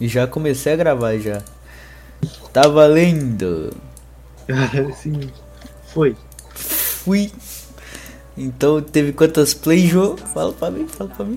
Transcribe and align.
E 0.00 0.08
já 0.08 0.26
comecei 0.26 0.72
a 0.72 0.76
gravar 0.76 1.16
já. 1.18 1.42
Tá 2.52 2.68
valendo. 2.68 3.72
Sim, 4.96 5.30
foi. 5.92 6.16
Fui. 6.54 7.30
Então 8.36 8.82
teve 8.82 9.12
quantas 9.12 9.54
plays, 9.54 9.88
Jô? 9.88 10.16
Fala 10.16 10.52
pra 10.52 10.70
mim, 10.70 10.86
fala 10.86 11.08
pra 11.10 11.24
mim. 11.24 11.36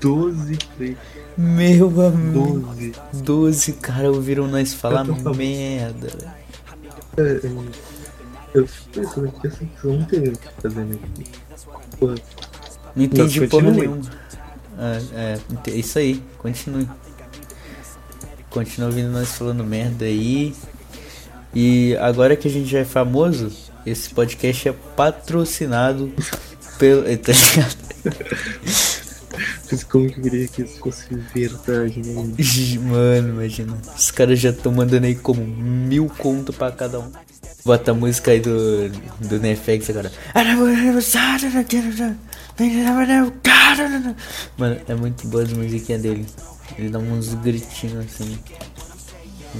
12 0.00 0.58
play. 0.76 0.96
Meu 1.36 1.88
amigo. 2.06 2.60
12. 2.60 2.92
12, 3.22 3.72
cara, 3.74 4.10
ouviram 4.10 4.48
nós 4.48 4.72
falar 4.72 5.04
merda. 5.04 6.08
É, 7.18 7.22
é, 7.22 7.40
eu 8.54 8.66
fico 8.66 8.88
pensando 8.90 9.32
que 9.32 9.46
essa 9.46 9.64
pessoa 9.64 9.96
não 9.96 10.04
tem 10.06 10.28
o 10.28 10.32
que 10.32 10.48
fazer 10.62 10.82
aqui. 10.82 11.24
Porra, 11.98 12.14
Não 12.96 13.04
entendi 13.04 13.46
porra 13.46 13.70
nenhuma. 13.70 14.00
É, 15.14 15.38
é 15.66 15.70
isso 15.70 15.98
aí, 15.98 16.22
continue. 16.38 16.88
Continua 18.52 18.90
ouvindo 18.90 19.10
nós 19.10 19.32
falando 19.32 19.64
merda 19.64 20.04
aí. 20.04 20.54
E 21.54 21.96
agora 21.96 22.36
que 22.36 22.48
a 22.48 22.50
gente 22.50 22.68
já 22.68 22.80
é 22.80 22.84
famoso, 22.84 23.50
esse 23.84 24.10
podcast 24.10 24.68
é 24.68 24.72
patrocinado 24.96 26.12
pelo. 26.78 27.02
Tá 27.18 27.32
ligado? 27.32 27.82
mas 29.70 29.84
como 29.84 30.10
que 30.10 30.18
eu 30.18 30.22
queria 30.22 30.48
que 30.48 30.62
isso 30.62 30.78
fosse 30.80 31.14
verdade, 31.34 32.00
né? 32.00 32.34
Mano, 32.80 33.28
imagina. 33.30 33.78
Os 33.96 34.10
caras 34.10 34.38
já 34.38 34.50
estão 34.50 34.72
mandando 34.72 35.06
aí 35.06 35.14
como 35.14 35.44
mil 35.46 36.10
conto 36.18 36.52
pra 36.52 36.70
cada 36.70 37.00
um. 37.00 37.10
Bota 37.64 37.92
a 37.92 37.94
música 37.94 38.32
aí 38.32 38.40
do, 38.40 38.88
do 39.20 39.38
Nefex 39.38 39.88
agora. 39.88 40.10
Mano, 44.58 44.80
é 44.88 44.94
muito 44.94 45.26
boa 45.28 45.44
as 45.44 45.52
musiquinhas 45.52 46.02
dele. 46.02 46.26
Ele 46.78 46.88
dá 46.90 46.98
uns 46.98 47.34
gritinhos 47.34 48.06
assim. 48.06 48.38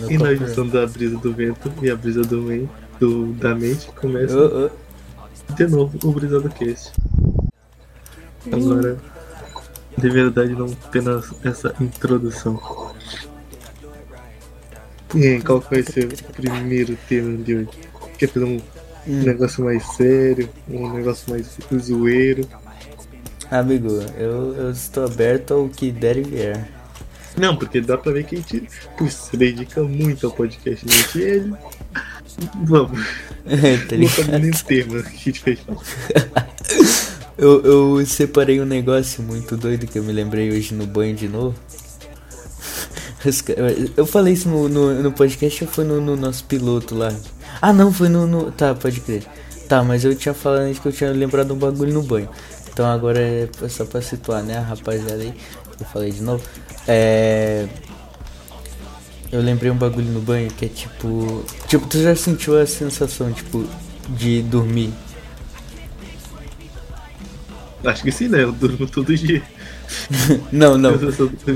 E 0.08 0.16
na 0.16 0.32
edição 0.32 0.66
da 0.66 0.86
brisa 0.86 1.18
do 1.18 1.32
vento 1.32 1.72
e 1.82 1.90
a 1.90 1.96
brisa 1.96 2.22
do, 2.22 2.40
men, 2.42 2.68
do 2.98 3.32
da 3.34 3.54
mente 3.54 3.88
começa 3.92 4.36
Ô, 4.36 4.66
ô. 4.66 4.70
de 5.54 5.66
novo 5.66 5.98
o 6.02 6.12
brisa 6.12 6.40
do 6.40 6.48
cast. 6.48 6.92
Agora, 8.50 8.96
de 9.98 10.08
verdade, 10.10 10.52
não 10.54 10.66
apenas 10.84 11.32
essa 11.44 11.74
introdução. 11.80 12.60
E 15.14 15.26
aí, 15.26 15.42
qual 15.42 15.60
que 15.60 15.70
vai 15.70 15.82
ser 15.82 16.06
o 16.06 16.32
primeiro 16.32 16.96
tema 17.08 17.36
de 17.42 17.56
hoje? 17.56 17.68
Quer 18.18 18.28
fazer 18.28 18.46
um 18.46 18.60
Hum. 19.06 19.22
negócio 19.24 19.64
mais 19.64 19.84
sério, 19.96 20.48
um 20.68 20.92
negócio 20.92 21.28
mais 21.28 21.58
zoeiro? 21.76 22.48
Amigo, 23.50 23.88
eu, 24.16 24.54
eu 24.54 24.70
estou 24.70 25.04
aberto 25.04 25.54
ao 25.54 25.68
que 25.68 25.90
der 25.90 26.16
e 26.18 26.22
vier. 26.22 26.70
Não, 27.36 27.56
porque 27.56 27.80
dá 27.80 27.96
pra 27.96 28.12
ver 28.12 28.24
que 28.24 28.36
a 28.36 28.38
gente 28.38 28.68
putz, 28.96 29.14
se 29.14 29.36
dedica 29.36 29.82
muito 29.82 30.26
ao 30.26 30.32
podcast, 30.32 30.86
gente. 30.86 31.18
E 31.18 31.22
ele. 31.22 31.54
Vamos, 32.64 33.00
tá 33.88 33.96
não 33.96 34.08
sabe 34.08 34.38
nem 34.38 34.50
o 34.50 34.64
tema 34.64 35.02
que 35.02 35.08
a 35.08 35.18
gente 35.18 35.40
fez. 35.40 35.58
Eu, 37.38 37.98
eu 37.98 38.06
separei 38.06 38.60
um 38.60 38.64
negócio 38.64 39.22
muito 39.22 39.56
doido 39.56 39.86
que 39.86 39.98
eu 39.98 40.04
me 40.04 40.12
lembrei 40.12 40.50
hoje 40.50 40.74
no 40.74 40.86
banho 40.86 41.16
de 41.16 41.26
novo. 41.28 41.56
Eu 43.96 44.06
falei 44.06 44.34
isso 44.34 44.48
no, 44.48 44.68
no, 44.68 45.02
no 45.02 45.12
podcast 45.12 45.64
ou 45.64 45.70
foi 45.70 45.84
no, 45.84 46.00
no 46.00 46.14
nosso 46.16 46.44
piloto 46.44 46.94
lá? 46.94 47.12
Ah, 47.60 47.72
não, 47.72 47.92
foi 47.92 48.08
no, 48.08 48.26
no- 48.26 48.52
Tá, 48.52 48.74
pode 48.74 49.00
crer. 49.00 49.24
Tá, 49.68 49.82
mas 49.82 50.04
eu 50.04 50.14
tinha 50.14 50.34
falado 50.34 50.60
antes 50.62 50.78
que 50.80 50.86
eu 50.88 50.92
tinha 50.92 51.10
lembrado 51.10 51.52
um 51.54 51.56
bagulho 51.58 51.92
no 51.94 52.02
banho. 52.02 52.28
Então 52.72 52.86
agora 52.86 53.18
é 53.20 53.48
só 53.68 53.84
pra 53.84 54.02
situar, 54.02 54.42
né, 54.42 54.58
rapaziada 54.58 55.14
aí. 55.22 55.32
Eu 55.80 55.86
falei 55.86 56.10
de 56.12 56.22
novo. 56.22 56.44
É. 56.86 57.68
Eu 59.30 59.40
lembrei 59.40 59.70
um 59.70 59.76
bagulho 59.76 60.08
no 60.08 60.20
banho 60.20 60.50
que 60.50 60.66
é 60.66 60.68
tipo. 60.68 61.44
Tipo, 61.66 61.86
tu 61.86 62.02
já 62.02 62.14
sentiu 62.14 62.60
a 62.60 62.66
sensação, 62.66 63.32
tipo, 63.32 63.66
de 64.10 64.42
dormir? 64.42 64.92
Acho 67.84 68.02
que 68.02 68.12
sim, 68.12 68.28
né? 68.28 68.42
Eu 68.42 68.52
durmo 68.52 68.86
todo 68.86 69.16
dia. 69.16 69.42
Não, 70.50 70.78
não. 70.78 70.92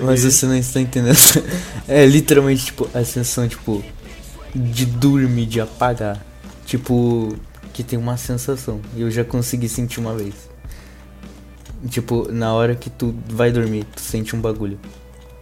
Mas 0.04 0.22
você 0.22 0.44
não 0.44 0.56
está 0.56 0.78
entendendo. 0.78 1.16
É 1.88 2.04
literalmente, 2.04 2.66
tipo, 2.66 2.86
a 2.92 3.02
sensação, 3.02 3.48
tipo, 3.48 3.82
de 4.54 4.84
dormir, 4.84 5.46
de 5.46 5.60
apagar. 5.60 6.20
Tipo, 6.66 7.34
que 7.72 7.84
tem 7.84 7.98
uma 7.98 8.16
sensação. 8.16 8.80
E 8.96 9.02
eu 9.02 9.10
já 9.10 9.24
consegui 9.24 9.68
sentir 9.68 10.00
uma 10.00 10.14
vez. 10.14 10.34
Tipo, 11.88 12.30
na 12.32 12.52
hora 12.52 12.74
que 12.74 12.90
tu 12.90 13.14
vai 13.28 13.52
dormir, 13.52 13.84
tu 13.84 14.00
sente 14.00 14.34
um 14.34 14.40
bagulho. 14.40 14.78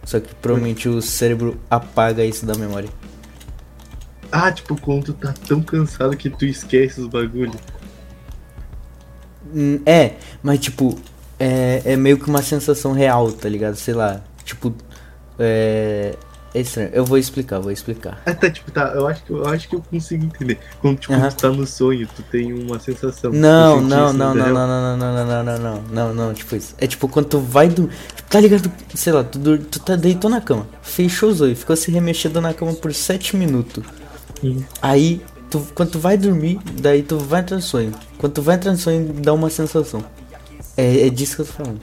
Só 0.05 0.19
que 0.19 0.33
provavelmente 0.35 0.87
o 0.87 1.01
cérebro 1.01 1.59
apaga 1.69 2.23
isso 2.23 2.45
da 2.45 2.55
memória. 2.55 2.89
Ah, 4.31 4.51
tipo, 4.51 4.79
quando 4.79 5.05
tu 5.05 5.13
tá 5.13 5.33
tão 5.47 5.61
cansado 5.61 6.15
que 6.15 6.29
tu 6.29 6.45
esquece 6.45 7.01
os 7.01 7.07
bagulhos. 7.07 7.55
Hum, 9.53 9.79
É, 9.85 10.13
mas 10.43 10.59
tipo, 10.59 10.97
é, 11.39 11.81
é 11.85 11.95
meio 11.95 12.19
que 12.19 12.29
uma 12.29 12.41
sensação 12.41 12.91
real, 12.93 13.31
tá 13.31 13.49
ligado? 13.49 13.75
Sei 13.75 13.93
lá. 13.93 14.21
Tipo, 14.43 14.73
é. 15.39 16.15
É 16.55 16.61
estranho. 16.61 16.89
Eu 16.93 17.03
vou 17.03 17.17
explicar, 17.17 17.59
vou 17.59 17.69
explicar. 17.69 18.21
Ah, 18.25 18.33
tá, 18.33 18.49
tipo, 18.49 18.71
tá, 18.71 18.93
eu 18.95 19.05
acho 19.05 19.21
que 19.25 19.29
eu, 19.29 19.45
acho 19.45 19.67
que 19.67 19.75
eu 19.75 19.81
consigo 19.81 20.23
entender. 20.23 20.57
Quando, 20.79 20.97
tipo, 20.99 21.13
tu 21.13 21.35
tá 21.35 21.49
no 21.49 21.67
sonho, 21.67 22.07
tu 22.15 22.23
tem 22.23 22.53
uma 22.53 22.79
sensação. 22.79 23.29
Não, 23.33 23.81
não, 23.81 24.13
não, 24.13 24.33
não, 24.33 24.53
não, 24.53 24.53
não, 24.53 24.97
não, 24.97 24.97
não, 24.97 25.25
não, 25.25 25.43
não, 25.43 25.59
não, 25.59 25.81
não, 25.91 26.13
não, 26.13 26.33
tipo 26.33 26.55
isso. 26.55 26.73
É 26.77 26.87
tipo 26.87 27.09
quando 27.09 27.25
tu 27.25 27.39
vai 27.39 27.67
do. 27.67 27.89
Tipo, 27.89 28.29
tá 28.29 28.39
ligado? 28.39 28.71
Sei 28.93 29.11
lá, 29.11 29.25
tu, 29.25 29.37
tu 29.57 29.79
tá 29.81 29.97
deitou 29.97 30.29
na 30.29 30.39
cama, 30.39 30.65
fechou 30.81 31.29
os 31.29 31.41
olhos, 31.41 31.59
ficou 31.59 31.75
se 31.75 31.91
remexendo 31.91 32.39
na 32.39 32.53
cama 32.53 32.71
por 32.73 32.93
7 32.93 33.35
minutos. 33.35 33.83
Hum. 34.41 34.63
Aí, 34.81 35.21
tu, 35.49 35.59
quando 35.75 35.91
tu 35.91 35.99
vai 35.99 36.17
dormir, 36.17 36.57
daí 36.79 37.03
tu 37.03 37.17
vai 37.17 37.41
entrar 37.41 37.57
no 37.57 37.63
sonho. 37.63 37.91
Quando 38.17 38.31
tu 38.31 38.41
vai 38.41 38.55
entrar 38.55 38.71
no 38.71 38.77
sonho, 38.77 39.11
dá 39.11 39.33
uma 39.33 39.49
sensação. 39.49 40.01
É, 40.77 41.07
é 41.07 41.09
disso 41.09 41.35
que 41.35 41.41
eu 41.41 41.45
tô 41.47 41.51
falando. 41.51 41.81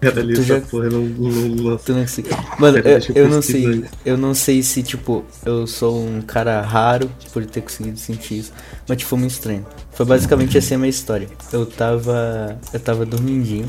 Caralho, 0.00 0.34
tu 0.34 0.42
já- 0.42 0.60
porra, 0.60 0.88
não, 0.90 1.00
não, 1.02 1.30
não, 1.70 1.76
Tu 1.76 1.92
não 1.92 2.06
sei. 2.06 2.24
Mano, 2.58 2.82
Pera, 2.82 3.00
eu, 3.08 3.14
eu 3.24 3.28
não 3.28 3.42
sei. 3.42 3.84
Eu 4.04 4.16
não 4.16 4.34
sei 4.34 4.62
se, 4.62 4.82
tipo, 4.82 5.24
eu 5.44 5.66
sou 5.66 6.00
um 6.06 6.20
cara 6.20 6.60
raro 6.60 7.10
por 7.32 7.44
ter 7.46 7.60
conseguido 7.62 7.98
sentir 7.98 8.38
isso. 8.38 8.52
Mas, 8.88 8.98
tipo, 8.98 9.08
foi 9.10 9.18
muito 9.18 9.32
estranho. 9.32 9.66
Foi 9.92 10.06
basicamente 10.06 10.56
assim 10.56 10.74
a 10.74 10.78
minha 10.78 10.90
história. 10.90 11.28
Eu 11.52 11.66
tava. 11.66 12.58
Eu 12.72 12.78
tava 12.80 13.04
dormindinho. 13.04 13.68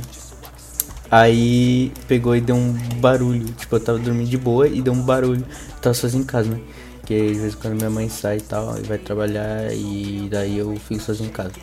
Aí 1.12 1.92
pegou 2.08 2.36
e 2.36 2.42
deu 2.42 2.56
um 2.56 2.74
barulho. 3.02 3.46
Tipo, 3.58 3.78
eu 3.78 3.80
tava 3.80 3.98
dormindo 3.98 4.30
de 4.30 4.38
boa 4.38 4.68
e 4.68 4.82
deu 4.82 4.94
um 4.94 5.02
barulho. 5.02 5.44
Eu 5.76 5.82
tava 5.82 5.94
sozinho 5.96 6.22
em 6.22 6.26
casa, 6.26 6.50
né? 6.52 6.60
Porque 7.00 7.34
de 7.34 7.40
vez 7.40 7.54
em 7.54 7.58
quando 7.58 7.76
minha 7.76 7.90
mãe 7.90 8.08
sai 8.08 8.38
e 8.38 8.42
tal, 8.42 8.78
e 8.78 8.84
vai 8.84 9.00
trabalhar 9.00 9.74
e 9.74 10.28
daí 10.30 10.60
eu 10.60 10.76
fico 10.88 11.02
sozinho 11.02 11.30
em 11.30 11.34
casa. 11.34 11.54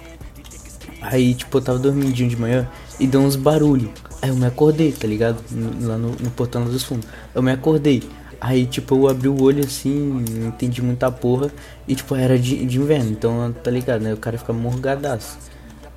Aí, 1.00 1.34
tipo, 1.34 1.58
eu 1.58 1.62
tava 1.62 1.78
dormindinho 1.78 2.28
de 2.28 2.36
manhã 2.36 2.68
e 2.98 3.06
deu 3.06 3.20
uns 3.20 3.36
barulhos. 3.36 3.90
Aí 4.22 4.30
eu 4.30 4.36
me 4.36 4.46
acordei, 4.46 4.92
tá 4.92 5.06
ligado? 5.06 5.42
Lá 5.80 5.96
no, 5.96 6.10
no 6.10 6.30
portão 6.30 6.64
dos 6.64 6.82
fundos. 6.82 7.06
Eu 7.34 7.42
me 7.42 7.52
acordei. 7.52 8.02
Aí, 8.40 8.66
tipo, 8.66 8.96
eu 8.96 9.08
abri 9.08 9.28
o 9.28 9.42
olho 9.42 9.64
assim, 9.64 10.24
não 10.30 10.48
entendi 10.48 10.82
muita 10.82 11.10
porra. 11.10 11.50
E, 11.88 11.94
tipo, 11.94 12.14
era 12.14 12.38
de, 12.38 12.64
de 12.64 12.78
inverno, 12.78 13.10
então, 13.10 13.54
tá 13.62 13.70
ligado, 13.70 14.02
né? 14.02 14.12
O 14.12 14.16
cara 14.16 14.36
fica 14.38 14.52
morgadaço. 14.52 15.38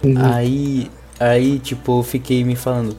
Uhum. 0.04 0.16
Aí, 0.18 0.90
aí, 1.20 1.60
tipo, 1.60 2.00
eu 2.00 2.04
fiquei 2.04 2.44
me 2.44 2.56
falando. 2.56 2.96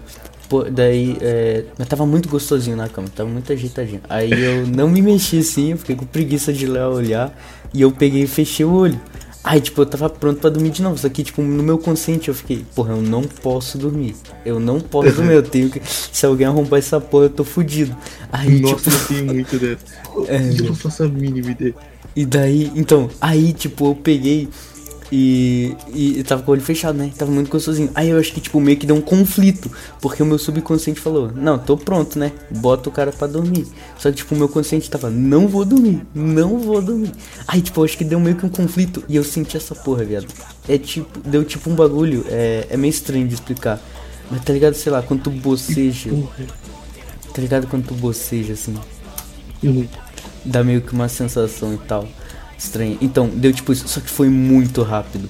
Pô, 0.48 0.64
daí, 0.64 1.16
é, 1.20 1.64
eu 1.78 1.86
tava 1.86 2.04
muito 2.04 2.28
gostosinho 2.28 2.76
na 2.76 2.88
cama, 2.88 3.08
tava 3.14 3.30
muito 3.30 3.52
ajeitadinho. 3.52 4.00
Aí 4.08 4.32
eu 4.32 4.66
não 4.66 4.88
me 4.88 5.00
mexi 5.00 5.38
assim, 5.38 5.70
eu 5.70 5.78
fiquei 5.78 5.94
com 5.94 6.04
preguiça 6.04 6.52
de 6.52 6.66
lá 6.66 6.88
olhar. 6.88 7.32
E 7.72 7.82
eu 7.82 7.92
peguei 7.92 8.24
e 8.24 8.26
fechei 8.26 8.66
o 8.66 8.72
olho. 8.72 9.00
Aí, 9.42 9.60
tipo, 9.60 9.80
eu 9.80 9.86
tava 9.86 10.10
pronto 10.10 10.38
pra 10.38 10.50
dormir 10.50 10.70
de 10.70 10.82
novo. 10.82 10.98
Só 10.98 11.08
que, 11.08 11.22
tipo, 11.22 11.40
no 11.40 11.62
meu 11.62 11.78
consciente 11.78 12.28
eu 12.28 12.34
fiquei, 12.34 12.64
porra, 12.74 12.92
eu 12.92 13.00
não 13.00 13.22
posso 13.22 13.78
dormir. 13.78 14.14
Eu 14.44 14.60
não 14.60 14.80
posso 14.80 15.12
dormir, 15.12 15.32
eu 15.32 15.42
tenho 15.42 15.70
que. 15.70 15.80
Se 15.84 16.26
alguém 16.26 16.46
arrombar 16.46 16.78
essa 16.78 17.00
porra, 17.00 17.24
eu 17.24 17.30
tô 17.30 17.44
fudido. 17.44 17.96
Aí, 18.30 18.60
Nossa, 18.60 18.90
tipo. 18.90 18.90
eu 18.90 19.08
tenho 19.08 19.26
muito 19.26 19.58
dessa. 19.58 20.00
É. 20.26 20.60
Eu 20.60 20.64
não 20.64 20.74
faço 20.74 21.04
a 21.04 21.08
mínima 21.08 21.52
ideia. 21.52 21.74
E 22.14 22.26
daí, 22.26 22.70
então, 22.74 23.08
aí, 23.20 23.52
tipo, 23.52 23.86
eu 23.90 23.94
peguei 23.94 24.48
e, 25.12 25.76
e 25.92 26.18
eu 26.18 26.24
tava 26.24 26.42
com 26.42 26.50
o 26.50 26.54
olho 26.54 26.62
fechado, 26.62 26.96
né? 26.96 27.10
Tava 27.16 27.30
muito 27.30 27.50
gostosinho. 27.50 27.90
Aí 27.94 28.10
eu 28.10 28.18
acho 28.18 28.32
que, 28.32 28.40
tipo, 28.40 28.60
meio 28.60 28.76
que 28.76 28.86
deu 28.86 28.94
um 28.94 29.00
conflito. 29.00 29.70
Porque 30.00 30.22
o 30.22 30.26
meu 30.26 30.38
subconsciente 30.38 31.00
falou, 31.00 31.32
não, 31.34 31.58
tô 31.58 31.76
pronto, 31.76 32.18
né? 32.18 32.32
Bota 32.50 32.88
o 32.88 32.92
cara 32.92 33.10
pra 33.10 33.26
dormir. 33.26 33.66
Só 33.98 34.10
que, 34.10 34.18
tipo, 34.18 34.34
o 34.34 34.38
meu 34.38 34.48
consciente 34.48 34.88
tava, 34.88 35.10
não 35.10 35.48
vou 35.48 35.64
dormir, 35.64 36.06
não 36.14 36.58
vou 36.58 36.80
dormir. 36.80 37.12
Aí, 37.48 37.60
tipo, 37.60 37.80
eu 37.80 37.84
acho 37.84 37.98
que 37.98 38.04
deu 38.04 38.20
meio 38.20 38.36
que 38.36 38.46
um 38.46 38.50
conflito 38.50 39.02
e 39.08 39.16
eu 39.16 39.24
senti 39.24 39.56
essa 39.56 39.74
porra, 39.74 40.04
viado. 40.04 40.28
É 40.68 40.78
tipo, 40.78 41.18
deu 41.20 41.44
tipo 41.44 41.68
um 41.68 41.74
bagulho, 41.74 42.24
é, 42.28 42.66
é 42.70 42.76
meio 42.76 42.90
estranho 42.90 43.26
de 43.26 43.34
explicar. 43.34 43.80
Mas 44.30 44.44
tá 44.44 44.52
ligado, 44.52 44.74
sei 44.74 44.92
lá, 44.92 45.02
quando 45.02 45.22
tu 45.22 45.30
boceja, 45.30 46.10
tá 47.34 47.42
ligado 47.42 47.66
quando 47.66 47.86
tu 47.86 47.94
boceja, 47.94 48.52
assim 48.52 48.76
dá 50.44 50.64
meio 50.64 50.80
que 50.80 50.92
uma 50.92 51.08
sensação 51.08 51.74
e 51.74 51.78
tal 51.78 52.08
estranha. 52.60 52.96
Então, 53.00 53.28
deu 53.28 53.52
tipo 53.52 53.72
isso, 53.72 53.88
só 53.88 54.00
que 54.00 54.10
foi 54.10 54.28
muito 54.28 54.82
rápido. 54.82 55.28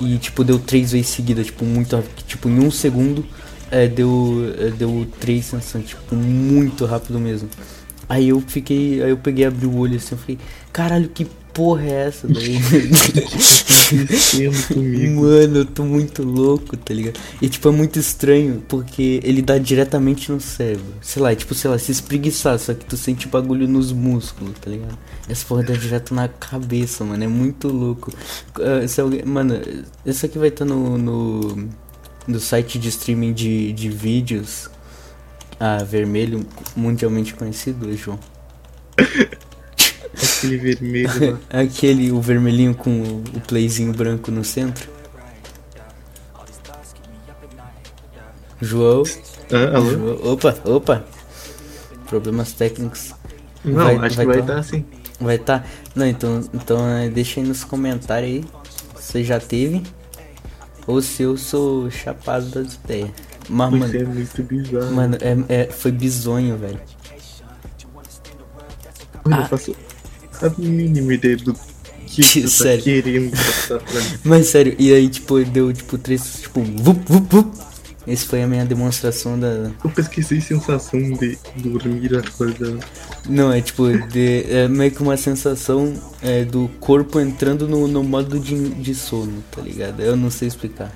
E 0.00 0.18
tipo, 0.18 0.42
deu 0.42 0.58
três 0.58 0.92
vezes 0.92 1.08
seguida, 1.08 1.42
tipo, 1.42 1.64
muito 1.64 1.94
rápido. 1.94 2.22
Tipo, 2.26 2.48
em 2.48 2.58
um 2.58 2.70
segundo 2.70 3.24
é, 3.70 3.86
deu, 3.86 4.54
é, 4.58 4.70
deu 4.70 5.06
três 5.20 5.46
sensações, 5.46 5.88
tipo, 5.88 6.14
muito 6.14 6.84
rápido 6.84 7.18
mesmo. 7.20 7.48
Aí 8.08 8.28
eu 8.28 8.40
fiquei. 8.40 9.02
Aí 9.02 9.10
eu 9.10 9.16
peguei, 9.16 9.44
abri 9.44 9.66
o 9.66 9.76
olho 9.76 9.96
assim, 9.96 10.14
eu 10.14 10.18
falei, 10.18 10.38
caralho, 10.72 11.08
que 11.08 11.26
porra 11.54 11.84
é 11.84 12.08
essa 12.08 12.26
daí? 12.26 12.58
Mano, 15.14 15.58
eu 15.58 15.64
tô 15.64 15.84
muito 15.84 16.22
louco, 16.22 16.76
tá 16.76 16.92
ligado? 16.92 17.18
E 17.40 17.48
tipo, 17.48 17.68
é 17.68 17.70
muito 17.70 17.98
estranho, 17.98 18.62
porque 18.68 19.20
ele 19.22 19.40
dá 19.40 19.56
diretamente 19.56 20.30
no 20.32 20.40
cérebro. 20.40 20.84
Sei 21.00 21.22
lá, 21.22 21.32
é 21.32 21.36
tipo, 21.36 21.54
sei 21.54 21.70
lá, 21.70 21.78
se 21.78 21.92
espreguiçar, 21.92 22.58
só 22.58 22.74
que 22.74 22.84
tu 22.84 22.96
sente 22.96 23.28
bagulho 23.28 23.68
nos 23.68 23.92
músculos, 23.92 24.58
tá 24.60 24.68
ligado? 24.68 24.98
Essa 25.28 25.46
porra 25.46 25.62
dá 25.62 25.74
direto 25.74 26.12
na 26.12 26.28
cabeça, 26.28 27.04
mano. 27.04 27.22
É 27.22 27.28
muito 27.28 27.68
louco. 27.68 28.12
Uh, 28.58 28.86
se 28.88 29.00
alguém, 29.00 29.24
mano, 29.24 29.60
isso 30.04 30.26
aqui 30.26 30.38
vai 30.38 30.48
estar 30.48 30.66
tá 30.66 30.74
no, 30.74 30.98
no, 30.98 31.68
no 32.26 32.40
site 32.40 32.78
de 32.78 32.88
streaming 32.88 33.32
de, 33.32 33.72
de 33.72 33.88
vídeos. 33.88 34.68
Ah, 35.60 35.84
vermelho, 35.84 36.44
mundialmente 36.76 37.32
conhecido, 37.32 37.96
João. 37.96 38.18
Aquele 40.44 40.56
vermelho 40.56 41.32
lá. 41.32 41.38
Aquele, 41.60 42.12
o 42.12 42.20
vermelhinho 42.20 42.74
com 42.74 42.90
o, 43.00 43.24
o 43.34 43.40
playzinho 43.40 43.92
branco 43.92 44.30
no 44.30 44.44
centro. 44.44 44.88
João. 48.60 49.02
Ah, 49.50 49.76
alô? 49.76 49.90
João. 49.90 50.32
Opa, 50.32 50.56
opa. 50.64 51.04
Problemas 52.06 52.52
técnicos. 52.52 53.14
Não, 53.64 53.84
vai, 53.84 53.96
acho 54.06 54.16
vai 54.16 54.26
que 54.26 54.32
vai 54.32 54.40
estar 54.40 54.54
tá, 54.54 54.60
assim. 54.60 54.84
Vai 55.20 55.36
estar? 55.36 55.60
Tá? 55.60 55.68
Não, 55.94 56.06
então, 56.06 56.40
então 56.52 56.88
é, 56.88 57.08
deixa 57.08 57.40
aí 57.40 57.46
nos 57.46 57.64
comentários 57.64 58.30
aí. 58.30 58.44
Você 58.94 59.24
já 59.24 59.40
teve. 59.40 59.82
Ou 60.86 61.00
se 61.00 61.22
eu 61.22 61.36
sou 61.36 61.90
chapado 61.90 62.46
das 62.46 62.74
ideias. 62.74 63.10
Mas, 63.48 63.70
mano, 63.72 63.96
é 63.96 64.04
muito 64.04 64.42
bizarro. 64.42 64.94
Mano, 64.94 65.16
é, 65.20 65.62
é, 65.62 65.66
foi 65.66 65.92
bizonho, 65.92 66.56
velho. 66.56 66.80
Ah. 69.30 69.40
eu 69.40 69.46
faço 69.46 69.74
a 70.42 70.48
mínima 70.58 71.14
ideia 71.14 71.36
do 71.36 71.54
que 72.06 72.22
você 72.42 72.48
sério. 72.48 72.78
tá 72.78 72.84
querendo 72.84 73.30
passar 73.30 73.80
pra 73.80 74.00
mim. 74.00 74.06
Mas 74.24 74.46
sério, 74.46 74.74
e 74.78 74.92
aí, 74.92 75.08
tipo, 75.08 75.42
deu, 75.44 75.72
tipo, 75.72 75.98
três, 75.98 76.40
tipo, 76.40 76.60
vup, 76.62 77.00
vup, 77.06 77.26
vup. 77.30 77.74
Esse 78.06 78.26
foi 78.26 78.42
a 78.42 78.46
minha 78.46 78.66
demonstração 78.66 79.38
da. 79.40 79.70
Eu 79.82 79.90
pesquisei 79.90 80.38
sensação 80.38 81.00
de 81.00 81.38
dormir 81.56 82.14
acordado. 82.14 82.78
Não, 83.26 83.50
é 83.50 83.62
tipo, 83.62 83.90
de, 84.08 84.44
é 84.46 84.68
meio 84.68 84.90
que 84.90 85.00
uma 85.00 85.16
sensação 85.16 85.94
é, 86.20 86.44
do 86.44 86.68
corpo 86.80 87.18
entrando 87.18 87.66
no, 87.66 87.88
no 87.88 88.04
modo 88.04 88.38
de, 88.38 88.68
de 88.74 88.94
sono, 88.94 89.42
tá 89.50 89.62
ligado? 89.62 90.02
Eu 90.02 90.16
não 90.16 90.30
sei 90.30 90.48
explicar. 90.48 90.92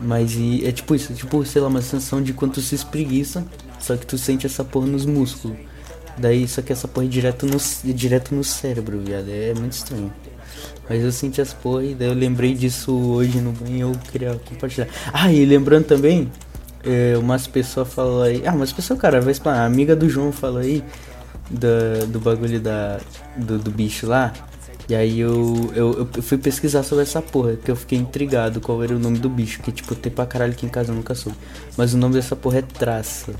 Mas 0.00 0.34
e, 0.36 0.64
é 0.64 0.70
tipo 0.70 0.94
isso, 0.94 1.12
tipo, 1.14 1.44
sei 1.44 1.60
lá, 1.60 1.66
uma 1.66 1.82
sensação 1.82 2.22
de 2.22 2.32
quando 2.32 2.52
tu 2.54 2.60
se 2.60 2.76
espreguiça, 2.76 3.44
só 3.80 3.96
que 3.96 4.06
tu 4.06 4.16
sente 4.16 4.46
essa 4.46 4.64
porra 4.64 4.86
nos 4.86 5.04
músculos. 5.04 5.56
Daí, 6.16 6.46
só 6.46 6.62
que 6.62 6.72
essa 6.72 6.86
porra 6.86 7.06
é 7.06 7.08
direto 7.08 7.46
no, 7.46 7.58
direto 7.92 8.34
no 8.34 8.44
cérebro, 8.44 9.00
viado. 9.00 9.28
É 9.28 9.52
muito 9.54 9.72
estranho. 9.72 10.12
Mas 10.88 11.02
eu 11.02 11.10
senti 11.10 11.40
as 11.40 11.52
porra 11.52 11.84
e 11.84 11.94
daí 11.94 12.08
eu 12.08 12.14
lembrei 12.14 12.54
disso 12.54 12.94
hoje 12.94 13.40
no 13.40 13.52
banho 13.52 13.92
eu 13.92 13.98
queria 14.10 14.38
compartilhar. 14.48 14.86
Ah, 15.12 15.32
e 15.32 15.44
lembrando 15.44 15.86
também, 15.86 16.30
é, 16.84 17.16
umas 17.16 17.46
pessoas 17.46 17.88
aí. 18.24 18.46
Ah, 18.46 18.52
umas 18.52 18.72
pessoas, 18.72 19.00
cara, 19.00 19.20
vai 19.20 19.32
explanar. 19.32 19.62
A 19.62 19.66
amiga 19.66 19.96
do 19.96 20.08
João 20.08 20.30
falou 20.30 20.58
aí 20.58 20.84
do, 21.50 22.06
do 22.06 22.20
bagulho 22.20 22.60
da, 22.60 23.00
do, 23.36 23.58
do 23.58 23.70
bicho 23.70 24.06
lá. 24.06 24.32
E 24.86 24.94
aí 24.94 25.18
eu, 25.18 25.72
eu, 25.74 26.08
eu, 26.14 26.22
fui 26.22 26.36
pesquisar 26.36 26.82
sobre 26.82 27.04
essa 27.04 27.22
porra, 27.22 27.56
que 27.56 27.70
eu 27.70 27.76
fiquei 27.76 27.98
intrigado 27.98 28.60
qual 28.60 28.82
era 28.84 28.94
o 28.94 28.98
nome 28.98 29.18
do 29.18 29.30
bicho, 29.30 29.62
que 29.62 29.72
tipo, 29.72 29.94
tem 29.94 30.12
pra 30.12 30.26
caralho 30.26 30.52
aqui 30.52 30.66
em 30.66 30.68
casa 30.68 30.92
eu 30.92 30.94
nunca 30.94 31.14
soube. 31.14 31.38
Mas 31.74 31.94
o 31.94 31.96
nome 31.96 32.14
dessa 32.14 32.36
porra 32.36 32.58
é 32.58 32.62
traça. 32.62 33.32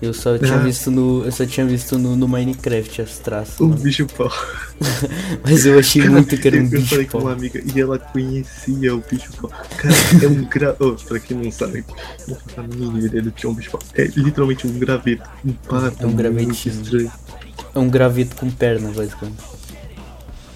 Eu 0.00 0.14
só 0.14 0.38
tinha 0.38 0.58
visto 0.58 0.90
no. 0.90 1.24
Eu 1.24 1.32
só 1.32 1.44
tinha 1.44 1.66
visto 1.66 1.98
no, 1.98 2.14
no 2.14 2.28
Minecraft 2.28 3.02
as 3.02 3.18
traças. 3.18 3.58
Mano. 3.58 3.76
bicho 3.76 4.06
pau. 4.06 4.30
Mas 5.42 5.66
eu 5.66 5.78
achei 5.78 6.02
Cara, 6.02 6.12
muito 6.14 6.36
que 6.36 6.46
era 6.46 6.56
um 6.56 6.60
eu 6.60 6.68
bicho 6.68 6.86
falei 6.86 7.06
pau. 7.06 7.20
com 7.20 7.26
uma 7.26 7.32
amiga 7.32 7.60
e 7.74 7.80
ela 7.80 7.98
conhecia 7.98 8.94
o 8.94 9.02
bicho 9.10 9.32
pau. 9.40 9.50
Cara, 9.76 9.94
é 10.22 10.28
um 10.28 10.44
gra... 10.48 10.76
Oh, 10.78 10.92
pra 10.92 11.18
quem 11.18 11.36
não 11.36 11.50
sabe, 11.50 11.84
não 12.28 12.36
faço 12.36 12.60
a 12.60 12.62
mínima 12.62 13.00
ideia 13.00 13.22
do 13.22 13.32
que 13.32 13.44
é 13.44 13.48
um 13.48 13.54
bicho 13.54 13.70
pau. 13.72 13.80
É 13.94 14.04
literalmente 14.04 14.66
um 14.66 14.78
graveto. 14.78 15.28
Um 15.44 15.52
pato. 15.52 15.96
É 16.02 16.06
um 16.06 16.14
gravetinho. 16.14 17.12
É 17.74 17.78
um 17.78 17.88
graveto 17.90 18.36
com 18.36 18.50
perna, 18.50 18.90
basicamente. 18.92 19.58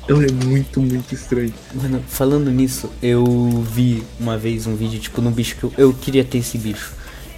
Então 0.04 0.20
é 0.20 0.30
muito, 0.30 0.80
muito 0.80 1.14
estranho. 1.14 1.52
Mano, 1.74 2.02
falando 2.08 2.50
nisso, 2.50 2.90
eu 3.02 3.24
vi 3.62 4.02
uma 4.18 4.36
vez 4.36 4.66
um 4.66 4.74
vídeo, 4.74 5.00
tipo, 5.00 5.20
num 5.20 5.30
bicho 5.30 5.56
que 5.56 5.64
eu, 5.64 5.72
eu 5.78 5.92
queria 5.92 6.24
ter 6.24 6.38
esse 6.38 6.58
bicho. 6.58 6.92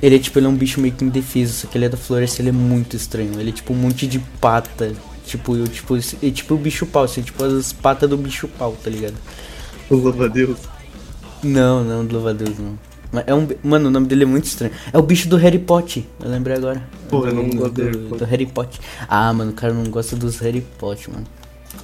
Ele 0.05 0.17
é 0.17 0.19
tipo, 0.19 0.39
ele 0.39 0.45
é 0.45 0.49
um 0.51 0.55
bicho 0.55 0.83
meio 0.83 0.93
que 0.93 1.03
indefeso, 1.03 1.55
só 1.55 1.67
que 1.67 1.79
ele 1.79 1.87
é 1.87 1.89
da 1.89 1.97
floresta, 1.97 2.43
ele 2.43 2.51
é 2.51 2.53
muito 2.53 2.95
estranho. 2.95 3.41
Ele 3.41 3.49
é 3.49 3.53
tipo 3.55 3.73
um 3.73 3.77
monte 3.77 4.07
de 4.07 4.19
pata. 4.39 4.93
Tipo, 5.25 5.57
eu, 5.57 5.67
tipo, 5.67 5.97
é 5.97 6.31
tipo 6.31 6.55
o 6.55 6.59
bicho 6.59 6.85
pau, 6.85 7.05
assim, 7.05 7.23
tipo 7.23 7.43
as 7.43 7.73
patas 7.73 8.11
do 8.11 8.19
bicho 8.19 8.47
pau, 8.47 8.77
tá 8.85 8.91
ligado? 8.91 9.15
O 9.89 9.97
louva-a-Deus? 9.97 10.59
Não, 11.43 11.83
não, 11.83 12.05
do 12.05 12.17
louva-a-Deus 12.17 12.59
não. 12.59 12.79
É 13.27 13.35
um, 13.35 13.49
mano, 13.63 13.89
o 13.89 13.91
nome 13.91 14.07
dele 14.07 14.25
é 14.25 14.27
muito 14.27 14.45
estranho. 14.45 14.75
É 14.93 14.99
o 14.99 15.03
bicho 15.03 15.27
do 15.27 15.39
Harry 15.39 15.59
Potter, 15.59 16.03
eu 16.21 16.29
lembrei 16.29 16.59
agora. 16.59 16.87
Pô, 17.09 17.27
eu 17.27 17.33
não 17.33 17.49
gosto 17.49 17.73
do, 17.73 17.91
do, 17.91 18.17
do 18.19 18.25
Harry 18.27 18.45
Potter. 18.45 18.81
Ah, 19.09 19.33
mano, 19.33 19.53
o 19.53 19.55
cara 19.55 19.73
não 19.73 19.85
gosta 19.85 20.15
dos 20.15 20.39
Harry 20.41 20.61
Potter, 20.79 21.15
mano. 21.15 21.27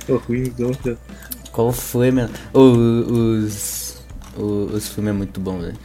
Pô, 0.07 0.17
ruimzão, 0.19 0.75
cara. 0.75 0.99
Qual 1.53 1.73
foi, 1.73 2.11
mano? 2.11 2.29
Oh, 2.53 2.61
os, 2.61 3.97
os, 4.37 4.75
os 4.75 4.89
filmes 4.91 5.11
é 5.11 5.17
muito 5.17 5.41
bom, 5.41 5.59
velho. 5.59 5.79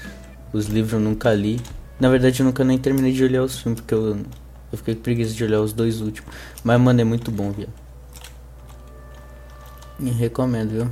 Os 0.52 0.66
livros 0.66 0.92
eu 0.96 1.00
nunca 1.00 1.34
li. 1.34 1.62
Na 2.00 2.10
verdade, 2.10 2.42
eu 2.42 2.46
nunca 2.46 2.64
nem 2.64 2.78
terminei 2.78 3.12
de 3.12 3.24
olhar 3.24 3.44
os 3.44 3.60
filmes, 3.60 3.80
porque 3.80 3.94
eu, 3.94 4.18
eu 4.72 4.78
fiquei 4.78 4.96
com 4.96 5.02
preguiça 5.02 5.34
de 5.34 5.44
olhar 5.44 5.62
os 5.62 5.74
dois 5.74 6.02
últimos. 6.02 6.30
Mas, 6.64 6.80
mano, 6.80 7.00
é 7.02 7.04
muito 7.04 7.32
bom, 7.32 7.52
viu? 7.52 7.68
Me 9.98 10.12
recomendo, 10.12 10.70
viu? 10.72 10.88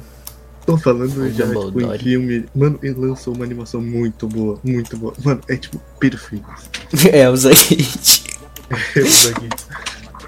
Tô 0.66 0.78
falando 0.78 1.30
já, 1.32 1.46
tipo, 1.46 1.82
em 1.82 2.00
filme. 2.00 2.46
Mano, 2.56 2.80
ele 2.82 2.96
lançou 2.96 3.36
uma 3.36 3.44
animação 3.44 3.82
muito 3.82 4.28
boa, 4.28 4.60
muito 4.64 4.96
boa. 4.98 5.14
Mano, 5.24 5.42
é 5.50 5.58
tipo, 5.58 5.80
perfeito. 6.00 6.46
é, 7.12 7.30
o 7.30 7.36
Zaguite. 7.36 8.24
é 8.96 9.00
o 9.00 9.10
Zaguite. 9.10 9.66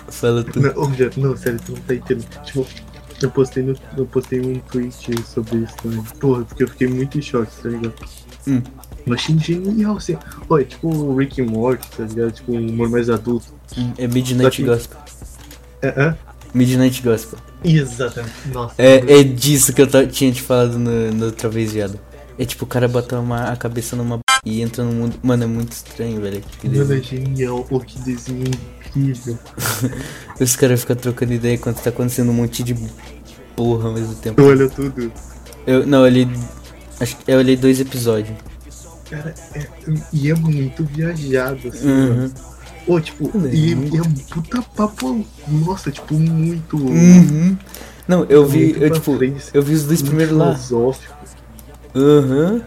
Fala 0.10 0.44
tudo. 0.44 0.74
Não, 0.74 0.94
já, 0.94 1.10
não, 1.16 1.38
sério, 1.38 1.60
tu 1.66 1.72
não 1.72 1.82
tá 1.82 1.96
entendendo. 1.96 2.44
Tipo, 2.44 2.68
eu 3.22 3.32
postei, 3.32 3.64
no, 3.64 3.76
eu 3.98 4.06
postei 4.06 4.42
um 4.42 4.60
tweet 4.60 5.22
sobre 5.24 5.60
isso 5.60 5.76
também. 5.82 6.04
Porra, 6.20 6.44
porque 6.44 6.64
eu 6.64 6.68
fiquei 6.68 6.88
muito 6.88 7.18
em 7.18 7.22
choque, 7.22 7.52
tá 7.62 7.70
ligado? 7.70 7.94
Hum. 8.46 8.62
Eu 9.06 9.14
achei 9.14 9.38
genial, 9.38 9.98
assim. 9.98 10.18
Olha, 10.50 10.64
é 10.64 10.66
tipo 10.66 10.88
o 10.88 11.16
Rick 11.16 11.42
and 11.42 11.46
Morty, 11.46 11.88
tá 11.96 12.04
ligado? 12.04 12.32
Tipo 12.32 12.54
um 12.54 12.70
humor 12.70 12.90
mais 12.90 13.10
adulto. 13.10 13.54
É 13.98 14.08
Midnight 14.08 14.58
que... 14.58 14.64
Gospel. 14.64 14.98
É, 15.82 15.88
é? 15.88 16.16
Midnight 16.54 17.02
Gospel. 17.02 17.40
Exatamente. 17.64 18.34
Nossa. 18.52 18.76
É, 18.78 19.20
é 19.20 19.24
disso 19.24 19.74
que 19.74 19.82
eu 19.82 20.08
tinha 20.08 20.32
te 20.32 20.42
falado 20.42 20.80
no, 20.80 21.12
no 21.12 21.26
outra 21.26 21.50
vez, 21.50 21.74
viado. 21.74 22.00
É 22.38 22.46
tipo 22.46 22.66
o 22.66 22.68
cara 22.68 22.88
botar 22.88 23.20
uma, 23.20 23.52
a 23.52 23.56
cabeça 23.56 23.96
numa 23.96 24.20
e 24.46 24.62
entra 24.62 24.84
no 24.84 24.92
mundo. 24.92 25.18
Mano, 25.24 25.44
é 25.44 25.48
muito 25.48 25.72
estranho, 25.72 26.22
velho. 26.22 26.42
Mano, 26.64 26.94
é 26.94 27.02
genial. 27.02 27.64
Pô, 27.64 27.80
que 27.80 27.98
desenho 28.00 28.44
incrível. 28.46 29.38
Os 30.40 30.56
caras 30.56 30.82
ficam 30.82 30.96
trocando 30.96 31.34
ideia 31.34 31.58
quando 31.58 31.82
tá 31.82 31.90
acontecendo 31.90 32.30
um 32.30 32.34
monte 32.34 32.64
de 32.64 32.76
porra 33.56 33.90
ao 33.90 33.94
mesmo 33.94 34.16
tempo. 34.16 34.42
Tu 34.42 34.48
olhou 34.48 34.70
tudo? 34.70 35.12
Eu, 35.66 35.86
não, 35.86 36.00
eu 36.00 36.06
olhei. 36.06 36.28
Acho 37.00 37.18
que 37.18 37.32
eu 37.32 37.38
olhei 37.38 37.56
dois 37.56 37.80
episódios. 37.80 38.38
Cara, 39.10 39.34
é, 39.54 39.68
e 40.12 40.32
é 40.32 40.34
muito 40.34 40.84
viajado, 40.84 41.68
assim, 41.68 41.88
uhum. 41.88 42.32
Pô, 42.86 43.02
tipo, 43.02 43.32
é, 43.46 43.54
e, 43.54 43.74
e 43.74 43.98
é 43.98 44.34
puta 44.34 44.62
papo, 44.62 45.26
nossa, 45.48 45.92
tipo, 45.92 46.14
muito. 46.16 46.78
Uhum. 46.78 47.58
Não, 48.08 48.26
eu 48.26 48.46
vi, 48.46 48.76
eu 48.80 48.92
tipo, 48.92 49.18
frente, 49.18 49.46
eu 49.54 49.62
vi 49.62 49.74
os 49.74 49.84
dois 49.84 50.02
primeiros 50.02 50.36
lá. 50.36 50.60
Aham. 51.96 52.52
Uhum. 52.54 52.62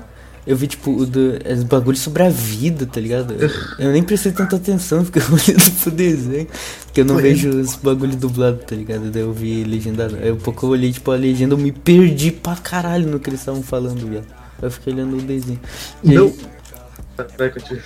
Eu 0.47 0.57
vi, 0.57 0.67
tipo, 0.67 0.91
o 0.91 1.05
do, 1.05 1.35
os 1.53 1.63
bagulhos 1.63 2.01
sobre 2.01 2.23
a 2.23 2.31
vida, 2.31 2.87
tá 2.87 2.99
ligado? 2.99 3.35
Eu 3.79 3.93
nem 3.93 4.03
prestei 4.03 4.33
tanta 4.33 4.57
atenção, 4.57 5.05
porque 5.05 5.19
eu 5.19 5.25
olhando 5.25 5.81
pro 5.83 5.91
desenho. 5.91 6.47
Porque 6.87 7.03
eu 7.03 7.05
não 7.05 7.17
vejo 7.17 7.51
é... 7.51 7.55
os 7.57 7.75
bagulhos 7.77 8.17
dublados, 8.17 8.65
tá 8.65 8.75
ligado? 8.75 9.11
Daí 9.11 9.21
eu 9.21 9.33
vi 9.33 9.63
legendado. 9.63 10.17
Aí 10.17 10.33
um 10.33 10.37
pouco 10.37 10.65
eu 10.65 10.71
olhei, 10.71 10.91
tipo, 10.91 11.11
a 11.11 11.17
legenda, 11.17 11.53
eu 11.53 11.59
me 11.59 11.71
perdi 11.71 12.33
pra 12.33 12.57
caralho 12.57 13.07
no 13.11 13.21
que 13.21 13.29
eles 13.29 13.41
estavam 13.41 13.63
falando, 13.63 14.09
viado. 14.09 14.38
Eu 14.61 14.71
fiquei 14.71 14.93
olhando 14.93 15.17
o 15.17 15.23
desenho. 15.23 15.61
E 16.03 16.15
não. 16.15 16.27
Aí... 16.27 17.27
Vai, 17.37 17.51
continua. 17.51 17.83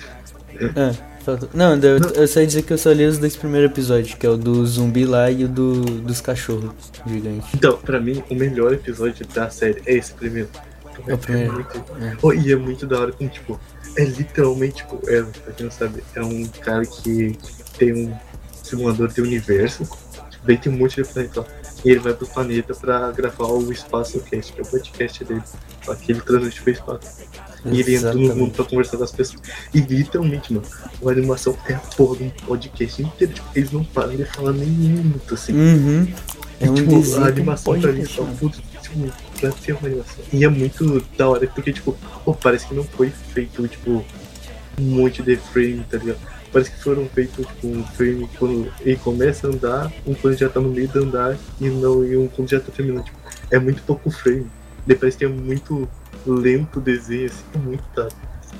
Ah, 0.75 0.91
não, 1.53 1.75
eu, 1.75 1.99
não. 1.99 2.09
eu 2.09 2.27
só 2.27 2.41
ia 2.41 2.47
dizer 2.47 2.63
que 2.63 2.73
eu 2.73 2.77
só 2.77 2.91
li 2.91 3.05
os 3.05 3.17
dois 3.17 3.35
primeiros 3.35 3.71
episódios, 3.71 4.13
que 4.13 4.25
é 4.25 4.29
o 4.29 4.37
do 4.37 4.65
zumbi 4.65 5.05
lá 5.05 5.31
e 5.31 5.45
o 5.45 5.47
do, 5.47 5.81
dos 5.81 6.21
cachorros 6.21 6.71
gigantes. 7.07 7.49
Então, 7.53 7.77
pra 7.77 7.99
mim, 7.99 8.23
o 8.29 8.35
melhor 8.35 8.73
episódio 8.73 9.25
da 9.27 9.49
série 9.49 9.81
é 9.85 9.95
esse 9.95 10.13
primeiro. 10.13 10.49
É 11.07 11.13
o 11.13 11.17
primeiro. 11.17 11.51
É 11.51 11.53
muito... 11.53 11.77
é. 12.01 12.17
Oh, 12.21 12.33
e 12.33 12.51
é 12.51 12.55
muito 12.55 12.85
da 12.85 12.99
hora 12.99 13.11
como, 13.11 13.29
tipo, 13.29 13.59
é 13.97 14.03
literalmente, 14.03 14.75
tipo, 14.75 14.99
é, 15.07 15.21
pra 15.23 15.53
quem 15.53 15.65
não 15.65 15.71
sabe, 15.71 16.03
é 16.15 16.21
um 16.21 16.45
cara 16.45 16.85
que 16.85 17.37
tem 17.77 17.93
um 17.93 18.15
simulador 18.61 19.07
de 19.07 19.21
universo, 19.21 19.83
tipo, 20.29 20.45
daí 20.45 20.57
tem 20.57 20.71
um 20.71 20.77
monte 20.77 21.01
de 21.01 21.07
planeta 21.07 21.41
lá. 21.41 21.47
E 21.83 21.91
ele 21.91 21.99
vai 21.99 22.13
pro 22.13 22.25
planeta 22.27 22.73
pra 22.73 23.11
gravar 23.11 23.47
o 23.47 23.71
Espaço 23.71 24.19
Cast, 24.21 24.53
que 24.53 24.59
é 24.59 24.63
o 24.63 24.67
podcast 24.67 25.23
dele. 25.23 25.43
Só 25.83 25.93
que 25.95 26.11
ele 26.11 26.21
transmite 26.21 26.61
pro 26.61 26.71
espaço. 26.71 27.23
E 27.65 27.79
ele 27.79 27.95
entra 27.95 28.13
no 28.13 28.35
mundo 28.35 28.51
pra 28.51 28.65
conversar 28.65 28.97
com 28.97 29.03
as 29.03 29.11
pessoas. 29.11 29.41
E 29.73 29.79
literalmente, 29.79 30.53
mano, 30.53 30.65
a 31.05 31.09
animação 31.09 31.57
é 31.67 31.73
a 31.73 31.79
porra 31.79 32.17
de 32.17 32.23
um 32.23 32.29
podcast 32.29 33.01
inteiro. 33.01 33.33
Tipo, 33.33 33.47
eles 33.55 33.71
não 33.71 33.83
param 33.83 34.15
de 34.15 34.25
falar 34.25 34.53
nem 34.53 34.67
um 34.67 35.03
minuto, 35.03 35.33
assim. 35.33 35.53
Uhum. 35.53 36.13
É 36.59 36.69
um 36.69 36.73
tipo, 36.73 36.89
desenho 36.91 37.23
a 37.23 37.27
animação 37.27 37.79
pra 37.79 37.91
mim 37.91 38.05
só 38.05 38.23
deixar. 38.23 38.39
puto, 38.39 38.61
tipo, 38.81 39.13
pra 39.39 39.51
ter 39.51 39.73
uma 39.73 39.87
animação. 39.87 40.23
E 40.31 40.43
é 40.43 40.49
muito 40.49 41.05
da 41.17 41.27
hora, 41.27 41.47
porque, 41.47 41.73
tipo, 41.73 41.97
pô, 42.23 42.33
parece 42.33 42.67
que 42.67 42.73
não 42.73 42.83
foi 42.83 43.09
feito, 43.33 43.67
tipo, 43.67 44.05
um 44.79 44.83
monte 44.83 45.21
de 45.21 45.35
frame, 45.35 45.85
tá 45.89 45.97
ligado? 45.97 46.19
Parece 46.53 46.71
que 46.71 46.83
foram 46.83 47.07
feitos, 47.09 47.45
um 47.63 47.83
frame 47.83 48.29
quando 48.37 48.71
ele 48.81 48.95
começa 48.97 49.47
a 49.47 49.49
andar, 49.49 49.91
um 50.05 50.13
quando 50.13 50.37
já 50.37 50.47
tá 50.47 50.61
no 50.61 50.69
meio 50.69 50.87
do 50.87 50.99
andar 50.99 51.35
e 51.59 51.67
não 51.67 52.05
e 52.05 52.15
um 52.15 52.27
quando 52.27 52.49
já 52.49 52.59
tá 52.59 52.71
terminando. 52.71 53.05
Tipo, 53.05 53.17
é 53.49 53.57
muito 53.59 53.81
pouco 53.83 54.11
frame. 54.11 54.45
Parece 54.99 55.17
que 55.17 55.25
é 55.25 55.27
muito 55.27 55.89
lento 56.25 56.77
o 56.77 56.81
desenho, 56.81 57.25
assim, 57.25 57.43
é 57.55 57.57
muito 57.57 57.83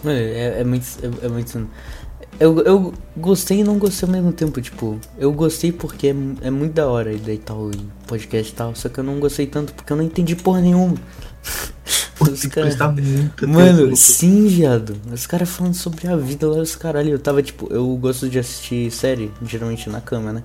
Mano, 0.03 0.19
é, 0.19 0.59
é 0.59 0.63
muito. 0.63 0.85
É, 1.01 1.25
é 1.25 1.29
muito. 1.29 1.69
Eu, 2.39 2.59
eu 2.61 2.93
gostei 3.15 3.59
e 3.59 3.63
não 3.63 3.77
gostei 3.77 4.07
ao 4.07 4.11
mesmo 4.11 4.33
tempo, 4.33 4.59
tipo, 4.59 4.99
eu 5.19 5.31
gostei 5.31 5.71
porque 5.71 6.07
é, 6.07 6.15
é 6.41 6.49
muito 6.49 6.73
da 6.73 6.87
hora 6.87 7.13
e 7.13 7.17
daí 7.17 7.37
tal, 7.37 7.69
e 7.69 7.77
podcast 8.07 8.51
e 8.51 8.55
tal, 8.55 8.75
só 8.75 8.89
que 8.89 8.99
eu 8.99 9.03
não 9.03 9.19
gostei 9.19 9.45
tanto 9.45 9.71
porque 9.73 9.93
eu 9.93 9.97
não 9.97 10.03
entendi 10.03 10.35
porra 10.35 10.61
nenhuma. 10.61 10.95
Os 12.33 12.41
tem 12.41 12.49
que 12.49 12.55
cara- 12.55 12.67
prestar 12.67 12.91
muita 12.91 13.01
atenção 13.43 13.49
Mano, 13.49 13.87
no- 13.87 13.95
sim, 13.95 14.47
viado. 14.47 14.95
Os 15.11 15.25
caras 15.27 15.49
falando 15.49 15.73
sobre 15.73 16.07
a 16.07 16.15
vida 16.15 16.47
lá, 16.47 16.57
os 16.61 16.75
caralho. 16.75 17.09
Eu 17.11 17.19
tava, 17.19 17.41
tipo, 17.43 17.67
eu 17.71 17.85
gosto 17.97 18.27
de 18.29 18.39
assistir 18.39 18.89
série, 18.91 19.31
geralmente 19.45 19.89
na 19.89 20.01
cama, 20.01 20.33
né? 20.33 20.43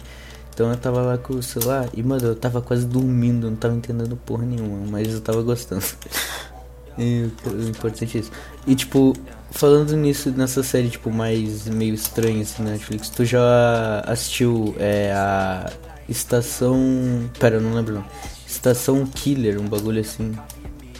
Então 0.54 0.68
eu 0.71 0.76
tava 0.76 1.00
lá 1.02 1.16
com 1.18 1.35
o 1.35 1.42
celular 1.42 1.88
e, 1.95 2.02
mano, 2.02 2.25
eu 2.26 2.35
tava 2.35 2.61
quase 2.61 2.85
dormindo, 2.85 3.49
não 3.49 3.57
tava 3.57 3.75
entendendo 3.76 4.16
porra 4.16 4.45
nenhuma, 4.45 4.87
mas 4.90 5.12
eu 5.12 5.21
tava 5.21 5.42
gostando. 5.42 5.85
E 7.00 7.30
o 7.47 7.50
o 7.50 7.68
importante 7.68 8.16
é 8.16 8.21
isso. 8.23 8.30
E, 8.66 8.75
tipo, 8.75 9.12
falando 9.52 9.97
nisso, 9.97 10.33
nessa 10.33 10.64
série, 10.64 10.88
tipo, 10.88 11.12
mais 11.12 11.68
meio 11.68 11.95
estranha, 11.95 12.42
assim, 12.42 12.61
na 12.64 12.71
Netflix, 12.73 13.09
tu 13.09 13.25
já 13.25 14.00
assistiu 14.04 14.75
é, 14.80 15.12
a 15.14 15.71
Estação. 16.09 17.30
Pera, 17.38 17.54
eu 17.57 17.61
não 17.61 17.73
lembro 17.73 17.95
não. 17.95 18.04
Estação 18.45 19.07
Killer, 19.07 19.61
um 19.61 19.68
bagulho 19.68 20.00
assim. 20.00 20.33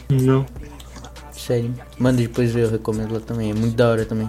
Não. 0.09 0.45
Sério. 1.45 1.73
Mano, 1.97 2.17
depois 2.17 2.55
eu 2.55 2.69
recomendo 2.69 3.13
lá 3.13 3.19
também. 3.19 3.51
É 3.51 3.53
muito 3.53 3.75
da 3.75 3.89
hora 3.89 4.05
também. 4.05 4.27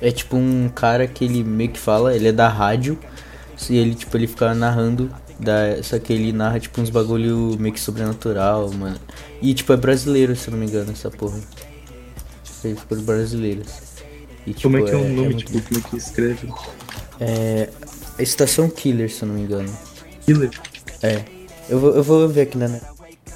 É 0.00 0.10
tipo 0.10 0.36
um 0.36 0.68
cara 0.68 1.06
que 1.06 1.24
ele 1.24 1.42
meio 1.42 1.70
que 1.70 1.78
fala, 1.78 2.14
ele 2.14 2.28
é 2.28 2.32
da 2.32 2.48
rádio. 2.48 2.98
E 3.68 3.76
ele, 3.76 3.94
tipo, 3.94 4.16
ele 4.16 4.26
fica 4.26 4.54
narrando. 4.54 5.10
Da, 5.38 5.82
só 5.82 5.98
que 5.98 6.12
ele 6.12 6.32
narra, 6.32 6.60
tipo, 6.60 6.80
uns 6.80 6.90
bagulho 6.90 7.56
meio 7.58 7.72
que 7.72 7.80
sobrenatural, 7.80 8.70
mano. 8.72 8.98
E, 9.40 9.54
tipo, 9.54 9.72
é 9.72 9.76
brasileiro, 9.76 10.36
se 10.36 10.48
eu 10.48 10.52
não 10.52 10.58
me 10.58 10.66
engano, 10.66 10.92
essa 10.92 11.10
porra. 11.10 11.38
Feito 12.60 12.86
por 12.86 13.00
brasileiros. 13.00 13.68
E, 14.46 14.52
tipo, 14.52 14.62
Como 14.62 14.78
é 14.78 14.82
que 14.82 14.90
é 14.90 14.96
o 14.96 15.08
nome, 15.08 15.34
muito 15.34 15.44
tipo, 15.44 15.62
como 15.62 15.80
é 15.80 15.88
que 15.88 15.96
escreve? 15.96 16.46
bom. 16.46 16.58
É. 17.20 17.70
Estação 18.18 18.68
Killer, 18.68 19.10
se 19.10 19.22
eu 19.22 19.28
não 19.28 19.34
me 19.34 19.42
engano. 19.42 19.70
Killer. 20.26 20.50
É. 21.02 21.24
Eu 21.68 21.78
vou, 21.78 21.94
eu 21.94 22.02
vou 22.02 22.28
ver 22.28 22.42
aqui 22.42 22.58
na 22.58 22.68
net. 22.68 22.84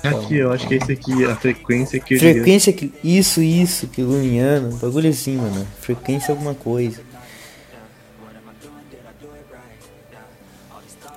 Aqui, 0.09 0.37
eu 0.37 0.53
acho 0.53 0.67
que 0.69 0.75
é 0.75 0.77
esse 0.77 0.93
aqui, 0.93 1.25
a 1.25 1.35
frequência 1.37 1.99
que. 2.01 2.19
Frequência 2.19 2.73
que. 2.73 2.93
Isso, 3.03 3.41
isso, 3.43 3.87
que 3.89 4.03
luniano. 4.03 4.77
Bagulho 4.77 5.09
assim, 5.09 5.37
mano. 5.37 5.67
Frequência 5.81 6.33
alguma 6.33 6.55
coisa. 6.55 7.01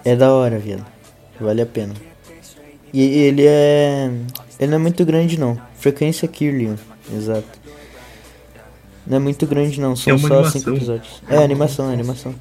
É 0.06 0.16
da 0.16 0.32
hora, 0.34 0.58
viado. 0.58 0.86
Vale 1.40 1.62
a 1.62 1.66
pena. 1.66 1.94
E 2.94 3.02
ele 3.02 3.46
é. 3.46 4.10
Ele 4.60 4.72
não 4.72 4.78
é 4.78 4.82
muito 4.82 5.06
grande 5.06 5.40
não. 5.40 5.60
Frequência 5.78 6.28
Kirlian, 6.28 6.76
exato. 7.14 7.60
Não 9.06 9.18
é 9.18 9.20
muito 9.20 9.46
grande 9.46 9.80
não, 9.80 9.96
são 9.96 10.16
É 10.16 10.18
só 10.18 10.26
animação. 10.28 10.52
cinco 10.52 10.70
episódios. 10.72 11.22
É 11.30 11.38
animação, 11.38 11.90
é 11.90 11.94
animação. 11.94 12.36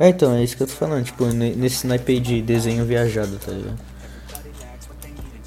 É 0.00 0.08
então, 0.08 0.34
é 0.34 0.42
isso 0.42 0.56
que 0.56 0.62
eu 0.62 0.66
tô 0.66 0.72
falando, 0.72 1.04
tipo, 1.04 1.26
ne- 1.26 1.54
nesse 1.54 1.86
aí 2.12 2.18
de 2.20 2.40
desenho 2.40 2.84
viajado, 2.84 3.38
tá 3.44 3.52
ligado? 3.52 3.78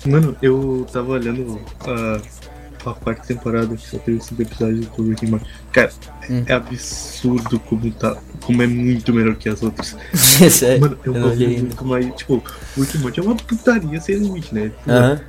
Mano, 0.06 0.36
eu 0.42 0.86
tava 0.92 1.12
olhando 1.14 1.60
a, 1.86 2.90
a 2.90 2.94
quarta 2.94 3.24
temporada 3.26 3.76
que 3.76 3.88
só 3.90 3.98
teve 3.98 4.22
cinco 4.22 4.42
episódios 4.42 4.86
do 4.88 5.10
Rick 5.10 5.26
and 5.26 5.30
Morty. 5.30 5.46
Cara, 5.72 5.92
Hum. 6.30 6.44
é 6.48 6.54
absurdo 6.54 7.60
como 7.60 7.90
tá. 7.92 8.18
Como 8.44 8.62
é 8.62 8.68
muito 8.68 9.14
melhor 9.14 9.36
que 9.36 9.48
as 9.50 9.62
outras. 9.64 9.96
Sério, 10.14 10.82
Mano, 10.82 10.98
eu 11.04 11.14
ainda. 11.16 11.48
muito 11.62 11.86
mais. 11.86 12.16
Tipo, 12.16 12.44
o 12.78 12.82
Rick 12.82 12.98
and 12.98 13.02
Morty 13.02 13.20
é 13.20 13.24
uma 13.24 13.36
putaria 13.36 14.02
sem 14.02 14.16
limite, 14.18 14.54
né? 14.54 14.72
Aham, 14.88 15.22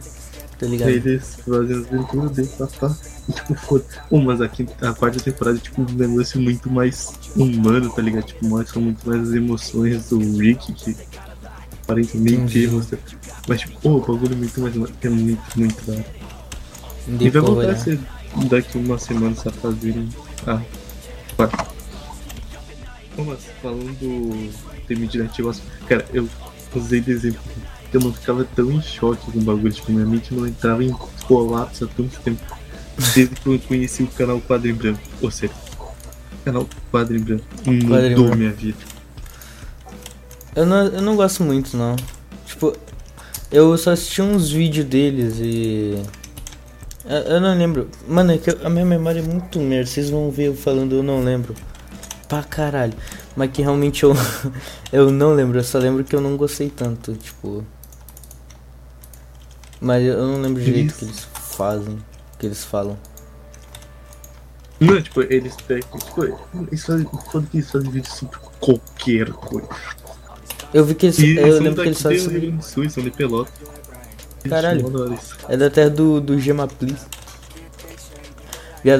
tá 0.58 0.66
ligado? 0.66 0.88
Eles 0.90 1.36
fazem 1.46 1.76
as 1.78 1.86
aventuras 1.86 2.30
dele, 2.32 2.48
papá. 2.58 2.96
E 3.28 3.32
tipo, 3.32 3.54
foda. 3.54 3.84
Pô, 4.08 4.20
mas 4.20 4.40
a, 4.40 4.48
quinta, 4.48 4.88
a 4.90 4.94
quarta 4.94 5.18
temporada 5.20 5.58
é 5.58 5.60
tipo 5.60 5.82
um 5.82 5.84
negócio 5.94 6.40
muito 6.40 6.70
mais 6.70 7.12
humano, 7.36 7.90
tá 7.90 8.00
ligado? 8.00 8.24
Tipo, 8.24 8.46
mostra 8.46 8.80
muito 8.80 9.06
mais 9.06 9.28
as 9.28 9.34
emoções 9.34 10.08
do 10.08 10.18
Rick, 10.38 10.72
que 10.72 10.96
aparentemente 11.86 12.58
Entendi. 12.58 12.68
mostra. 12.68 12.98
Mas 13.48 13.60
tipo, 13.60 13.80
pô, 13.80 13.90
o 13.90 14.00
bagulho 14.00 14.32
é 14.32 14.36
muito 14.36 14.60
mais. 14.60 14.74
É 14.76 15.08
muito, 15.08 15.58
muito 15.58 15.86
da 15.86 15.92
hora. 15.92 16.06
E 17.20 17.30
vai 17.30 17.42
voltar 17.42 17.62
a 17.62 17.72
né? 17.72 17.76
ser 17.76 18.00
daqui 18.48 18.76
uma 18.76 18.98
semana 18.98 19.34
só 19.36 19.50
fazerem. 19.50 20.08
Ah. 20.46 20.60
Pô, 23.14 23.24
mas 23.24 23.38
falando 23.62 24.52
de 24.88 25.18
negócio, 25.18 25.62
cara, 25.88 26.04
eu 26.12 26.28
usei 26.74 27.00
de 27.00 27.12
exemplo. 27.12 27.40
Eu 27.92 28.00
não 28.00 28.12
ficava 28.12 28.44
tão 28.44 28.70
em 28.70 28.82
choque 28.82 29.30
com 29.30 29.38
o 29.38 29.42
bagulho, 29.42 29.72
tipo, 29.72 29.92
minha 29.92 30.04
mente 30.04 30.34
não 30.34 30.46
entrava 30.46 30.84
em 30.84 30.92
colapso 31.26 31.84
há 31.84 31.88
tanto 31.88 32.20
tempo. 32.20 32.42
Desde 33.14 33.34
que 33.36 33.46
eu 33.46 33.58
conheci 33.60 34.02
o 34.02 34.08
canal 34.08 34.40
Quadro 34.40 34.68
em 34.68 34.74
Branco. 34.74 35.00
Ou 35.22 35.30
seja, 35.30 35.52
o 35.78 36.44
canal 36.44 36.68
Quadro 36.90 37.16
em 37.16 37.20
Branco 37.20 37.44
mudou 37.64 38.36
minha 38.36 38.52
vida. 38.52 38.95
Eu 40.56 40.64
não, 40.66 40.86
eu 40.86 41.02
não 41.02 41.14
gosto 41.14 41.42
muito, 41.44 41.76
não. 41.76 41.94
Tipo, 42.46 42.74
eu 43.52 43.76
só 43.76 43.92
assisti 43.92 44.22
uns 44.22 44.50
vídeos 44.50 44.86
deles 44.86 45.34
e. 45.38 46.02
Eu, 47.04 47.16
eu 47.34 47.40
não 47.40 47.56
lembro. 47.56 47.88
Mano, 48.08 48.32
é 48.32 48.38
que 48.38 48.50
eu- 48.50 48.66
a 48.66 48.70
minha 48.70 48.84
memória 48.84 49.20
é 49.20 49.22
muito 49.22 49.58
merda. 49.60 49.86
Vocês 49.88 50.08
vão 50.10 50.30
ver 50.30 50.46
eu 50.48 50.56
falando, 50.56 50.94
eu 50.96 51.02
não 51.02 51.22
lembro. 51.22 51.54
Pra 52.28 52.42
caralho. 52.42 52.94
Mas 53.36 53.50
que 53.52 53.62
realmente 53.62 54.02
eu. 54.02 54.14
eu 54.92 55.10
não 55.12 55.34
lembro. 55.34 55.58
Eu 55.58 55.64
só 55.64 55.78
lembro 55.78 56.02
que 56.02 56.16
eu 56.16 56.20
não 56.20 56.36
gostei 56.36 56.70
tanto. 56.70 57.14
Tipo. 57.14 57.64
Mas 59.80 60.02
eu 60.04 60.26
não 60.26 60.40
lembro 60.40 60.62
direito 60.62 60.92
o 60.92 60.94
que 60.94 61.04
eles 61.04 61.20
fazem. 61.34 61.94
O 61.94 62.38
que 62.38 62.46
eles 62.46 62.64
falam. 62.64 62.98
Não, 64.80 65.00
tipo, 65.00 65.20
eles 65.22 65.54
pegam. 65.66 65.98
Tipo, 65.98 66.24
eles 66.70 66.84
fazem. 66.84 67.06
Eles 67.52 67.70
fazem 67.70 67.90
vídeo 67.90 68.10
sobre 68.10 68.38
qualquer 68.58 69.30
coisa. 69.32 69.68
Eu 70.72 70.84
vi 70.84 70.94
que 70.94 71.06
eles. 71.06 71.18
E 71.18 71.36
eu 71.36 71.52
são 71.54 71.62
lembro 71.62 71.82
que 71.82 71.88
eles 71.88 72.02
fazem 72.02 72.24
do. 72.24 72.30
Rio 72.30 72.40
Grande 72.40 72.56
do 72.56 72.64
Sul, 72.64 72.82
eles 72.82 72.92
são 72.92 73.02
de 73.02 73.10
Pelota. 73.10 73.50
Eles 74.44 74.50
Caralho. 74.50 75.18
É 75.48 75.56
da 75.56 75.70
terra 75.70 75.90
do, 75.90 76.20
do 76.20 76.38
Gema 76.38 76.66
Please. 76.66 77.04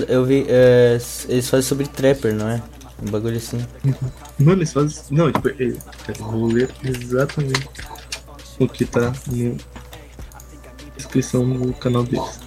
Eu 0.08 0.24
vi. 0.24 0.46
é, 0.48 0.98
eles 1.28 1.48
fazem 1.48 1.62
sobre 1.62 1.86
Trapper, 1.86 2.34
não 2.34 2.48
é? 2.48 2.62
Um 3.02 3.10
bagulho 3.10 3.36
assim. 3.36 3.64
Mano, 4.38 4.58
eles 4.58 4.72
fazem. 4.72 5.02
Não, 5.10 5.30
tipo, 5.30 5.48
eu 5.48 5.76
eu 6.08 6.14
vou 6.24 6.46
ler 6.46 6.70
exatamente 6.82 7.68
o 8.58 8.66
que 8.66 8.84
tá 8.84 9.00
na 9.00 9.12
descrição 10.96 11.48
do 11.48 11.72
canal 11.74 12.04
deles. 12.04 12.40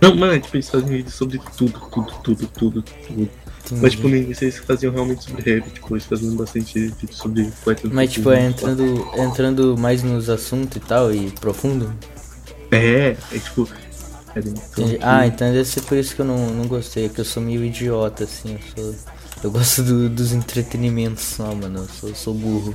Não, 0.00 0.14
mano, 0.16 0.40
tipo, 0.40 0.56
eles 0.56 0.68
fazem 0.68 0.88
vídeo 0.88 1.10
sobre 1.10 1.38
tudo, 1.56 1.80
tudo, 1.90 2.12
tudo, 2.22 2.46
tudo, 2.48 2.82
tudo. 2.82 3.30
Mas, 3.72 3.92
tipo, 3.92 4.08
no 4.08 4.16
início 4.16 4.44
eles 4.44 4.58
faziam 4.58 4.92
realmente 4.92 5.24
sobre 5.24 5.54
rap, 5.54 5.70
tipo, 5.70 5.94
eles 5.94 6.04
faziam 6.04 6.34
bastante 6.36 6.78
vídeo 6.78 7.08
sobre 7.10 7.50
poetas 7.64 7.90
Mas 7.90 8.12
tipo, 8.12 8.30
é 8.30 8.46
entrando, 8.46 9.08
entrando 9.16 9.76
mais 9.78 10.02
nos 10.02 10.28
assuntos 10.28 10.76
e 10.76 10.80
tal 10.80 11.12
e 11.14 11.30
profundo. 11.32 11.92
É, 12.70 13.16
é 13.32 13.38
tipo. 13.38 13.68
É, 14.34 14.40
Entendi. 14.40 14.98
Ah, 15.00 15.26
então 15.26 15.50
deve 15.52 15.64
ser 15.64 15.82
por 15.82 15.96
isso 15.96 16.14
que 16.14 16.20
eu 16.20 16.24
não, 16.26 16.50
não 16.50 16.66
gostei, 16.66 17.08
que 17.08 17.20
eu 17.20 17.24
sou 17.24 17.42
meio 17.42 17.64
idiota, 17.64 18.24
assim, 18.24 18.58
eu 18.76 18.84
sou. 18.84 18.94
Eu 19.44 19.50
gosto 19.50 19.82
do- 19.82 20.08
dos 20.08 20.32
entretenimentos 20.32 21.22
só, 21.24 21.54
mano. 21.54 21.80
Eu 21.80 21.88
sou, 21.88 22.14
sou 22.14 22.34
burro. 22.34 22.74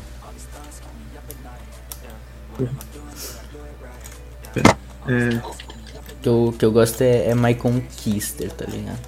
é, 5.08 5.36
O 5.38 6.22
que 6.22 6.30
eu, 6.30 6.56
que 6.58 6.66
eu 6.66 6.72
gosto 6.72 7.02
é, 7.02 7.28
é 7.30 7.36
My 7.36 7.56
Conquister, 7.56 8.52
tá 8.52 8.66
ligado? 8.66 9.00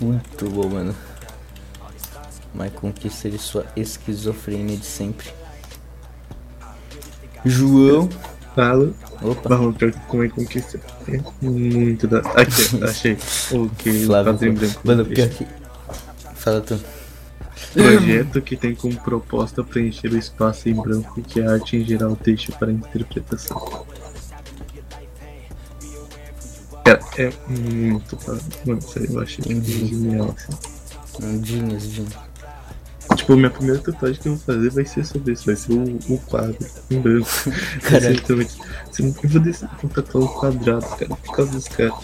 Muito 0.00 0.48
bom, 0.50 0.68
mano. 0.68 0.94
My 2.54 2.70
Conquister 2.70 3.34
e 3.34 3.38
sua 3.38 3.66
esquizofrenia 3.76 4.76
de 4.76 4.86
sempre. 4.86 5.28
João. 7.44 8.08
fala. 8.54 8.92
Opa. 9.22 9.48
Barrão, 9.48 9.72
pior 9.72 9.92
que 9.92 9.98
como 10.06 10.22
é 10.24 10.28
conquista. 10.28 10.80
É 11.08 11.20
muito 11.42 12.06
da. 12.06 12.18
Aqui, 12.18 12.84
achei. 12.84 13.18
O 13.50 13.68
que 13.70 14.04
Flávio. 14.06 14.32
quadrinho 14.32 14.54
branco. 14.54 14.80
Mano, 14.84 15.04
pior 15.04 15.28
que 15.28 15.46
Fala 16.34 16.60
tu. 16.60 16.78
Projeto 17.72 18.40
que 18.40 18.56
tem 18.56 18.74
como 18.74 18.96
proposta 19.00 19.62
preencher 19.62 20.12
o 20.12 20.16
espaço 20.16 20.68
em 20.68 20.74
branco 20.74 21.20
que 21.22 21.40
a 21.42 21.52
arte 21.52 21.76
em 21.76 21.84
geral 21.84 22.16
deixa 22.22 22.52
para 22.52 22.72
interpretação. 22.72 23.86
É 27.18 27.32
muito 27.48 28.16
foda. 28.18 28.40
Mano, 28.64 28.80
sério, 28.82 29.12
eu 29.12 29.20
achei 29.20 29.44
muito 29.46 29.66
genial, 29.68 30.34
assim. 30.36 30.58
Um 31.26 31.44
genius, 31.44 31.82
genius. 31.82 32.14
Tipo, 33.16 33.36
minha 33.36 33.50
primeira 33.50 33.80
tatuagem 33.80 34.20
que 34.20 34.28
eu 34.28 34.36
vou 34.36 34.44
fazer 34.44 34.70
vai 34.70 34.84
ser 34.84 35.04
sobre 35.04 35.32
isso, 35.32 35.46
vai 35.46 35.56
ser 35.56 35.72
o, 35.72 35.98
o 36.14 36.18
quadro 36.26 36.56
em 36.90 37.00
branco. 37.00 37.26
Vai 37.80 37.90
Caralho. 37.90 38.14
literalmente- 38.14 38.58
assim, 38.90 39.14
Eu 39.22 39.28
vou, 39.30 39.40
descer, 39.40 39.68
vou 39.82 39.90
tatuar 39.90 40.24
um 40.24 40.28
quadrado, 40.28 40.86
cara, 40.86 41.16
por 41.16 41.34
causa 41.34 41.52
dos 41.52 41.68
caras. 41.68 41.94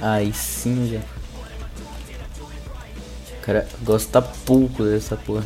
Aí 0.00 0.32
sim, 0.32 0.90
já. 0.92 1.00
O 3.38 3.40
cara 3.46 3.68
gosta 3.82 4.20
pouco 4.20 4.82
dessa 4.84 5.16
porra. 5.16 5.44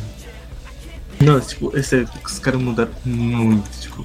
Não, 1.21 1.39
tipo, 1.39 1.75
é 1.77 1.83
sério, 1.83 2.09
os 2.25 2.39
caras 2.39 2.61
mudaram 2.61 2.91
muito, 3.05 3.69
tipo, 3.79 4.03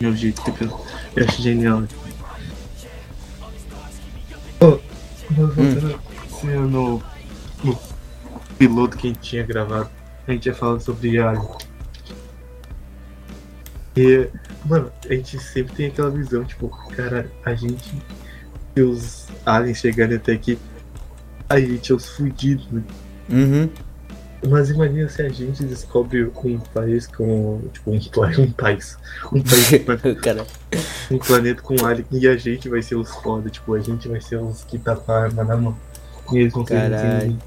meu 0.00 0.14
jeito 0.14 0.42
pensar. 0.52 0.78
Eu 1.16 1.24
acho 1.24 1.42
genial. 1.42 1.84
Oh, 4.60 4.78
esse 6.26 6.48
ano, 6.48 7.02
no 7.62 7.78
piloto 8.58 8.96
que 8.96 9.08
a 9.08 9.10
gente 9.10 9.20
tinha 9.20 9.42
gravado, 9.44 9.90
a 10.26 10.32
gente 10.32 10.46
ia 10.46 10.54
falando 10.54 10.80
sobre 10.80 11.18
Alien. 11.18 11.48
E, 13.96 14.28
mano, 14.64 14.92
a 15.08 15.14
gente 15.14 15.38
sempre 15.40 15.74
tem 15.74 15.86
aquela 15.86 16.10
visão, 16.10 16.44
tipo, 16.44 16.68
cara, 16.94 17.30
a 17.44 17.54
gente 17.54 18.00
e 18.78 18.82
os 18.82 19.26
aliens 19.44 19.78
chegarem 19.78 20.16
até 20.16 20.32
aqui, 20.32 20.58
a 21.48 21.58
gente 21.58 21.90
é 21.90 21.94
os 21.94 22.08
fudidos, 22.10 22.66
né? 22.70 22.82
Uhum. 23.28 23.68
Mas 24.46 24.70
imagina 24.70 25.08
se 25.08 25.22
a 25.22 25.28
gente 25.28 25.64
descobre 25.64 26.30
um 26.44 26.58
país 26.58 27.06
com. 27.06 27.60
Tipo, 27.72 27.90
um, 27.90 27.96
um 28.42 28.52
país. 28.52 28.96
Um 29.32 29.42
país 29.42 30.18
cara. 30.22 30.46
um 31.10 31.18
planeta 31.18 31.60
com 31.62 31.84
alien 31.84 32.06
e 32.12 32.28
a 32.28 32.36
gente 32.36 32.68
vai 32.68 32.82
ser 32.82 32.94
os 32.94 33.10
foda, 33.16 33.50
tipo, 33.50 33.74
a 33.74 33.80
gente 33.80 34.08
vai 34.08 34.20
ser 34.20 34.36
os 34.36 34.64
que 34.64 34.78
tá 34.78 34.94
com 34.94 35.10
a 35.10 35.24
arma 35.24 35.44
na 35.44 35.56
mão. 35.56 35.76
E 36.32 36.38
eles 36.38 36.52
vão 36.52 36.64
ser 36.64 36.74
Caralho. 36.74 37.38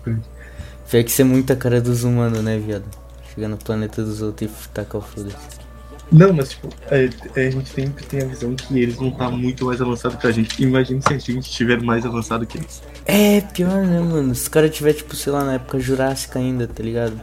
Pior 0.89 1.03
que 1.05 1.11
ser 1.11 1.23
muita 1.23 1.55
cara 1.55 1.79
dos 1.79 2.03
humanos, 2.03 2.43
né, 2.43 2.57
viado? 2.57 2.85
Chegar 3.33 3.47
no 3.47 3.57
planeta 3.57 4.03
dos 4.03 4.21
outros 4.21 4.51
e 4.51 4.69
tacar 4.69 4.99
o 4.99 5.03
foda-se. 5.03 5.70
Não, 6.11 6.33
mas 6.33 6.49
tipo, 6.49 6.67
é, 6.89 7.09
é, 7.35 7.47
a 7.47 7.51
gente 7.51 7.69
sempre 7.69 8.03
tem 8.05 8.21
a 8.21 8.25
visão 8.25 8.53
que 8.53 8.77
eles 8.77 8.95
vão 8.95 9.07
estar 9.07 9.31
muito 9.31 9.65
mais 9.65 9.81
avançados 9.81 10.19
que 10.19 10.27
a 10.27 10.31
gente. 10.31 10.61
Imagina 10.61 10.99
se 11.01 11.13
a 11.13 11.17
gente 11.17 11.39
estiver 11.39 11.81
mais 11.81 12.05
avançado 12.05 12.45
que 12.45 12.57
eles. 12.57 12.83
É, 13.05 13.39
pior, 13.39 13.85
né, 13.85 13.99
mano? 14.01 14.35
Se 14.35 14.47
o 14.47 14.51
cara 14.51 14.67
tiver, 14.67 14.93
tipo, 14.93 15.15
sei 15.15 15.31
lá, 15.31 15.45
na 15.45 15.53
época 15.53 15.79
jurássica 15.79 16.37
ainda, 16.37 16.67
tá 16.67 16.83
ligado? 16.83 17.19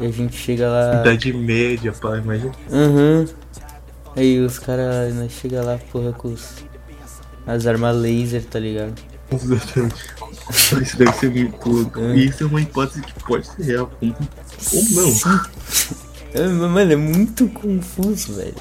E 0.00 0.06
a 0.06 0.10
gente 0.10 0.36
chega 0.36 0.68
lá. 0.68 1.00
Idade 1.00 1.32
média, 1.32 1.92
pá, 1.92 2.18
imagina. 2.18 2.52
Aham. 2.72 3.26
Aí 4.16 4.40
os 4.40 4.58
caras 4.58 5.14
né, 5.14 5.28
chega 5.28 5.62
lá, 5.62 5.78
porra, 5.92 6.12
com 6.12 6.28
os, 6.28 6.64
as 7.46 7.66
armas 7.68 7.96
laser, 7.96 8.44
tá 8.44 8.58
ligado? 8.58 8.94
Exatamente. 9.30 10.04
Isso 10.82 10.96
deve 10.96 11.12
ser 11.12 11.30
muito 11.30 11.68
louco. 11.68 12.00
É. 12.00 12.16
E 12.16 12.26
isso 12.26 12.42
é 12.42 12.46
uma 12.46 12.60
hipótese 12.60 13.00
que 13.02 13.12
pode 13.22 13.46
ser 13.46 13.62
real. 13.62 13.92
Ou 14.02 14.08
ou 14.08 15.14
não. 15.24 15.40
Mano, 16.34 16.92
é 16.92 16.96
muito 16.96 17.48
confuso, 17.48 18.34
velho. 18.34 18.54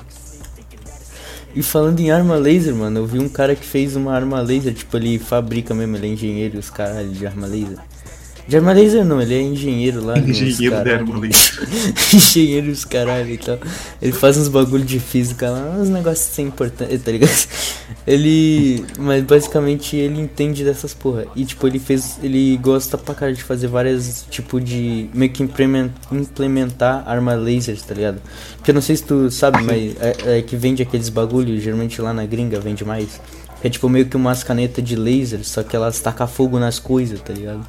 E 1.56 1.64
falando 1.64 2.00
em 2.00 2.12
arma 2.12 2.36
laser, 2.36 2.76
mano, 2.76 3.00
eu 3.00 3.08
vi 3.08 3.20
um 3.20 3.28
cara 3.28 3.56
que 3.56 3.66
fez 3.66 3.96
uma 3.96 4.14
arma 4.14 4.40
laser, 4.42 4.74
tipo, 4.74 4.96
ele 4.96 5.18
fabrica 5.18 5.74
mesmo, 5.74 5.96
ele 5.96 6.08
é 6.08 6.10
engenheiro 6.12 6.60
os 6.60 6.70
caralho 6.70 7.10
de 7.10 7.26
arma 7.26 7.48
laser. 7.48 7.80
De 8.48 8.56
arma 8.56 8.72
laser 8.72 9.04
não, 9.04 9.22
ele 9.22 9.36
é 9.36 9.42
engenheiro 9.42 10.04
lá. 10.06 10.16
nos 10.16 10.39
Engenheiro 10.42 10.75
da 10.84 10.94
arma 10.94 11.20
laser. 11.20 11.68
engenheiro 12.13 12.72
os 12.72 12.86
caralho 12.86 13.30
e 13.32 13.38
tal. 13.38 13.60
Ele 14.01 14.13
faz 14.13 14.38
uns 14.38 14.48
bagulho 14.48 14.86
de 14.86 15.00
física 15.00 15.50
lá, 15.50 15.75
uns 15.77 15.89
negócios 15.89 16.34
sem 16.34 16.48
importância, 16.48 16.98
tá 16.98 17.12
ligado? 17.12 17.48
Ele. 18.08 18.86
Mas 18.98 19.24
basicamente 19.24 19.98
ele 19.98 20.22
entende 20.22 20.63
dessas 20.63 20.94
porra. 20.94 21.25
E 21.36 21.44
tipo, 21.44 21.68
ele 21.68 21.77
fez. 21.80 22.17
Ele 22.24 22.58
gosta 22.58 22.98
pra 22.98 23.13
cara 23.13 23.34
de 23.34 23.43
fazer 23.43 23.67
várias, 23.67 24.26
tipo, 24.30 24.62
de. 24.62 25.10
meio 25.13 25.32
que 25.32 25.43
implemen- 25.43 25.91
implementar 26.10 27.04
arma 27.06 27.34
lasers, 27.36 27.82
tá 27.82 27.93
ligado? 27.93 28.22
Porque 28.56 28.72
eu 28.72 28.76
não 28.76 28.82
sei 28.82 28.95
se 28.95 29.04
tu 29.04 29.30
sabe, 29.30 29.62
mas 29.63 29.95
é, 30.00 30.38
é 30.38 30.41
que 30.41 30.56
vende 30.56 30.82
aqueles 30.82 31.10
bagulho, 31.10 31.60
geralmente 31.60 32.02
lá 32.02 32.13
na 32.13 32.26
gringa 32.26 32.60
vende 32.62 32.86
mais. 32.86 33.19
É 33.62 33.69
tipo 33.69 33.89
meio 33.89 34.06
que 34.06 34.15
umas 34.15 34.43
canetas 34.43 34.84
de 34.84 34.95
laser, 34.95 35.43
só 35.43 35.63
que 35.63 35.76
elas 35.76 36.00
tacam 36.00 36.28
fogo 36.28 36.60
nas 36.60 36.80
coisas, 36.80 37.19
tá 37.19 37.34
ligado? 37.34 37.65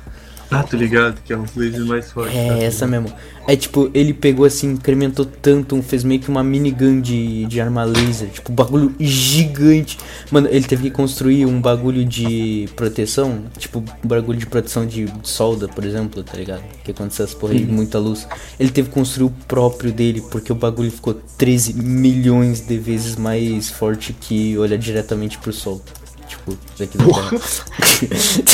Ah, 0.50 0.62
tô 0.62 0.76
ligado, 0.76 1.20
que 1.24 1.32
é 1.32 1.36
uns 1.36 1.54
lasers 1.54 1.86
mais 1.86 2.10
fortes. 2.10 2.34
tá? 2.34 2.40
É, 2.40 2.64
essa 2.64 2.86
mesmo. 2.86 3.12
É 3.46 3.56
tipo, 3.56 3.90
ele 3.94 4.12
pegou 4.12 4.44
assim, 4.44 4.72
incrementou 4.72 5.24
tanto, 5.24 5.80
fez 5.82 6.04
meio 6.04 6.20
que 6.20 6.28
uma 6.28 6.42
minigun 6.44 7.00
de, 7.00 7.46
de 7.46 7.60
arma 7.60 7.84
laser. 7.84 8.28
Tipo, 8.28 8.52
um 8.52 8.54
bagulho 8.54 8.94
gigante. 8.98 9.98
Mano, 10.30 10.48
ele 10.50 10.64
teve 10.64 10.84
que 10.84 10.90
construir 10.90 11.46
um 11.46 11.60
bagulho 11.60 12.04
de 12.04 12.68
proteção. 12.76 13.42
Tipo, 13.58 13.78
um 14.04 14.08
bagulho 14.08 14.38
de 14.38 14.46
proteção 14.46 14.86
de 14.86 15.06
solda, 15.22 15.68
por 15.68 15.84
exemplo, 15.84 16.22
tá 16.22 16.36
ligado? 16.36 16.62
Que 16.84 16.90
aconteceu 16.90 17.24
essas 17.24 17.34
porra 17.34 17.54
aí, 17.54 17.64
muita 17.64 17.98
luz. 17.98 18.26
Ele 18.58 18.70
teve 18.70 18.88
que 18.88 18.94
construir 18.94 19.26
o 19.26 19.34
próprio 19.46 19.92
dele, 19.92 20.22
porque 20.30 20.52
o 20.52 20.54
bagulho 20.54 20.90
ficou 20.90 21.14
13 21.14 21.74
milhões 21.74 22.60
de 22.60 22.78
vezes 22.78 23.16
mais 23.16 23.70
forte 23.70 24.12
que 24.12 24.56
olhar 24.58 24.78
diretamente 24.78 25.38
pro 25.38 25.52
sol. 25.52 25.82
Tipo, 26.28 26.56
daqui 26.78 26.98
da 26.98 27.04
Terra. 27.04 27.30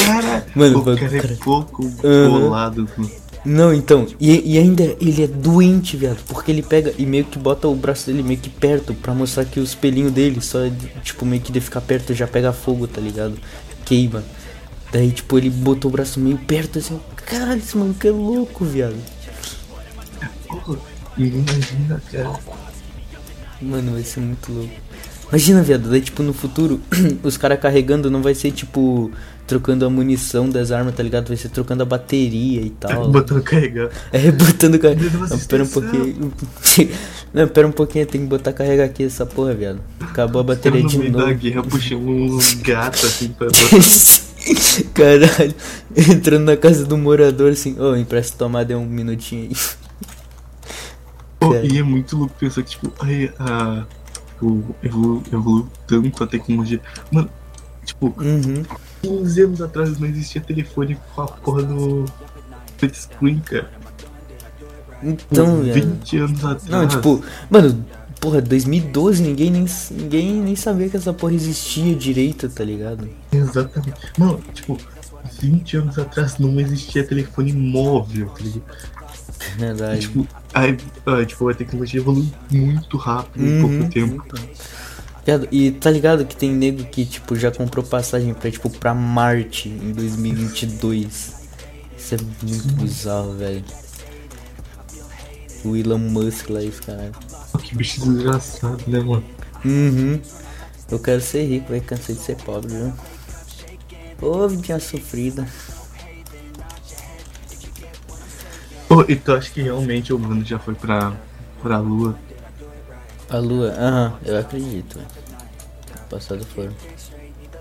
Cara, 0.06 0.46
Mano, 0.54 0.78
o 0.78 0.80
o 0.80 0.84
cara 0.96 1.16
é 1.16 1.20
cara- 1.20 1.36
pouco 1.42 1.88
bolado. 2.00 2.88
mano. 2.96 3.10
Não, 3.44 3.74
então, 3.74 4.06
e, 4.18 4.54
e 4.54 4.58
ainda 4.58 4.82
ele 5.00 5.22
é 5.22 5.26
doente, 5.26 5.98
viado, 5.98 6.16
porque 6.28 6.50
ele 6.50 6.62
pega 6.62 6.94
e 6.96 7.04
meio 7.04 7.26
que 7.26 7.38
bota 7.38 7.68
o 7.68 7.74
braço 7.74 8.06
dele 8.06 8.22
meio 8.22 8.38
que 8.40 8.48
perto 8.48 8.94
pra 8.94 9.12
mostrar 9.12 9.44
que 9.44 9.60
os 9.60 9.74
pelinhos 9.74 10.12
dele 10.12 10.40
só, 10.40 10.60
tipo, 11.02 11.26
meio 11.26 11.42
que 11.42 11.52
de 11.52 11.60
ficar 11.60 11.82
perto 11.82 12.14
já 12.14 12.26
pega 12.26 12.54
fogo, 12.54 12.86
tá 12.88 13.02
ligado? 13.02 13.34
Queima. 13.84 14.24
Daí, 14.90 15.10
tipo, 15.10 15.36
ele 15.36 15.50
botou 15.50 15.90
o 15.90 15.92
braço 15.92 16.18
meio 16.20 16.38
perto 16.38 16.78
assim, 16.78 16.98
caralho, 17.26 17.58
esse 17.60 17.76
maluco 17.76 18.06
é 18.06 18.10
louco, 18.10 18.64
viado. 18.64 18.96
Pô, 20.48 20.76
imagina, 21.18 22.00
cara. 22.10 22.30
Mano, 23.60 23.92
vai 23.92 24.02
ser 24.04 24.20
muito 24.20 24.52
louco. 24.52 24.72
Imagina, 25.28 25.62
viado, 25.62 25.88
daí, 25.88 26.00
tipo, 26.00 26.22
no 26.22 26.32
futuro, 26.32 26.80
os 27.22 27.36
caras 27.36 27.58
carregando 27.58 28.10
não 28.10 28.22
vai 28.22 28.34
ser, 28.34 28.52
tipo, 28.52 29.10
trocando 29.46 29.84
a 29.84 29.90
munição 29.90 30.48
das 30.48 30.70
armas, 30.70 30.94
tá 30.94 31.02
ligado? 31.02 31.28
Vai 31.28 31.36
ser 31.36 31.48
trocando 31.48 31.82
a 31.82 31.86
bateria 31.86 32.60
e 32.60 32.70
tal. 32.70 33.08
Botando 33.12 33.42
carregar. 33.42 33.90
É, 34.12 34.30
botando 34.30 34.78
carregar. 34.78 35.28
Não, 35.28 35.38
pera 35.38 35.64
um 35.64 35.68
pouquinho. 35.68 36.32
Não, 37.34 37.48
pera 37.48 37.66
um 37.66 37.72
pouquinho, 37.72 38.06
tem 38.06 38.20
que 38.20 38.26
botar 38.28 38.52
carregar 38.52 38.84
aqui 38.84 39.04
essa 39.04 39.26
porra, 39.26 39.54
viado. 39.54 39.80
Acabou 40.00 40.40
a 40.40 40.44
bateria 40.44 40.82
de 40.84 40.98
meio 40.98 41.12
da 41.12 41.26
novo. 41.26 41.34
guerra 41.34 41.62
puxando 41.62 42.08
uns 42.08 42.54
gatos 42.54 43.04
assim 43.04 43.28
pra 43.28 43.48
botar. 43.50 44.84
Caralho, 44.94 45.54
entrando 45.96 46.44
na 46.44 46.56
casa 46.56 46.84
do 46.84 46.96
morador 46.96 47.52
assim, 47.52 47.78
ô, 47.80 47.96
empresta 47.96 48.36
tomada 48.38 48.78
um 48.78 48.86
minutinho 48.86 49.48
aí. 49.50 49.56
Cara. 51.40 51.66
e 51.66 51.78
é 51.78 51.82
muito 51.82 52.16
louco 52.16 52.34
pensar 52.38 52.62
que, 52.62 52.70
tipo, 52.70 52.92
aí, 53.00 53.30
a. 53.38 53.84
Tipo, 54.44 54.74
evolu- 54.82 55.22
evoluiu 55.32 55.68
tanto 55.86 56.24
a 56.24 56.26
tecnologia. 56.26 56.80
Mano, 57.10 57.30
tipo, 57.84 58.14
Uhum. 58.18 58.62
15 59.02 59.42
anos 59.42 59.62
atrás 59.62 59.98
não 59.98 60.06
existia 60.08 60.40
telefone 60.40 60.98
com 61.14 61.22
a 61.22 61.26
porra 61.26 61.62
do. 61.62 62.04
split 62.76 62.94
screen, 62.94 63.38
cara. 63.40 63.70
Então, 65.02 65.62
viado. 65.62 65.74
20 65.76 66.18
anos 66.18 66.44
atrás. 66.44 66.66
Não, 66.66 66.86
tipo, 66.88 67.22
mano, 67.50 67.84
porra, 68.20 68.40
2012 68.40 69.22
ninguém 69.22 69.50
nem, 69.50 69.66
ninguém 69.90 70.32
nem 70.40 70.56
sabia 70.56 70.88
que 70.88 70.96
essa 70.96 71.12
porra 71.12 71.34
existia 71.34 71.94
direito, 71.94 72.48
tá 72.48 72.64
ligado? 72.64 73.08
Exatamente. 73.32 73.94
Mano, 74.18 74.40
tipo, 74.52 74.78
20 75.40 75.76
anos 75.76 75.98
atrás 75.98 76.38
não 76.38 76.58
existia 76.60 77.06
telefone 77.06 77.52
móvel, 77.52 78.28
tá 78.28 78.42
ligado? 78.42 78.62
Verdade. 79.56 80.00
tipo, 80.02 80.26
aí, 80.52 80.76
ah, 81.06 81.24
tipo, 81.24 81.48
a 81.48 81.54
tecnologia 81.54 82.00
evoluiu 82.00 82.30
muito 82.50 82.96
rápido 82.96 83.44
em 83.44 83.62
Uhum. 83.62 83.78
pouco 83.78 83.92
tempo. 83.92 84.24
Viado, 85.24 85.48
E 85.50 85.70
tá 85.70 85.90
ligado 85.90 86.24
que 86.26 86.36
tem 86.36 86.50
nego 86.52 86.84
que, 86.84 87.04
tipo, 87.06 87.34
já 87.36 87.50
comprou 87.50 87.84
passagem 87.84 88.34
pra, 88.34 88.50
tipo, 88.50 88.68
pra 88.70 88.92
Marte 88.94 89.68
em 89.68 89.92
2022. 89.92 91.32
Isso 91.96 92.14
é 92.14 92.18
muito 92.42 92.68
bizarro, 92.74 93.32
velho. 93.34 93.64
O 95.64 95.74
Elon 95.76 95.96
Musk 95.98 96.50
lá, 96.50 96.62
esse 96.62 96.82
caralho. 96.82 97.12
Pô, 97.52 97.58
Que 97.58 97.74
bicho 97.74 98.00
desgraçado, 98.04 98.82
né, 98.86 99.00
mano? 99.00 99.24
Uhum. 99.64 100.20
Eu 100.90 100.98
quero 100.98 101.22
ser 101.22 101.46
rico, 101.46 101.70
vai 101.70 101.80
cansei 101.80 102.14
de 102.14 102.20
ser 102.20 102.36
pobre, 102.36 102.68
viu? 102.74 102.92
Ô, 104.20 104.46
vidinha 104.46 104.78
sofrida. 104.78 105.48
Pô, 108.94 109.04
e 109.08 109.16
tu 109.16 109.32
acha 109.32 109.50
que 109.50 109.60
realmente 109.60 110.12
o 110.12 110.16
humano 110.16 110.44
já 110.44 110.56
foi 110.56 110.72
pra, 110.72 111.12
pra 111.60 111.78
lua? 111.78 112.16
A 113.28 113.38
lua, 113.38 113.72
aham, 113.76 114.14
eu 114.24 114.38
acredito, 114.38 115.00
passado 116.08 116.44
foram. 116.44 116.72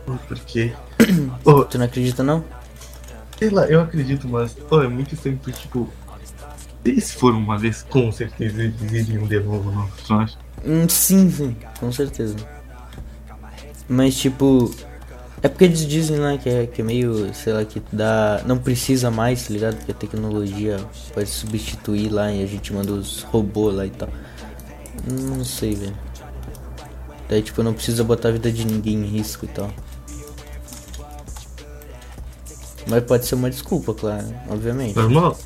Por 0.06 0.40
quê? 0.42 0.74
oh, 1.44 1.66
Tu 1.66 1.80
não 1.80 1.86
acredita 1.86 2.22
não? 2.22 2.46
sei 3.40 3.50
lá, 3.50 3.66
eu 3.66 3.82
acredito, 3.82 4.28
mas 4.30 4.56
oh, 4.70 4.84
é 4.84 4.88
muito 4.88 5.16
porque, 5.16 5.52
tipo, 5.54 5.90
se 6.86 7.14
foram 7.14 7.40
uma 7.40 7.58
vez, 7.58 7.82
com 7.82 8.12
certeza 8.12 8.62
eles 8.62 8.80
iriam 8.92 9.26
de 9.26 9.40
novo, 9.40 9.72
não? 9.72 9.88
Tu 9.88 10.14
não 10.14 10.20
acha? 10.20 10.38
Hum, 10.64 10.88
sim, 10.88 11.32
sim, 11.32 11.56
com 11.80 11.92
certeza. 11.92 12.36
Mas 13.90 14.16
tipo. 14.16 14.70
É 15.44 15.50
porque 15.50 15.66
eles 15.66 15.86
dizem 15.86 16.18
lá 16.20 16.38
que 16.38 16.50
é, 16.50 16.66
que 16.66 16.82
é 16.82 16.86
meio, 16.86 17.34
sei 17.34 17.52
lá, 17.52 17.66
que 17.66 17.82
dá. 17.92 18.42
Não 18.46 18.58
precisa 18.58 19.12
mais, 19.12 19.46
tá 19.46 19.54
ligado? 19.54 19.76
Porque 19.76 19.92
a 19.92 19.96
tecnologia 19.96 20.80
pode 21.14 21.30
substituir 21.30 22.10
lá 22.10 22.32
e 22.32 22.42
a 22.42 22.48
gente 22.48 22.72
manda 22.72 22.94
os 22.94 23.24
robôs 23.24 23.76
lá 23.76 23.86
e 23.86 23.90
tal. 23.90 24.08
Não 25.06 25.44
sei, 25.44 25.76
velho. 25.76 25.98
Daí 27.28 27.42
tipo 27.42 27.62
não 27.62 27.74
precisa 27.74 28.04
botar 28.06 28.30
a 28.30 28.32
vida 28.32 28.50
de 28.52 28.66
ninguém 28.66 28.96
em 28.96 29.06
risco 29.06 29.44
e 29.44 29.50
tal. 29.50 29.70
Mas 32.88 33.04
pode 33.04 33.26
ser 33.26 33.36
uma 33.36 33.50
desculpa, 33.50 33.94
claro, 33.94 34.34
obviamente. 34.50 34.96
Normal? 34.96 35.38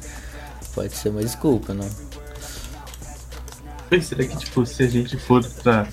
Pode 0.75 0.95
ser 0.95 1.09
uma 1.09 1.21
desculpa, 1.21 1.73
não. 1.73 1.89
Mas 3.89 4.05
será 4.05 4.25
que, 4.25 4.37
tipo, 4.37 4.65
se 4.65 4.83
a 4.83 4.87
gente 4.87 5.17
for 5.17 5.43
pra, 5.63 5.87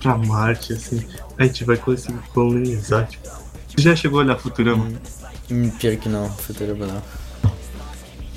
pra 0.00 0.16
Marte, 0.16 0.72
assim, 0.72 1.04
a 1.36 1.44
gente 1.44 1.64
vai 1.64 1.76
conseguir 1.76 2.20
colonizar, 2.32 3.06
tipo... 3.08 3.39
Tu 3.80 3.84
já 3.84 3.96
chegou 3.96 4.20
a 4.20 4.24
olhar 4.24 4.36
Futurama? 4.36 4.86
Hum, 5.50 5.70
pior 5.70 5.96
que 5.96 6.06
não, 6.06 6.28
Futurama 6.28 6.86
não. 6.86 7.02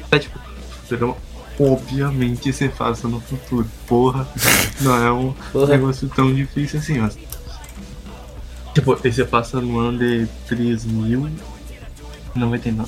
É, 0.10 0.18
tipo, 0.18 0.40
Futurama, 0.88 1.18
obviamente 1.60 2.54
você 2.54 2.70
faça 2.70 3.10
no 3.10 3.20
futuro. 3.20 3.68
Porra, 3.86 4.26
não 4.80 4.96
é 4.96 5.12
um 5.12 5.34
Porra. 5.52 5.68
negócio 5.68 6.08
tão 6.08 6.34
difícil 6.34 6.80
assim, 6.80 7.00
mas... 7.00 7.18
Tipo, 8.74 8.98
aí 9.04 9.12
você 9.12 9.26
passa 9.26 9.60
no 9.60 9.78
ano 9.80 10.00
de 10.00 10.28
3099, 10.48 11.34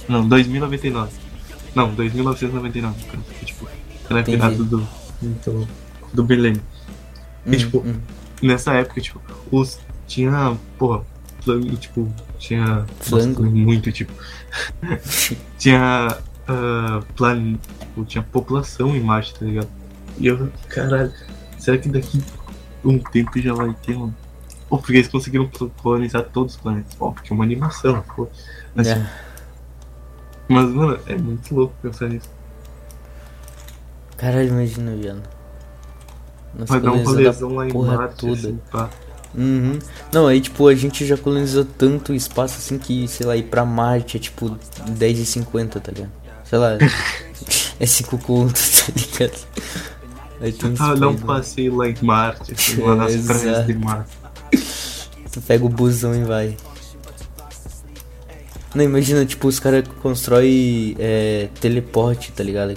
não, 0.08 0.26
2099. 0.26 1.12
Não, 1.76 1.94
2999, 1.94 3.04
cara. 3.04 3.20
Tipo, 3.44 3.68
ela 4.10 4.22
é 4.22 4.24
do, 4.24 4.64
do, 4.64 4.88
do. 6.14 6.34
E, 6.34 6.62
Hum, 7.46 7.58
tipo, 7.58 7.80
hum. 7.80 8.00
nessa 8.42 8.72
época, 8.76 9.02
tipo, 9.02 9.20
os. 9.52 9.78
Tinha. 10.08 10.58
Porra, 10.78 11.04
flango, 11.46 11.76
tipo, 11.78 12.12
tinha. 12.40 12.86
Flango? 13.00 13.44
muito, 13.46 13.92
tipo. 13.92 14.12
tinha. 15.58 16.18
ah, 16.48 17.02
plan, 17.16 17.56
tipo, 17.80 18.06
tinha 18.06 18.24
população 18.24 18.96
em 18.96 19.00
Marte, 19.02 19.34
tá 19.36 19.46
ligado? 19.46 19.70
E 20.18 20.28
eu, 20.28 20.52
caralho, 20.70 21.12
será 21.58 21.78
que 21.78 21.90
daqui 21.90 22.22
um 22.84 22.98
tempo 23.00 23.40
já 23.40 23.54
vai 23.54 23.74
ter 23.84 23.96
um. 23.96 24.12
Pô, 24.68 24.78
porque 24.80 24.94
eles 24.94 25.08
conseguiram 25.08 25.50
colonizar 25.82 26.24
todos 26.24 26.56
os 26.56 26.62
planetas. 26.62 26.96
Ó, 27.00 27.12
porque 27.12 27.32
é 27.32 27.36
uma 27.36 27.44
animação, 27.44 28.04
pô. 28.16 28.28
Mas, 28.74 28.88
É. 28.88 29.10
mas, 30.50 30.70
mano, 30.70 31.00
é 31.06 31.16
muito 31.16 31.54
louco 31.56 31.74
pensar 31.82 32.10
nisso. 32.10 32.30
Caralho, 34.18 34.48
imagina, 34.50 34.96
viado. 34.96 35.22
Nós 36.58 36.70
Vai 36.70 36.80
dar 36.80 36.94
um 36.94 37.04
rolezão 37.04 37.54
lá 37.54 37.68
em 37.68 37.74
Marte, 37.74 38.16
toda. 38.16 38.34
assim, 38.34 38.60
pá. 38.72 38.90
Uhum. 39.38 39.80
Não, 40.14 40.28
aí 40.28 40.40
tipo, 40.40 40.68
a 40.68 40.76
gente 40.76 41.06
já 41.06 41.18
colonizou 41.18 41.66
tanto 41.66 42.14
espaço 42.14 42.56
assim 42.58 42.78
que, 42.78 43.08
sei 43.08 43.26
lá, 43.26 43.36
ir 43.36 43.44
pra 43.44 43.66
Marte 43.66 44.18
é 44.18 44.20
tipo 44.20 44.58
10 44.88 45.20
e 45.20 45.26
50, 45.26 45.80
tá 45.80 45.92
ligado? 45.92 46.12
Sei 46.46 46.58
lá, 46.58 46.78
é 47.80 47.86
5 47.86 48.18
contos, 48.20 48.82
tá 48.82 48.94
ligado? 48.96 49.40
Aí 50.42 50.52
tem 50.54 50.72
uns 50.72 50.82
Ah, 50.82 50.94
dá 50.96 51.08
um 51.10 51.16
países 51.16 51.56
lá. 51.74 51.88
em 51.90 51.96
Marte, 52.02 52.80
lá 52.82 52.96
nas 52.96 53.14
Exato. 53.14 53.40
praias 53.40 53.68
de 53.68 53.74
Marte. 53.74 54.12
Tu 55.32 55.42
pega 55.42 55.66
o 55.66 55.70
busão 55.70 56.16
e 56.16 56.24
vai. 56.24 56.56
Não, 58.74 58.84
imagina, 58.84 59.26
tipo, 59.26 59.48
os 59.48 59.58
caras 59.60 59.86
constroem 60.02 60.96
é, 61.00 61.48
teleporte, 61.62 62.32
tá 62.34 62.44
ligado? 62.44 62.74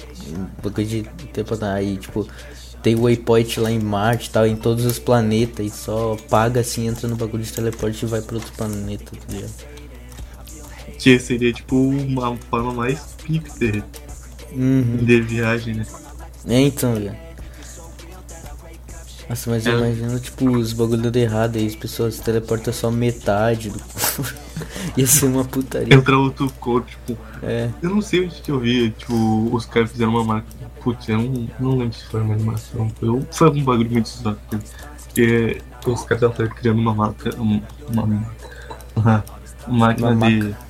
Bagulho 0.62 0.86
de 0.86 1.02
teleportar. 1.32 1.74
Aí, 1.74 1.96
tipo, 1.96 2.26
tem 2.82 2.94
o 2.94 3.02
waypoint 3.02 3.60
lá 3.60 3.70
em 3.70 3.78
Marte 3.78 4.30
tal, 4.30 4.46
em 4.46 4.56
todos 4.56 4.84
os 4.84 4.98
planetas. 4.98 5.66
E 5.66 5.70
só 5.70 6.16
paga 6.28 6.60
assim, 6.60 6.86
entra 6.88 7.08
no 7.08 7.16
bagulho 7.16 7.42
de 7.42 7.52
teleporte 7.52 8.04
e 8.04 8.08
vai 8.08 8.20
pra 8.20 8.36
outro 8.36 8.52
planeta, 8.52 9.12
tá 9.16 9.32
ligado? 9.32 9.52
Que 10.98 11.18
seria 11.18 11.52
tipo 11.52 11.76
uma 11.76 12.36
forma 12.50 12.72
mais 12.72 13.00
de, 13.28 13.82
Uhum. 14.52 14.96
de 15.04 15.20
viagem, 15.20 15.74
né? 15.74 15.86
É, 16.48 16.60
então, 16.60 16.94
velho. 16.94 17.14
Nossa, 19.28 19.50
mas 19.50 19.66
eu 19.66 19.74
É. 19.74 19.90
imagino, 19.90 20.18
tipo, 20.18 20.48
os 20.50 20.72
bagulho 20.72 21.02
dando 21.02 21.16
errado 21.16 21.56
aí, 21.56 21.66
as 21.66 21.76
pessoas 21.76 22.14
se 22.14 22.22
teleportam 22.22 22.72
só 22.72 22.90
metade 22.90 23.68
do 23.70 23.78
Ia 24.96 25.06
ser 25.06 25.26
uma 25.26 25.44
putaria. 25.44 25.94
Entra 25.94 26.18
outro 26.18 26.50
corpo, 26.58 26.88
tipo. 26.88 27.16
É. 27.42 27.68
Eu 27.82 27.90
não 27.90 28.00
sei 28.02 28.24
onde 28.24 28.40
que 28.40 28.50
eu 28.50 28.58
vi, 28.58 28.90
tipo, 28.90 29.54
os 29.54 29.66
caras 29.66 29.92
fizeram 29.92 30.12
uma 30.12 30.24
máquina. 30.24 30.57
Putz, 30.82 31.08
eu 31.08 31.18
não, 31.18 31.48
não 31.58 31.78
lembro 31.78 31.94
se 31.96 32.04
foi 32.04 32.20
uma 32.22 32.34
animação. 32.34 32.90
Foi, 32.98 33.22
foi 33.30 33.46
algum 33.48 33.64
bagulho 33.64 33.90
muito 33.90 34.08
zoado. 34.08 34.38
Porque 35.04 35.60
os 35.86 36.02
caras 36.04 36.22
estavam 36.30 36.54
criando 36.54 36.78
uma 36.80 36.94
máquina. 36.94 37.34
Uma, 37.36 37.62
uma, 37.90 38.04
uma 38.96 39.24
máquina 39.66 40.10
Uma 40.10 40.30
de. 40.30 40.54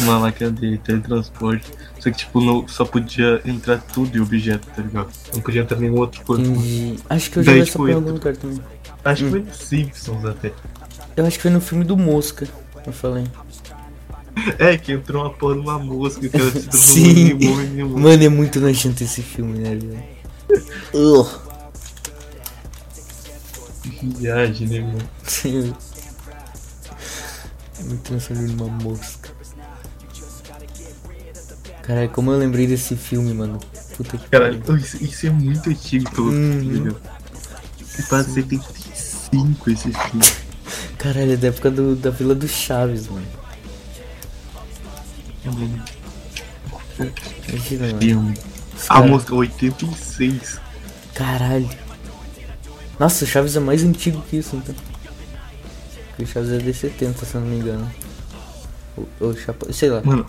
Uma 0.00 0.18
máquina 0.18 0.50
de 0.50 0.76
teletransporte. 0.78 1.70
Só 2.00 2.10
que, 2.10 2.16
tipo, 2.16 2.40
não, 2.40 2.66
só 2.66 2.84
podia 2.84 3.40
entrar 3.44 3.78
tudo 3.78 4.10
de 4.10 4.20
objeto, 4.20 4.66
tá 4.74 4.82
ligado? 4.82 5.08
Não 5.32 5.40
podia 5.40 5.62
entrar 5.62 5.78
nenhum 5.78 5.98
outro 5.98 6.20
corpo. 6.24 6.42
Entendi. 6.42 6.96
Acho 7.08 7.30
que 7.30 7.38
eu 7.38 7.42
já 7.44 7.52
vi 7.52 7.60
essa 7.60 7.70
tipo, 7.70 7.84
lugar 7.84 8.36
também. 8.36 8.60
Acho 9.04 9.22
que 9.22 9.28
Hum. 9.28 9.30
foi 9.30 9.40
no 9.42 9.54
Simpsons 9.54 10.24
até. 10.24 10.52
Eu 11.16 11.24
acho 11.24 11.36
que 11.36 11.42
foi 11.42 11.50
no 11.52 11.60
filme 11.60 11.84
do 11.84 11.96
Mosca. 11.96 12.46
Eu 12.84 12.92
falei. 12.92 13.24
É, 14.58 14.76
que 14.76 14.92
entrou 14.92 15.22
uma 15.24 15.30
porra 15.30 15.54
numa 15.54 15.78
mosca 15.78 16.20
que 16.20 16.28
transformou 16.28 16.72
Sim. 16.72 17.32
limão. 17.34 17.98
Mano, 18.00 18.22
é 18.24 18.28
muito 18.28 18.60
nojento 18.60 19.02
esse 19.04 19.22
filme, 19.22 19.58
né, 19.58 19.76
velho? 19.76 20.02
Ugh. 20.92 21.40
Que 23.82 24.06
viagem, 24.08 24.66
né, 24.68 24.80
mano? 24.80 25.08
Eu 27.78 27.84
me 27.86 27.96
transformei 27.98 28.46
numa 28.46 28.66
mosca. 28.68 29.30
Caralho, 31.82 32.08
como 32.10 32.30
eu 32.32 32.38
lembrei 32.38 32.66
desse 32.66 32.96
filme, 32.96 33.32
mano. 33.34 33.58
Puta 33.96 34.16
que 34.16 34.28
Caralho, 34.28 34.60
isso, 34.76 35.02
isso 35.04 35.26
é 35.26 35.30
muito 35.30 35.68
antigo 35.70 36.10
pelo 36.10 36.30
Uhum. 36.30 36.58
vídeo. 36.60 36.96
E 37.98 38.02
pra 38.04 38.24
75 38.24 39.70
esse 39.70 39.92
filme. 39.92 40.24
Caralho, 40.98 41.32
é 41.32 41.36
da 41.36 41.48
época 41.48 41.70
do, 41.70 41.94
da 41.94 42.10
Vila 42.10 42.34
do 42.34 42.48
Chaves, 42.48 43.06
mano. 43.08 43.26
Imagina, 47.48 47.86
mano. 47.92 48.34
A 48.88 49.02
música 49.02 49.34
86. 49.34 50.60
Caralho. 51.14 51.68
Nossa, 52.98 53.24
o 53.24 53.26
Chaves 53.26 53.56
é 53.56 53.60
mais 53.60 53.82
antigo 53.82 54.22
que 54.22 54.38
isso, 54.38 54.56
então. 54.56 54.74
Porque 56.08 56.22
o 56.22 56.26
Chaves 56.26 56.50
é 56.50 56.58
de 56.58 56.72
70, 56.72 57.24
se 57.24 57.34
eu 57.34 57.40
não 57.40 57.48
me 57.48 57.56
engano. 57.56 57.90
Ou, 58.96 59.08
ou 59.20 59.36
Chapa... 59.36 59.72
Sei 59.72 59.90
lá. 59.90 60.00
Mano, 60.04 60.26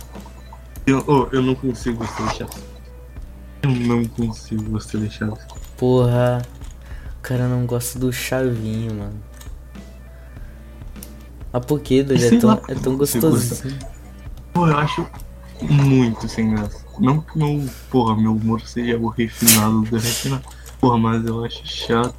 eu, 0.86 1.02
oh, 1.06 1.28
eu 1.32 1.42
não 1.42 1.54
consigo 1.54 1.98
gostar 1.98 2.26
de 2.28 2.38
Chaves. 2.38 2.62
Eu 3.62 3.70
não 3.70 4.04
consigo 4.04 4.62
gostar 4.70 4.98
de 4.98 5.10
Chaves. 5.10 5.44
Porra. 5.76 6.42
O 7.18 7.22
cara 7.22 7.48
não 7.48 7.66
gosta 7.66 7.98
do 7.98 8.12
Chavinho, 8.12 8.94
mano. 8.94 9.20
Ah, 11.52 11.60
por 11.60 11.80
que, 11.80 12.02
doido? 12.02 12.24
É 12.24 12.38
tão, 12.38 12.50
lá 12.50 12.60
é 12.68 12.74
tão 12.74 12.96
gostosinho. 12.96 13.78
Pô, 14.56 14.66
eu 14.66 14.78
acho 14.78 15.06
muito 15.60 16.26
sem 16.26 16.54
graça. 16.54 16.80
Não 16.98 17.20
que 17.20 17.36
meu, 17.36 17.62
porra, 17.90 18.16
meu 18.16 18.32
humor 18.32 18.62
seja 18.62 18.96
o 18.96 19.08
refinado 19.08 19.82
do 19.82 19.98
refinado. 19.98 20.44
Porra, 20.80 20.96
mas 20.96 21.26
eu 21.26 21.44
acho 21.44 21.60
chato. 21.66 22.14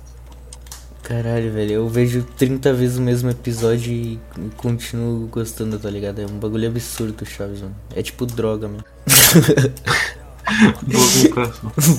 Caralho, 1.02 1.52
velho. 1.52 1.72
Eu 1.72 1.90
vejo 1.90 2.22
30 2.38 2.74
vezes 2.74 3.00
o 3.00 3.02
mesmo 3.02 3.32
episódio 3.32 3.92
e 3.92 4.20
continuo 4.56 5.26
gostando, 5.30 5.80
tá 5.80 5.90
ligado? 5.90 6.20
É 6.20 6.28
um 6.28 6.38
bagulho 6.38 6.68
absurdo 6.68 7.26
Chaves, 7.26 7.62
mano. 7.62 7.76
É 7.96 8.04
tipo 8.04 8.24
droga, 8.28 8.68
mano. 8.68 8.86
Boa. 11.34 11.54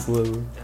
Boa, 0.06 0.22
mano. 0.22 0.46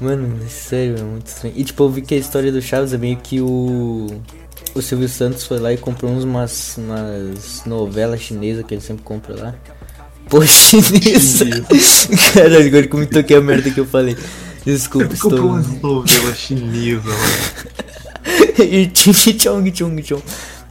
Mano, 0.00 0.40
sério, 0.48 0.96
é 0.98 1.02
muito 1.02 1.26
estranho. 1.26 1.52
E 1.54 1.62
tipo, 1.62 1.82
eu 1.82 1.90
vi 1.90 2.00
que 2.00 2.14
a 2.14 2.16
história 2.16 2.50
do 2.50 2.62
Chaves 2.62 2.94
é 2.94 2.96
meio 2.96 3.18
que 3.18 3.38
o. 3.38 4.06
O 4.74 4.80
Silvio 4.80 5.08
Santos 5.08 5.44
foi 5.44 5.58
lá 5.58 5.72
e 5.72 5.76
comprou 5.76 6.10
uns, 6.12 6.24
umas, 6.24 6.76
umas 6.78 7.62
novelas 7.66 8.20
chinesas 8.20 8.64
que 8.64 8.74
ele 8.74 8.80
sempre 8.80 9.02
compra 9.02 9.34
lá. 9.36 9.54
Pô, 10.28 10.40
chinesa! 10.46 11.44
Caralho, 12.32 12.66
agora 12.66 12.86
que 12.86 12.96
me 12.96 13.06
toquei 13.06 13.36
a 13.36 13.40
merda 13.40 13.70
que 13.70 13.80
eu 13.80 13.86
falei. 13.86 14.16
Desculpa, 14.64 15.08
Ele 15.08 15.18
comprou 15.18 15.58
estou. 15.58 15.72
umas 15.72 15.82
novelas 15.82 16.38
chinesas 16.38 17.04
lá. 17.04 18.62
e 18.64 18.90
Ching 18.94 19.38
Chong 19.38 19.72
Chong 19.74 20.02
Chong. 20.02 20.22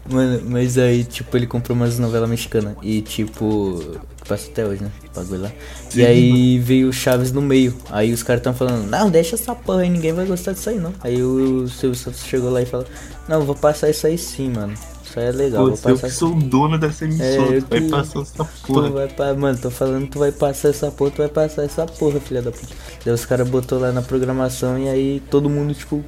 Mano, 0.10 0.42
mas 0.46 0.78
aí, 0.78 1.04
tipo, 1.04 1.36
ele 1.38 1.46
comprou 1.46 1.76
umas 1.76 2.00
novelas 2.00 2.30
mexicanas. 2.30 2.76
E, 2.82 3.02
tipo, 3.02 3.80
que 4.22 4.28
passa 4.28 4.50
até 4.50 4.66
hoje, 4.66 4.82
né? 4.84 4.92
Bagulho 5.16 5.42
lá. 5.44 5.52
E 5.96 6.04
aí 6.06 6.58
veio 6.60 6.90
o 6.90 6.94
Chaves 6.94 7.32
no 7.32 7.42
meio. 7.42 7.76
Aí 7.92 8.12
os 8.12 8.24
caras 8.24 8.42
tão 8.42 8.54
falando, 8.54 8.88
não, 8.90 9.10
deixa 9.10 9.36
essa 9.36 9.54
porra 9.54 9.82
aí, 9.82 9.90
ninguém 9.90 10.12
vai 10.14 10.26
gostar 10.26 10.54
disso 10.54 10.70
aí, 10.70 10.80
não. 10.80 10.94
Aí 11.02 11.22
o 11.22 11.68
Silvio 11.68 11.96
Santos 11.98 12.24
chegou 12.26 12.50
lá 12.50 12.62
e 12.62 12.66
falou, 12.66 12.86
não, 13.28 13.42
vou 13.46 13.56
passar 13.56 13.90
isso 13.90 14.08
aí 14.08 14.18
sim, 14.18 14.50
mano. 14.50 14.74
Isso 15.06 15.20
aí 15.20 15.26
é 15.28 15.32
legal, 15.32 15.64
Pô, 15.64 15.68
vou 15.70 15.78
se 15.78 15.90
eu 15.90 15.96
passar 15.96 16.08
que 16.08 16.14
sou 16.14 16.36
o 16.36 16.40
dono 16.44 16.78
dessa 16.78 17.06
emissora, 17.06 17.58
É, 17.58 17.62
tu 17.62 17.68
vai 17.70 17.82
que- 17.82 17.90
passar 17.90 18.20
essa 18.22 18.44
Tu 18.46 18.74
porra. 18.74 18.90
vai 18.92 19.08
pa... 19.08 19.34
Mano, 19.34 19.58
tô 19.58 19.72
falando, 19.72 20.08
tu 20.08 20.20
vai 20.20 20.32
passar 20.32 20.70
essa 20.70 20.92
porra, 20.92 21.12
tu 21.12 21.18
vai 21.18 21.28
passar 21.30 21.64
essa 21.64 21.86
porra, 21.88 22.20
filha 22.20 22.42
da 22.44 22.52
puta. 22.52 22.68
Daí 23.06 23.14
os 23.14 23.26
caras 23.26 23.48
botou 23.50 23.80
lá 23.80 23.92
na 23.92 24.02
programação 24.04 24.78
e 24.78 24.88
aí 24.88 25.20
todo 25.32 25.50
mundo, 25.50 25.74
tipo, 25.74 26.04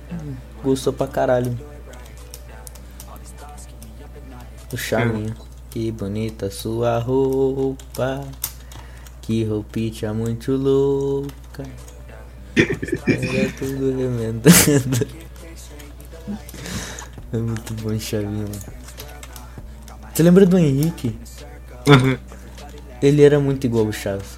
gostou 0.64 0.94
pra 0.94 1.08
caralho. 1.08 1.58
O 4.74 4.78
Chavinho. 4.78 5.36
Que 5.70 5.92
bonita 5.92 6.50
sua 6.50 7.00
roupa. 7.00 8.26
Que 9.22 9.44
roupinha 9.44 10.14
muito 10.14 10.54
louca. 10.54 11.64
Era 12.56 13.52
tudo 13.58 13.98
remendando. 13.98 15.08
É 17.34 17.38
muito 17.38 17.74
bom 17.76 17.98
Chavinho, 18.00 18.48
mano. 18.50 18.82
Você 20.14 20.24
lembra 20.24 20.46
do 20.46 20.58
Henrique? 20.58 21.18
Ele 23.02 23.24
era 23.24 23.40
muito 23.40 23.66
igual 23.66 23.86
o 23.86 23.94
Chaves. 23.94 24.38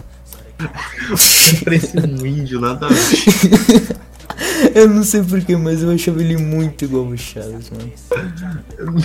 Parece 1.65 1.97
um 1.97 2.25
índio, 2.25 2.59
nada 2.59 2.85
a 2.85 2.89
ver. 2.89 3.97
Eu 4.73 4.89
não 4.89 5.03
sei 5.03 5.23
porquê, 5.23 5.55
mas 5.55 5.81
eu 5.81 5.91
achava 5.91 6.21
ele 6.21 6.37
muito 6.37 6.85
igual 6.85 7.05
o 7.05 7.17
Chaves, 7.17 7.69
mano. 7.69 7.91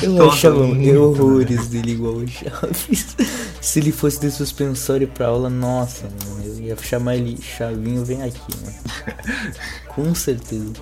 Eu 0.02 0.12
Nossa, 0.12 0.36
achava 0.36 0.66
muito, 0.66 1.00
horrores 1.00 1.68
dele 1.68 1.92
igual 1.92 2.14
o 2.14 2.28
Chaves. 2.28 3.16
Se 3.60 3.80
ele 3.80 3.92
fosse 3.92 4.20
de 4.20 4.30
suspensório 4.30 5.08
pra 5.08 5.26
aula, 5.26 5.50
nossa, 5.50 6.04
mano, 6.04 6.44
eu 6.44 6.60
ia 6.60 6.76
chamar 6.76 7.16
ele 7.16 7.40
Chavinho, 7.40 8.04
vem 8.04 8.22
aqui, 8.22 8.56
mano. 8.62 8.76
Com 9.94 10.14
certeza. 10.14 10.72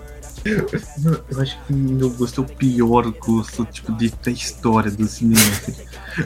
Eu 0.45 1.41
acho 1.41 1.59
que 1.67 1.73
meu 1.73 2.11
gosto 2.11 2.41
é 2.41 2.45
o 2.45 2.47
pior 2.47 3.11
gosto, 3.13 3.65
tipo, 3.65 3.93
de, 3.93 4.13
da 4.23 4.31
história 4.31 4.91
do 4.91 5.07
cinema. 5.07 5.41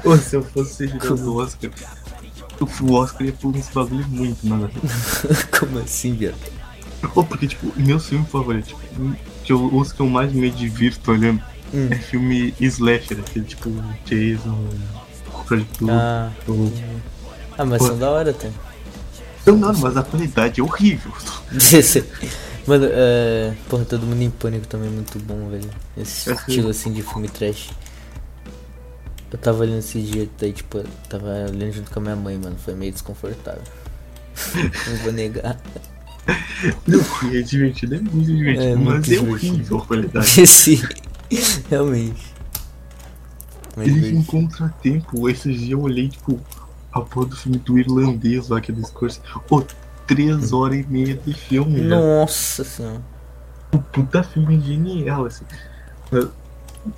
Ou 0.04 0.16
se 0.18 0.36
eu 0.36 0.42
fosse 0.42 0.88
jurado 0.88 1.16
do 1.16 1.36
Oscar, 1.36 1.70
o 2.82 2.92
Oscar 2.92 3.26
ia 3.26 3.32
por 3.32 3.56
uns 3.56 3.68
bagulho 3.70 4.06
muito, 4.08 4.46
mano. 4.46 4.70
Como 5.58 5.78
assim, 5.78 6.14
viado? 6.14 6.59
Ou 7.14 7.24
porque, 7.24 7.46
tipo, 7.46 7.72
meu 7.76 7.98
filme 7.98 8.24
favorito, 8.26 8.68
tipo, 8.68 8.80
que 9.44 9.52
eu, 9.52 9.74
os 9.74 9.92
que 9.92 10.00
eu 10.00 10.06
mais 10.06 10.32
me 10.32 10.50
divirto 10.50 11.10
olhando, 11.10 11.42
Hum. 11.72 11.88
é 11.90 11.96
filme 11.96 12.52
slasher, 12.60 13.18
aquele 13.20 13.44
tipo 13.44 13.70
Jason, 14.04 14.68
Freddy 15.46 15.64
Krueger. 15.78 15.96
Ah, 15.96 16.30
ou- 16.48 16.72
ah 17.56 17.64
mas 17.64 17.82
são 17.82 17.96
da 17.98 18.10
hora, 18.10 18.32
tá? 18.32 18.48
Não, 19.46 19.56
não, 19.56 19.72
mas 19.74 19.96
a 19.96 20.02
qualidade 20.02 20.60
é 20.60 20.64
horrível. 20.64 21.12
Mano, 22.66 22.86
é... 22.90 23.54
Porra, 23.68 23.84
todo 23.84 24.06
mundo 24.06 24.20
em 24.22 24.30
pânico 24.30 24.66
também 24.66 24.88
é 24.88 24.92
muito 24.92 25.18
bom, 25.20 25.48
velho. 25.48 25.70
Esse 25.96 26.30
É 26.30 26.34
estilo 26.34 26.68
assim 26.70 26.92
de 26.92 27.02
filme 27.02 27.28
trash. 27.28 27.70
Eu 29.32 29.38
tava 29.38 29.60
olhando 29.60 29.78
esse 29.78 30.00
dia, 30.02 30.28
daí 30.38 30.52
tipo, 30.52 30.78
eu 30.78 30.86
tava 31.08 31.26
olhando 31.48 31.72
junto 31.72 31.90
com 31.90 32.00
a 32.00 32.02
minha 32.02 32.16
mãe, 32.16 32.36
mano. 32.36 32.56
Foi 32.58 32.74
meio 32.74 32.92
desconfortável. 32.92 33.62
Não 34.54 34.96
vou 34.98 35.12
negar. 35.12 35.56
Não, 36.86 37.00
é 37.34 37.42
divertido, 37.42 37.94
é 37.94 38.00
muito 38.00 38.26
divertido, 38.34 38.62
É, 38.64 38.74
muito 38.76 38.90
mas 38.90 39.08
é 39.10 39.14
divertido. 39.18 39.30
horrível 39.32 39.78
a 39.78 39.86
qualidade. 39.86 40.46
Sim, 40.46 40.82
realmente. 41.68 42.34
Mas 43.76 43.86
Ele 43.86 43.94
divertido. 43.94 44.20
em 44.20 44.24
contratempo, 44.24 45.28
esses 45.28 45.56
dias 45.58 45.70
eu 45.70 45.80
olhei, 45.80 46.08
tipo, 46.08 46.38
a 46.92 47.00
porra 47.00 47.26
do 47.26 47.36
filme 47.36 47.58
do 47.58 47.78
irlandês 47.78 48.48
lá, 48.48 48.60
que 48.60 48.70
é 48.72 48.74
discurso. 48.74 49.20
Pô, 49.48 49.64
três 50.06 50.52
horas 50.52 50.80
e 50.80 50.86
meia 50.88 51.14
de 51.14 51.32
filme, 51.32 51.80
né? 51.80 51.88
Nossa 51.96 52.64
senhora. 52.64 53.00
Puta 53.92 54.22
filme 54.22 54.60
genial, 54.60 55.24
assim. 55.26 55.44
Mas, 56.10 56.26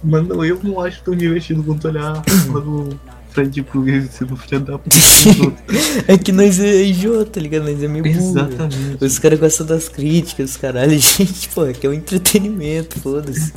mas 0.03 0.27
não, 0.27 0.45
eu 0.45 0.59
não 0.63 0.81
acho 0.81 1.03
tão 1.03 1.15
divertido 1.15 1.63
quanto 1.63 1.87
olhar 1.89 2.17
a 2.17 2.59
do 2.59 2.99
Krueger 3.33 4.09
sendo 4.11 4.37
filho 4.37 4.61
da 4.61 4.79
puta. 4.79 4.97
É 6.09 6.17
que 6.17 6.33
nós 6.33 6.59
é 6.59 6.83
idiota, 6.83 7.33
tá 7.33 7.41
ligado? 7.41 7.65
Nós 7.65 7.83
é 7.83 7.89
meio 7.89 8.05
burro. 8.05 8.31
Exatamente. 8.31 9.05
Os 9.05 9.19
caras 9.19 9.39
gostam 9.39 9.67
das 9.67 9.89
críticas, 9.89 10.57
caralho. 10.57 10.93
Gente, 10.99 11.49
pô, 11.51 11.67
é 11.67 11.73
que 11.73 11.87
é 11.87 11.91
um 11.91 11.93
entretenimento, 11.93 12.99
foda-se. 13.01 13.53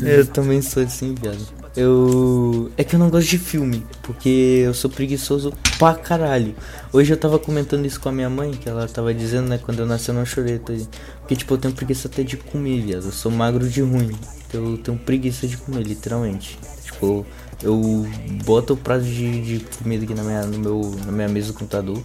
Eu 0.00 0.26
também 0.26 0.60
sou 0.60 0.82
assim, 0.82 1.14
viado. 1.14 1.60
Eu. 1.76 2.70
É 2.76 2.82
que 2.82 2.94
eu 2.94 2.98
não 2.98 3.08
gosto 3.08 3.28
de 3.28 3.38
filme, 3.38 3.86
porque 4.02 4.62
eu 4.66 4.74
sou 4.74 4.90
preguiçoso 4.90 5.52
pra 5.78 5.94
caralho. 5.94 6.54
Hoje 6.92 7.12
eu 7.12 7.16
tava 7.16 7.38
comentando 7.38 7.86
isso 7.86 8.00
com 8.00 8.08
a 8.08 8.12
minha 8.12 8.28
mãe, 8.28 8.50
que 8.50 8.68
ela 8.68 8.88
tava 8.88 9.14
dizendo, 9.14 9.48
né, 9.48 9.58
quando 9.58 9.78
eu 9.78 9.86
nasci 9.86 10.08
eu 10.08 10.14
não 10.14 10.26
chorei. 10.26 10.58
Tá? 10.58 10.74
Porque, 11.20 11.36
tipo, 11.36 11.54
eu 11.54 11.58
tenho 11.58 11.74
preguiça 11.74 12.08
até 12.08 12.22
de 12.22 12.36
comer, 12.36 12.82
viado. 12.82 13.04
Eu 13.06 13.12
sou 13.12 13.30
magro 13.30 13.68
de 13.68 13.80
ruim. 13.80 14.10
Eu 14.52 14.78
tenho 14.78 14.98
preguiça 14.98 15.46
de 15.46 15.56
comer, 15.56 15.82
literalmente. 15.82 16.58
Tipo, 16.84 17.24
eu 17.62 18.06
boto 18.44 18.74
o 18.74 18.76
prato 18.76 19.04
de, 19.04 19.58
de 19.58 19.64
comida 19.78 20.04
aqui 20.04 20.14
na 20.14 20.22
minha, 20.22 20.42
no 20.42 20.58
meu, 20.58 20.96
na 21.04 21.12
minha 21.12 21.28
mesa 21.28 21.48
do 21.48 21.54
computador. 21.54 22.02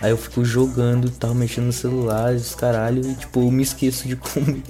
Aí 0.00 0.10
eu 0.10 0.16
fico 0.16 0.44
jogando, 0.44 1.10
tal, 1.10 1.34
mexendo 1.34 1.66
no 1.66 1.72
celular, 1.72 2.32
os 2.34 2.54
caralho, 2.54 3.04
e 3.04 3.14
tipo, 3.14 3.40
eu 3.40 3.50
me 3.50 3.62
esqueço 3.62 4.08
de 4.08 4.16
comer. 4.16 4.62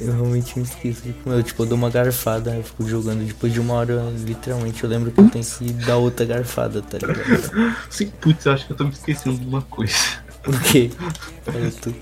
Eu 0.00 0.12
realmente 0.12 0.56
me 0.56 0.64
esqueço 0.64 1.02
de 1.02 1.12
comer. 1.12 1.38
Eu, 1.38 1.42
tipo, 1.42 1.62
eu 1.62 1.66
dou 1.66 1.76
uma 1.76 1.90
garfada, 1.90 2.54
eu 2.54 2.62
fico 2.62 2.86
jogando. 2.86 3.26
Depois 3.26 3.52
de 3.52 3.58
uma 3.58 3.74
hora, 3.74 4.12
literalmente, 4.24 4.84
eu 4.84 4.90
lembro 4.90 5.10
que 5.10 5.20
eu 5.20 5.28
tenho 5.28 5.44
que 5.44 5.72
dar 5.84 5.96
outra 5.96 6.24
garfada, 6.24 6.80
tá 6.82 6.98
ligado? 6.98 7.76
Sim, 7.90 8.12
putz, 8.20 8.46
eu 8.46 8.52
acho 8.52 8.66
que 8.66 8.72
eu 8.72 8.76
tô 8.76 8.84
me 8.84 8.90
esquecendo 8.90 9.38
de 9.38 9.46
uma 9.46 9.62
coisa. 9.62 9.94
O 10.46 10.52
quê? 10.60 10.90
Fala 11.44 11.70
tu. 11.82 11.94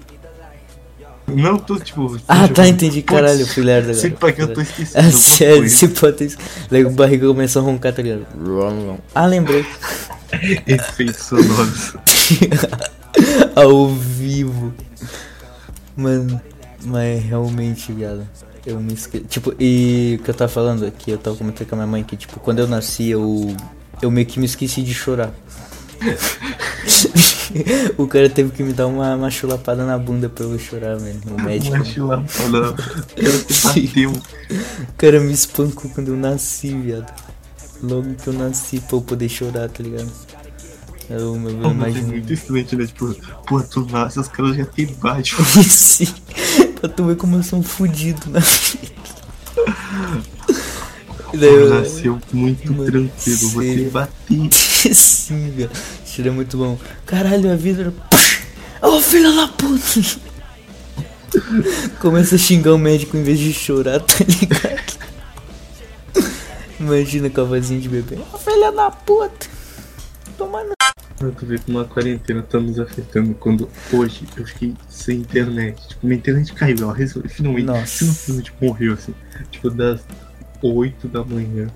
Não, 1.29 1.59
tô 1.59 1.79
tipo. 1.79 2.19
Ah, 2.29 2.43
tipo, 2.43 2.55
tá, 2.55 2.69
entendi. 2.69 3.03
putz, 3.03 3.15
Caralho, 3.17 3.41
eu 3.41 3.47
fui 3.47 3.62
lerdo 3.62 3.95
Sei 3.95 4.11
agora. 4.11 4.21
pra 4.21 4.33
que 4.33 4.43
eu 4.43 4.55
tô 4.55 4.61
esquecendo 4.61 4.97
É 4.99 5.01
alguma 5.07 5.19
sério, 5.23 5.69
se 5.69 5.89
pode 5.89 6.17
ter. 6.17 6.37
Daí 6.71 6.85
o 6.85 6.91
barriga 6.91 7.27
começa 7.27 7.59
a 7.59 7.62
roncar, 7.62 7.93
tá 7.93 8.03
ligado? 8.03 8.27
Ah, 9.15 9.27
lembrei. 9.27 9.65
Efeitos 10.67 11.17
sonoros. 11.25 11.95
Ao 13.55 13.89
vivo. 13.89 14.73
Mano, 15.97 16.41
mas 16.85 17.23
realmente, 17.25 17.93
viado. 17.93 18.27
Eu 18.65 18.81
me 18.81 18.95
esqueci. 18.95 19.25
Tipo, 19.25 19.55
e 19.59 20.19
o 20.21 20.25
que 20.25 20.31
eu 20.31 20.35
tava 20.35 20.51
falando 20.51 20.85
aqui, 20.85 21.11
eu 21.12 21.19
tava 21.19 21.37
comentando 21.37 21.69
com 21.69 21.75
a 21.77 21.79
minha 21.79 21.87
mãe 21.87 22.03
que, 22.05 22.17
tipo, 22.17 22.39
quando 22.41 22.59
eu 22.59 22.67
nasci, 22.69 23.09
eu. 23.11 23.55
Eu 24.03 24.11
meio 24.11 24.27
que 24.27 24.39
me 24.39 24.45
esqueci 24.47 24.83
de 24.83 24.93
chorar. 24.93 25.33
o 27.96 28.06
cara 28.06 28.28
teve 28.28 28.50
que 28.52 28.62
me 28.62 28.72
dar 28.72 28.87
uma, 28.87 29.14
uma 29.14 29.30
chulapada 29.30 29.85
na 29.87 29.98
bunda 29.98 30.28
pra 30.28 30.44
eu 30.44 30.59
chorar, 30.59 30.96
velho. 30.96 31.20
O 31.30 31.40
médico. 31.40 31.76
Uma 32.04 32.16
bateu. 33.64 34.11
O 34.12 34.92
cara 34.96 35.20
me 35.20 35.32
espancou 35.32 35.90
quando 35.90 36.09
eu 36.09 36.16
nasci, 36.16 36.74
viado. 36.76 37.12
Logo 37.82 38.14
que 38.14 38.26
eu 38.28 38.32
nasci 38.32 38.80
pra 38.80 38.96
eu 38.96 39.02
poder 39.02 39.28
chorar, 39.28 39.68
tá 39.68 39.82
ligado? 39.82 40.11
Eu, 41.09 41.18
eu, 41.18 41.50
eu 41.50 41.59
Pô, 41.61 41.68
mas 41.74 41.94
é 41.94 41.98
imagino. 42.00 42.09
muito 42.09 42.32
estranho, 42.32 42.66
né? 42.72 42.87
Tipo, 42.87 43.14
pô, 43.46 43.62
tu 43.62 43.87
nasce, 43.87 44.18
os 44.18 44.28
caras 44.28 44.56
já 44.56 44.64
tem 44.64 44.87
idade. 44.87 45.35
Sim, 45.68 46.09
pra 46.80 46.88
tu 46.88 47.04
ver 47.04 47.16
como 47.16 47.37
eu 47.37 47.42
sou 47.42 47.59
um 47.61 47.62
fudido 47.62 48.30
na 48.30 48.40
vida. 48.40 48.96
Eu- 51.44 51.68
nasceu 51.70 52.18
muito 52.33 52.72
Mano, 52.72 52.85
tranquilo, 52.90 53.49
vou 53.51 53.62
te 53.62 53.68
sério. 53.68 53.90
bater. 53.90 54.49
Sim, 54.94 55.51
velho. 55.51 55.70
Isso 56.05 56.22
é 56.22 56.31
muito 56.31 56.57
bom. 56.57 56.79
Caralho, 57.05 57.53
a 57.53 57.57
vida 57.57 57.83
era. 57.83 57.92
Ô 58.88 59.01
filho 59.01 59.35
da 59.35 59.49
puta! 59.49 59.83
Começa 62.01 62.37
a 62.37 62.38
xingar 62.38 62.72
o 62.75 62.79
médico 62.79 63.16
em 63.16 63.22
vez 63.22 63.38
de 63.38 63.53
chorar, 63.53 64.01
tá 64.01 64.25
ligado? 64.25 64.96
Imagina 66.81 67.29
com 67.31 67.40
a 67.40 67.44
vozinha 67.44 67.81
de 67.81 67.88
bebê. 67.88 68.16
Ô 68.33 68.38
filha 68.38 68.70
da 68.72 68.90
puta! 68.90 69.46
Toma 70.38 70.62
no. 70.62 70.75
Pra 71.18 71.31
tu 71.31 71.46
ver 71.46 71.61
como 71.61 71.79
a 71.81 71.85
quarentena 71.87 72.42
tá 72.42 72.61
nos 72.61 72.79
afetando 72.79 73.33
quando 73.35 73.68
hoje 73.90 74.25
eu 74.37 74.44
fiquei 74.46 74.75
sem 74.88 75.18
internet. 75.20 75.88
Tipo, 75.88 76.07
minha 76.07 76.18
internet 76.18 76.53
caiu, 76.53 76.77
ela 76.83 76.92
resolveu, 76.94 77.31
finalmente, 77.31 77.64
Nossa. 77.64 78.05
finalmente 78.12 78.53
morreu 78.61 78.92
assim. 78.92 79.14
Tipo, 79.51 79.70
das 79.70 80.03
8 80.62 81.09
da 81.09 81.25
manhã. 81.25 81.69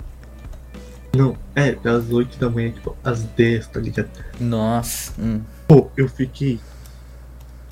Não, 1.14 1.36
é, 1.54 1.72
das 1.72 2.10
8 2.10 2.38
da 2.38 2.48
manhã, 2.48 2.70
tipo, 2.70 2.96
às 3.02 3.22
10, 3.22 3.66
tá 3.66 3.80
ligado? 3.80 4.10
Nossa. 4.38 5.12
Hum. 5.18 5.40
Pô, 5.66 5.90
eu 5.96 6.08
fiquei 6.08 6.60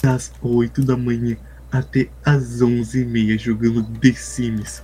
das 0.02 0.32
8 0.42 0.84
da 0.84 0.96
manhã 0.96 1.36
até 1.70 2.08
às 2.24 2.60
11 2.60 3.00
e 3.00 3.04
meia 3.04 3.38
jogando 3.38 3.84
The 4.00 4.12
Sims. 4.12 4.82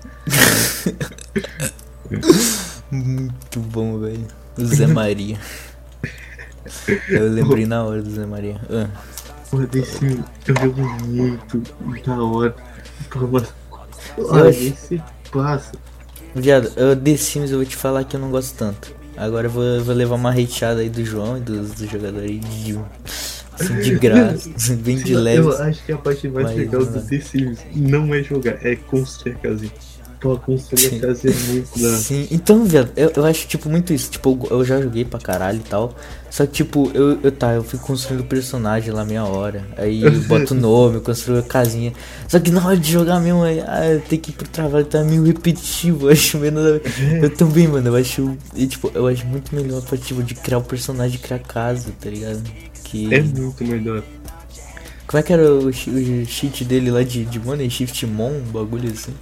Muito 2.90 3.60
bom, 3.60 3.98
velho. 3.98 4.26
O 4.56 4.64
Zé 4.64 4.86
Maria. 4.86 5.38
Eu 7.08 7.30
lembrei 7.30 7.66
na 7.66 7.82
hora 7.82 8.02
do 8.02 8.10
Zé 8.10 8.24
Maria. 8.26 8.60
Ah. 8.70 8.88
Pô, 9.50 9.66
The 9.66 9.82
Sims, 9.82 10.24
eu 10.46 10.54
jogo 10.60 10.82
muito 11.06 11.62
da 12.04 12.22
hora. 12.22 12.54
Pô, 13.10 13.26
mas 13.26 13.52
Olha, 14.18 14.50
esse 14.50 15.02
passa. 15.32 15.72
Viado, 16.34 16.72
eu 16.76 16.96
The 16.96 17.16
Sims 17.16 17.50
eu 17.50 17.58
vou 17.58 17.66
te 17.66 17.76
falar 17.76 18.04
que 18.04 18.16
eu 18.16 18.20
não 18.20 18.30
gosto 18.30 18.56
tanto. 18.56 18.92
Agora 19.16 19.46
eu 19.46 19.50
vou, 19.50 19.80
vou 19.80 19.94
levar 19.94 20.16
uma 20.16 20.30
hateada 20.30 20.80
aí 20.80 20.90
do 20.90 21.04
João 21.04 21.36
e 21.38 21.40
dos, 21.40 21.70
dos 21.72 21.88
jogadores 21.88 22.40
de, 22.40 22.78
assim, 23.52 23.80
de 23.80 23.94
graça, 23.96 24.50
bem 24.74 24.96
de 24.96 25.14
leve. 25.14 25.46
Eu 25.46 25.62
acho 25.62 25.84
que 25.84 25.92
a 25.92 25.98
parte 25.98 26.28
mais 26.28 26.48
Mas, 26.48 26.56
legal 26.56 26.84
do. 26.84 27.00
The 27.00 27.20
Sims 27.20 27.58
não 27.74 28.12
é 28.12 28.22
jogar, 28.22 28.58
é 28.66 28.74
construir 28.74 29.32
a 29.32 29.38
casinha. 29.38 29.72
Pô, 30.20 30.36
construir 30.38 30.96
a 30.96 31.00
casinha 31.06 31.32
é 31.32 31.52
muito 31.52 31.78
da. 31.78 31.96
Sim, 31.96 32.26
então, 32.30 32.64
viado, 32.64 32.90
eu, 32.96 33.12
eu 33.14 33.24
acho, 33.24 33.46
tipo, 33.46 33.68
muito 33.68 33.92
isso. 33.92 34.10
Tipo, 34.10 34.36
eu, 34.50 34.58
eu 34.58 34.64
já 34.64 34.80
joguei 34.80 35.04
pra 35.04 35.20
caralho 35.20 35.58
e 35.58 35.68
tal. 35.68 35.94
Só 36.34 36.44
que, 36.46 36.52
tipo, 36.52 36.90
eu, 36.92 37.20
eu 37.22 37.30
tá, 37.30 37.52
eu 37.52 37.62
fico 37.62 37.86
construindo 37.86 38.24
personagem 38.24 38.92
lá 38.92 39.04
meia 39.04 39.24
hora. 39.24 39.64
Aí 39.76 40.02
eu 40.02 40.10
boto 40.26 40.52
o 40.52 40.56
nome, 40.56 40.96
eu 40.96 41.00
construo 41.00 41.38
a 41.38 41.42
casinha. 41.44 41.92
Só 42.26 42.40
que 42.40 42.50
na 42.50 42.66
hora 42.66 42.76
de 42.76 42.90
jogar 42.90 43.20
mesmo, 43.20 43.44
aí, 43.44 43.60
ah, 43.60 43.86
eu 43.86 44.00
tenho 44.00 44.20
que 44.20 44.30
ir 44.30 44.34
pro 44.34 44.48
trabalho, 44.48 44.84
tá 44.84 45.04
meio 45.04 45.22
repetitivo. 45.22 46.06
Eu 46.10 46.12
acho 46.12 46.36
menos. 46.38 46.80
Eu 47.22 47.30
também, 47.30 47.68
mano, 47.68 47.86
eu 47.86 47.94
acho. 47.94 48.36
E, 48.52 48.66
tipo, 48.66 48.90
eu 48.92 49.06
acho 49.06 49.24
muito 49.26 49.54
melhor 49.54 49.80
pra, 49.82 49.96
tipo, 49.96 50.24
de 50.24 50.34
criar 50.34 50.58
o 50.58 50.64
personagem, 50.64 51.20
criar 51.20 51.38
casa, 51.38 51.92
tá 52.00 52.10
ligado? 52.10 52.42
Que. 52.82 53.14
É 53.14 53.22
muito 53.22 53.64
melhor. 53.64 54.02
Como 55.06 55.20
é 55.20 55.22
que 55.22 55.32
era 55.32 55.52
o, 55.52 55.68
o 55.68 55.72
cheat 55.72 56.64
dele 56.64 56.90
lá 56.90 57.04
de, 57.04 57.24
de 57.24 57.38
Money 57.38 57.70
Shift 57.70 58.04
Mon? 58.06 58.32
Um 58.32 58.50
bagulho 58.50 58.90
assim. 58.90 59.14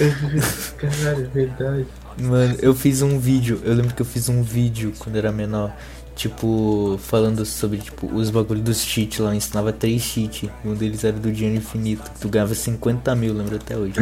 Caralho, 0.78 1.24
é 1.24 1.28
verdade. 1.28 1.86
Mano, 2.18 2.56
eu 2.62 2.74
fiz 2.74 3.02
um 3.02 3.18
vídeo, 3.18 3.60
eu 3.64 3.74
lembro 3.74 3.94
que 3.94 4.00
eu 4.00 4.06
fiz 4.06 4.28
um 4.28 4.42
vídeo 4.42 4.92
quando 4.98 5.16
era 5.16 5.32
menor, 5.32 5.74
tipo, 6.14 6.98
falando 7.02 7.44
sobre, 7.44 7.78
tipo, 7.78 8.06
os 8.14 8.30
bagulhos 8.30 8.62
dos 8.62 8.84
cheats 8.84 9.18
lá, 9.18 9.30
eu 9.30 9.34
ensinava 9.34 9.72
três 9.72 10.02
cheats, 10.02 10.48
um 10.64 10.74
deles 10.74 11.04
era 11.04 11.16
do 11.16 11.30
dinheiro 11.32 11.58
infinito, 11.58 12.10
tu 12.20 12.28
ganhava 12.28 12.54
50 12.54 13.14
mil, 13.14 13.34
lembro 13.34 13.56
até 13.56 13.76
hoje. 13.76 13.94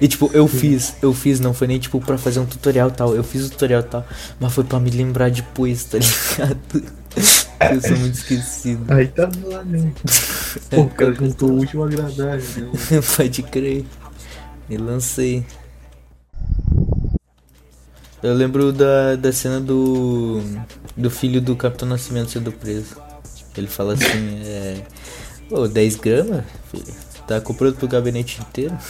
E 0.00 0.08
tipo, 0.08 0.30
eu 0.32 0.48
fiz, 0.48 0.94
eu 1.00 1.14
fiz, 1.14 1.40
não 1.40 1.54
foi 1.54 1.66
nem 1.66 1.78
tipo 1.78 2.00
pra 2.00 2.18
fazer 2.18 2.40
um 2.40 2.46
tutorial 2.46 2.88
e 2.88 2.92
tal, 2.92 3.14
eu 3.14 3.22
fiz 3.22 3.46
o 3.46 3.50
tutorial 3.50 3.80
e 3.80 3.84
tal, 3.84 4.06
mas 4.38 4.52
foi 4.52 4.64
pra 4.64 4.80
me 4.80 4.90
lembrar 4.90 5.30
depois, 5.30 5.84
tá 5.84 5.98
ligado? 6.38 7.00
Eu 7.72 7.80
sou 7.80 7.96
muito 7.98 8.14
esquecido. 8.14 8.92
Aí 8.92 9.06
tava 9.08 9.32
lá 9.44 9.62
mesmo. 9.64 9.92
Pô, 10.70 10.82
o 10.82 10.90
cara 10.90 11.12
juntou 11.14 11.50
o 11.50 11.54
último 11.58 11.84
agradável, 11.84 12.72
né? 12.72 13.00
Pode 13.16 13.42
crer. 13.42 13.84
E 14.68 14.76
lancei. 14.76 15.44
Eu 18.22 18.34
lembro 18.34 18.72
da, 18.72 19.16
da 19.16 19.32
cena 19.32 19.60
do. 19.60 20.42
do 20.96 21.10
filho 21.10 21.40
do 21.40 21.56
Capitão 21.56 21.88
Nascimento 21.88 22.30
sendo 22.30 22.52
preso. 22.52 22.96
Ele 23.56 23.66
fala 23.66 23.94
assim, 23.94 24.40
é. 24.44 24.82
Ô, 25.50 25.66
10 25.66 25.96
gramas, 25.96 26.44
filho? 26.70 26.84
Tá 27.26 27.40
comprando 27.40 27.76
pro 27.76 27.88
gabinete 27.88 28.40
inteiro? 28.40 28.76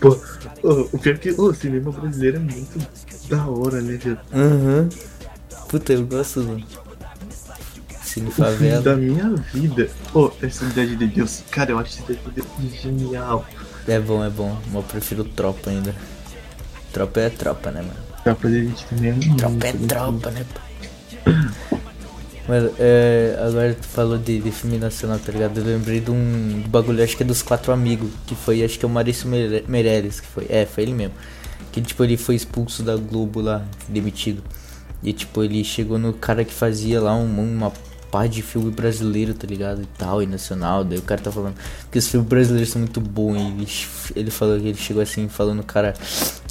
Pô, 0.00 0.10
ô, 0.62 0.88
o 0.92 0.98
pior 0.98 1.14
é 1.14 1.18
que 1.18 1.30
o 1.30 1.54
cinema 1.54 1.90
brasileiro 1.90 2.36
é 2.36 2.40
muito 2.40 2.78
da 3.28 3.46
hora, 3.46 3.80
né, 3.80 3.96
velho? 3.96 4.18
Aham. 4.32 4.88
Puta, 5.68 5.92
eu 5.92 6.06
gosto 6.06 6.42
do. 6.42 6.62
Cine 8.02 8.30
Favela. 8.30 8.82
da 8.82 8.96
minha 8.96 9.34
vida. 9.52 9.90
Pô, 10.12 10.32
essa 10.42 10.68
Cidade 10.68 10.96
de 10.96 11.06
Deus. 11.06 11.42
Cara, 11.50 11.72
eu 11.72 11.78
acho 11.78 11.92
Cidade 11.92 12.20
de 12.20 12.30
Deus 12.30 12.46
genial. 12.80 13.44
É 13.86 14.00
bom, 14.00 14.24
é 14.24 14.30
bom. 14.30 14.56
Mas 14.66 14.74
eu 14.74 14.82
prefiro 14.82 15.24
tropa 15.24 15.70
ainda. 15.70 15.94
Tropa 16.96 17.20
é 17.20 17.28
tropa, 17.28 17.70
né, 17.70 17.82
mano? 17.82 17.94
Tropa 18.24 18.48
de 18.48 18.56
Elite 18.56 18.86
também 18.86 19.10
é 19.10 19.12
muito 19.12 19.36
Tropa 19.36 19.66
é 19.66 19.72
muito 19.74 19.86
tropa, 19.88 20.30
né? 20.30 20.46
pô? 20.54 21.30
Mano, 22.48 22.70
é, 22.78 23.36
agora 23.44 23.74
tu 23.74 23.86
falou 23.86 24.16
de, 24.16 24.40
de 24.40 24.50
filme 24.52 24.78
nacional, 24.78 25.18
tá 25.18 25.30
ligado? 25.32 25.58
Eu 25.58 25.64
lembrei 25.64 26.00
de 26.00 26.10
um 26.10 26.62
bagulho, 26.68 27.02
acho 27.02 27.16
que 27.16 27.22
é 27.24 27.26
dos 27.26 27.42
quatro 27.42 27.72
amigos, 27.72 28.08
que 28.26 28.34
foi, 28.36 28.62
acho 28.64 28.78
que 28.78 28.84
é 28.84 28.88
o 28.88 28.90
Maurício 28.90 29.28
Meirelles, 29.28 30.20
que 30.20 30.26
foi, 30.28 30.46
é, 30.48 30.64
foi 30.64 30.84
ele 30.84 30.94
mesmo. 30.94 31.12
Que 31.72 31.82
tipo, 31.82 32.02
ele 32.04 32.16
foi 32.16 32.36
expulso 32.36 32.82
da 32.84 32.96
Globo 32.96 33.40
lá, 33.40 33.64
demitido. 33.88 34.42
E 35.02 35.12
tipo, 35.12 35.42
ele 35.42 35.62
chegou 35.64 35.98
no 35.98 36.12
cara 36.14 36.44
que 36.44 36.54
fazia 36.54 37.00
lá 37.00 37.14
um- 37.16 37.56
uma 37.56 37.72
par 38.12 38.28
de 38.28 38.40
filme 38.42 38.70
brasileiro, 38.70 39.34
tá 39.34 39.46
ligado? 39.46 39.82
E 39.82 39.86
tal, 39.98 40.22
e 40.22 40.26
nacional. 40.26 40.84
Daí 40.84 40.98
o 40.98 41.02
cara 41.02 41.20
tá 41.20 41.32
falando 41.32 41.56
que 41.90 41.98
os 41.98 42.06
filmes 42.08 42.28
brasileiros 42.28 42.70
são 42.70 42.80
muito 42.80 43.00
bons. 43.00 43.36
E 43.36 43.40
ele, 43.40 43.68
ele 44.14 44.30
falou 44.30 44.58
que 44.58 44.68
ele 44.68 44.78
chegou 44.78 45.02
assim, 45.02 45.28
falando, 45.28 45.64
cara. 45.64 45.94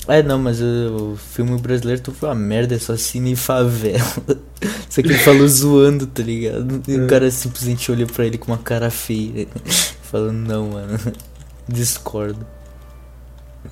É, 0.08 0.22
não, 0.22 0.38
mas 0.38 0.62
uh, 0.62 1.14
o 1.14 1.18
filme 1.18 1.58
brasileiro 1.60 2.00
tu 2.02 2.12
foi 2.12 2.30
uma 2.30 2.36
merda, 2.36 2.76
é 2.76 2.80
só 2.80 2.96
cine 2.96 3.32
e 3.34 3.36
favela. 3.36 4.00
Só 4.90 5.02
que 5.02 5.08
ele 5.10 5.18
falou 5.18 5.48
zoando, 5.48 6.08
tá 6.08 6.24
ligado? 6.24 6.82
E 6.88 6.96
o 6.96 7.04
É. 7.06 7.08
cara 7.08 7.30
simplesmente 7.30 7.92
olhou 7.92 8.08
pra 8.08 8.26
ele 8.26 8.38
com 8.38 8.52
uma 8.52 8.58
cara 8.58 8.90
feia. 8.90 9.48
Falando, 10.04 10.38
não, 10.48 10.70
mano. 10.70 10.98
Discordo. 11.68 12.46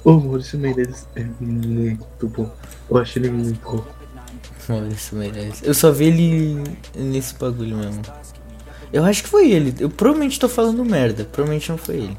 O 0.03 0.13
Maurício 0.19 0.59
Meirelles 0.59 1.07
é 1.15 1.23
muito 1.39 2.27
bom. 2.27 2.51
Eu 2.89 2.97
acho 2.97 3.17
ele 3.19 3.29
muito 3.29 3.59
bom. 3.63 3.83
Maurício 4.67 5.17
Meirelles. 5.17 5.61
Eu 5.63 5.73
só 5.73 5.91
vi 5.91 6.05
ele 6.05 6.63
nesse 6.95 7.35
bagulho 7.35 7.77
mesmo. 7.77 8.01
Eu 8.91 9.03
acho 9.05 9.23
que 9.23 9.29
foi 9.29 9.49
ele. 9.51 9.73
Eu 9.79 9.89
provavelmente 9.89 10.39
tô 10.39 10.49
falando 10.49 10.83
merda. 10.83 11.23
Provavelmente 11.25 11.69
não 11.69 11.77
foi 11.77 11.95
ele. 11.95 12.17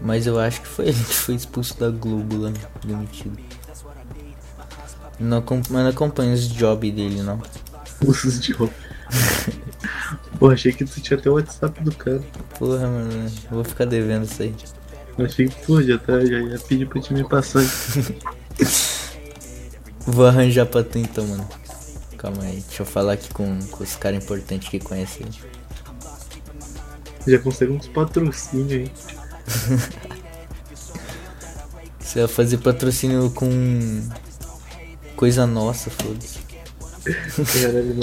Mas 0.00 0.26
eu 0.26 0.38
acho 0.38 0.62
que 0.62 0.68
foi 0.68 0.88
ele 0.88 1.04
que 1.04 1.14
foi 1.14 1.34
expulso 1.34 1.78
da 1.78 1.90
Globo 1.90 2.38
lá, 2.38 2.52
demitido. 2.84 3.38
Não, 5.18 5.44
não 5.68 5.86
acompanho 5.86 6.32
os 6.32 6.48
job 6.48 6.90
dele, 6.90 7.22
não. 7.22 7.42
De 8.40 8.52
roupa. 8.52 8.74
Pô, 10.38 10.50
achei 10.50 10.72
que 10.72 10.86
tu 10.86 11.00
tinha 11.00 11.18
até 11.18 11.28
o 11.28 11.34
WhatsApp 11.34 11.84
do 11.84 11.94
cara. 11.94 12.22
Porra, 12.58 12.86
mano. 12.86 13.24
eu 13.24 13.30
Vou 13.50 13.64
ficar 13.64 13.84
devendo 13.84 14.24
isso 14.24 14.42
aí. 14.42 14.54
Achei 15.18 15.48
que, 15.48 15.66
pô, 15.66 15.82
já, 15.82 15.98
tá, 15.98 16.24
já 16.24 16.38
ia 16.38 16.58
pedir 16.58 16.88
pra 16.88 17.00
te 17.00 17.12
me 17.12 17.28
passar. 17.28 17.62
Vou 20.06 20.26
arranjar 20.26 20.64
pra 20.64 20.82
tu 20.82 20.96
então, 20.98 21.26
mano. 21.26 21.46
Calma 22.16 22.42
aí. 22.42 22.62
Deixa 22.66 22.82
eu 22.82 22.86
falar 22.86 23.12
aqui 23.14 23.28
com, 23.34 23.58
com 23.66 23.84
os 23.84 23.96
caras 23.96 24.24
importantes 24.24 24.70
que 24.70 24.78
conhecem. 24.78 25.26
Já 27.26 27.38
consegue 27.38 27.72
uns 27.72 27.88
patrocínios 27.88 28.72
aí. 28.72 28.90
Você 31.98 32.20
vai 32.20 32.28
fazer 32.28 32.58
patrocínio 32.58 33.30
com. 33.30 34.08
Coisa 35.14 35.46
nossa, 35.46 35.90
foda-se. 35.90 36.40
Caralho, 37.62 37.94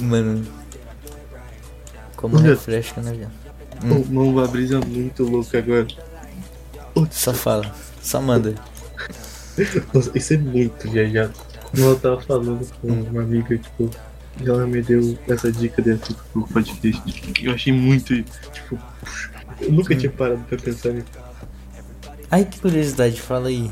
mano. 0.00 0.46
Como 2.14 2.36
refresca, 2.36 3.00
né, 3.00 3.12
viado? 3.12 3.32
Pô, 3.80 3.86
mano, 4.12 4.30
uma 4.30 4.46
brisa 4.46 4.78
muito 4.80 5.24
louca 5.24 5.58
agora. 5.58 5.88
Só 7.10 7.34
fala. 7.34 7.74
Só 8.00 8.20
manda. 8.20 8.54
Nossa, 9.92 10.10
isso 10.14 10.34
é 10.34 10.38
muito 10.38 10.88
viajado. 10.88 11.32
Como 11.70 11.82
eu 11.84 11.98
tava 11.98 12.20
falando 12.20 12.64
com 12.80 12.88
uma 12.88 13.22
amiga, 13.22 13.58
tipo, 13.58 13.90
e 14.40 14.48
ela 14.48 14.66
me 14.66 14.82
deu 14.82 15.18
essa 15.28 15.50
dica 15.52 15.82
dentro 15.82 16.16
do 16.34 16.42
podcast. 16.42 17.22
Eu 17.42 17.52
achei 17.52 17.72
muito, 17.72 18.22
tipo, 18.22 18.78
eu 19.60 19.72
nunca 19.72 19.94
tinha 19.94 20.10
parado 20.10 20.42
pra 20.48 20.58
pensar 20.58 20.92
nisso. 20.92 21.06
Ai, 22.30 22.44
que 22.44 22.60
curiosidade, 22.60 23.20
fala 23.20 23.48
aí. 23.48 23.70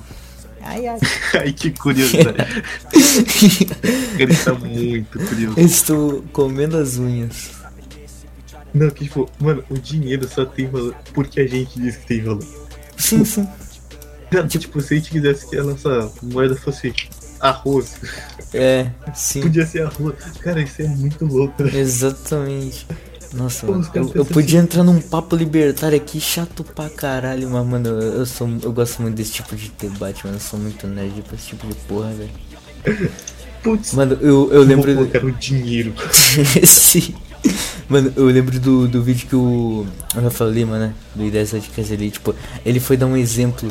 Ai, 0.61 0.87
ai. 0.87 0.99
Ai, 1.41 1.53
que 1.53 1.71
curiosidade. 1.71 2.37
Ele 4.19 4.37
tá 4.37 4.53
muito 4.55 5.19
curioso. 5.19 5.59
Eu 5.59 5.67
estou 5.67 6.23
comendo 6.33 6.77
as 6.77 6.99
unhas. 6.99 7.53
Não, 8.73 8.91
que 8.91 9.05
tipo, 9.05 9.29
mano, 9.41 9.65
o 9.69 9.79
dinheiro 9.79 10.29
só 10.29 10.45
tem 10.45 10.69
valor 10.69 10.95
porque 11.13 11.41
a 11.41 11.47
gente 11.47 11.81
diz 11.81 11.97
que 11.97 12.07
tem 12.07 12.23
valor. 12.23 12.45
Sim, 12.97 13.25
sim. 13.25 13.49
Não, 14.31 14.47
tipo, 14.47 14.81
se 14.81 14.95
a 14.95 14.97
gente 14.99 15.11
quisesse 15.11 15.49
que 15.49 15.57
a 15.57 15.65
nossa 15.65 16.13
moeda 16.23 16.55
fosse 16.55 16.95
arroz, 17.41 17.97
É, 18.53 18.91
sim. 19.15 19.41
podia 19.43 19.67
ser 19.67 19.83
arroz. 19.83 20.15
Cara, 20.41 20.63
isso 20.63 20.83
é 20.83 20.89
muito 20.89 21.25
louco, 21.25 21.63
né? 21.63 21.71
Exatamente. 21.73 22.87
Nossa, 23.33 23.65
Pô, 23.67 23.75
eu, 23.95 24.11
eu 24.15 24.27
podia 24.27 24.59
entrar 24.59 24.83
num 24.83 25.01
papo 25.01 25.37
libertário 25.37 25.97
aqui 25.97 26.21
chato 26.21 26.65
pra 26.65 26.91
caralho, 26.91 27.49
mas 27.49 27.65
mano, 27.67 27.89
eu, 27.89 28.01
eu 28.21 28.27
sou 28.27 28.49
eu 28.63 28.73
gosto 28.73 29.01
muito 29.03 29.15
desse 29.15 29.33
tipo 29.35 29.55
de 29.55 29.71
debate, 29.79 30.25
mano. 30.25 30.37
Eu 30.37 30.41
sou 30.41 30.59
muito 30.59 30.87
nerd 30.89 31.23
pra 31.23 31.37
esse 31.37 31.47
tipo 31.49 31.67
de 31.67 31.75
porra, 31.87 32.11
velho. 32.13 32.31
Putz, 33.63 33.93
Mano, 33.93 34.17
eu, 34.21 34.51
eu 34.53 34.63
lembro. 34.63 34.93
vou 34.95 35.07
colocar 35.07 35.25
o 35.25 35.33
dinheiro. 35.33 35.93
Sim. 36.67 37.15
Mano, 37.89 38.13
eu 38.17 38.27
lembro 38.27 38.59
do, 38.59 38.89
do 38.89 39.03
vídeo 39.03 39.29
que 39.29 39.37
o 39.37 39.87
Rafael 40.15 40.51
Lima, 40.51 40.79
né? 40.79 40.95
Do 41.15 41.25
Ideias 41.25 41.53
Radicais 41.53 41.93
ali, 41.93 42.11
tipo, 42.11 42.35
ele 42.65 42.81
foi 42.81 42.97
dar 42.97 43.07
um 43.07 43.17
exemplo 43.17 43.71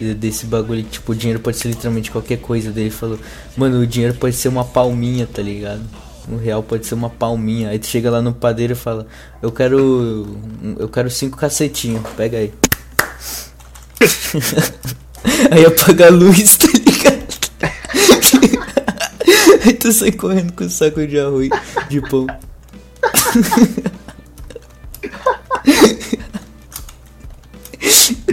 desse 0.00 0.46
bagulho, 0.46 0.82
tipo, 0.82 1.12
o 1.12 1.14
dinheiro 1.14 1.40
pode 1.40 1.56
ser 1.56 1.68
literalmente 1.68 2.10
qualquer 2.10 2.38
coisa. 2.38 2.72
Daí 2.72 2.84
ele 2.84 2.90
falou, 2.90 3.18
mano, 3.56 3.80
o 3.80 3.86
dinheiro 3.86 4.14
pode 4.14 4.34
ser 4.34 4.48
uma 4.48 4.64
palminha, 4.64 5.26
tá 5.26 5.40
ligado? 5.42 5.82
Um 6.28 6.36
real 6.36 6.62
pode 6.62 6.86
ser 6.86 6.94
uma 6.94 7.10
palminha. 7.10 7.68
Aí 7.70 7.78
tu 7.78 7.86
chega 7.86 8.10
lá 8.10 8.20
no 8.20 8.32
padeiro 8.32 8.72
e 8.72 8.76
fala, 8.76 9.06
eu 9.42 9.52
quero. 9.52 10.38
Eu 10.78 10.88
quero 10.88 11.10
cinco 11.10 11.36
cacetinhos, 11.36 12.02
pega 12.16 12.38
aí. 12.38 12.52
aí 15.50 15.64
apaga 15.64 16.06
a 16.06 16.10
luz, 16.10 16.56
tá 16.56 16.66
ligado? 16.66 17.24
aí 19.64 19.72
tu 19.74 19.92
sai 19.92 20.12
correndo 20.12 20.52
com 20.52 20.64
o 20.64 20.70
saco 20.70 21.06
de 21.06 21.18
arroz 21.18 21.50
de 21.88 22.00
pão. 22.00 22.26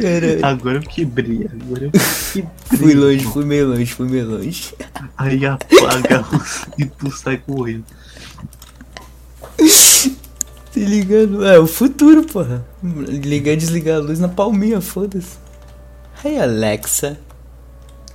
Caralho. 0.01 0.45
Agora 0.45 0.77
eu 0.77 0.81
quebrei, 0.81 1.47
agora 1.51 1.85
eu 1.85 1.91
quebrei. 1.91 2.49
Fui 2.77 2.93
longe, 2.93 3.25
fui 3.25 3.45
meio 3.45 3.67
longe, 3.69 3.93
fui 3.93 4.09
meio 4.09 4.29
longe. 4.29 4.73
Aí 5.17 5.45
apaga 5.45 6.17
a 6.17 6.35
luz 6.35 6.65
e 6.77 6.85
tu 6.85 7.11
sai 7.11 7.37
correndo. 7.37 7.85
Tá 10.73 10.79
ligado? 10.79 11.45
É 11.45 11.59
o 11.59 11.67
futuro, 11.67 12.23
porra. 12.23 12.65
Ligar 12.81 13.53
e 13.53 13.57
desligar 13.57 13.97
a 13.97 13.99
luz 13.99 14.19
na 14.19 14.29
palminha, 14.29 14.79
foda-se. 14.81 15.37
Hey 16.23 16.39
Alexa. 16.39 17.19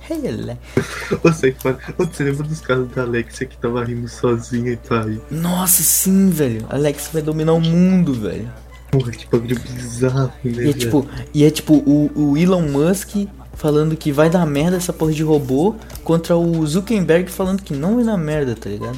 Hey 0.09 0.27
Alexa. 0.27 1.19
Você, 1.21 1.55
você 1.97 2.23
lembra 2.23 2.43
dos 2.43 2.61
casos 2.61 2.89
da 2.91 3.03
Alexia 3.03 3.45
que 3.45 3.57
tava 3.57 3.83
rindo 3.83 4.07
sozinha 4.07 4.71
e 4.71 4.77
tá 4.77 5.03
aí? 5.03 5.21
Nossa, 5.29 5.83
sim, 5.83 6.29
velho. 6.29 6.65
Alexa 6.69 7.09
vai 7.13 7.21
dominar 7.21 7.53
o 7.53 7.61
mundo, 7.61 8.13
velho. 8.13 8.49
Porra, 8.97 9.11
que 9.11 9.27
bagulho 9.29 9.59
bizarro, 9.59 10.31
né? 10.43 10.63
E 10.65 10.69
é 10.69 10.73
tipo, 10.73 11.07
e 11.33 11.43
é 11.43 11.51
tipo 11.51 11.73
o, 11.75 12.11
o 12.15 12.37
Elon 12.37 12.61
Musk 12.61 13.27
falando 13.53 13.95
que 13.95 14.11
vai 14.11 14.29
dar 14.29 14.45
merda 14.45 14.77
essa 14.77 14.93
porra 14.93 15.11
de 15.11 15.23
robô 15.23 15.75
contra 16.03 16.35
o 16.37 16.65
Zuckerberg 16.65 17.29
falando 17.31 17.61
que 17.63 17.73
não 17.73 17.95
vai 17.95 18.03
dar 18.05 18.17
merda, 18.17 18.55
tá 18.55 18.69
ligado? 18.69 18.97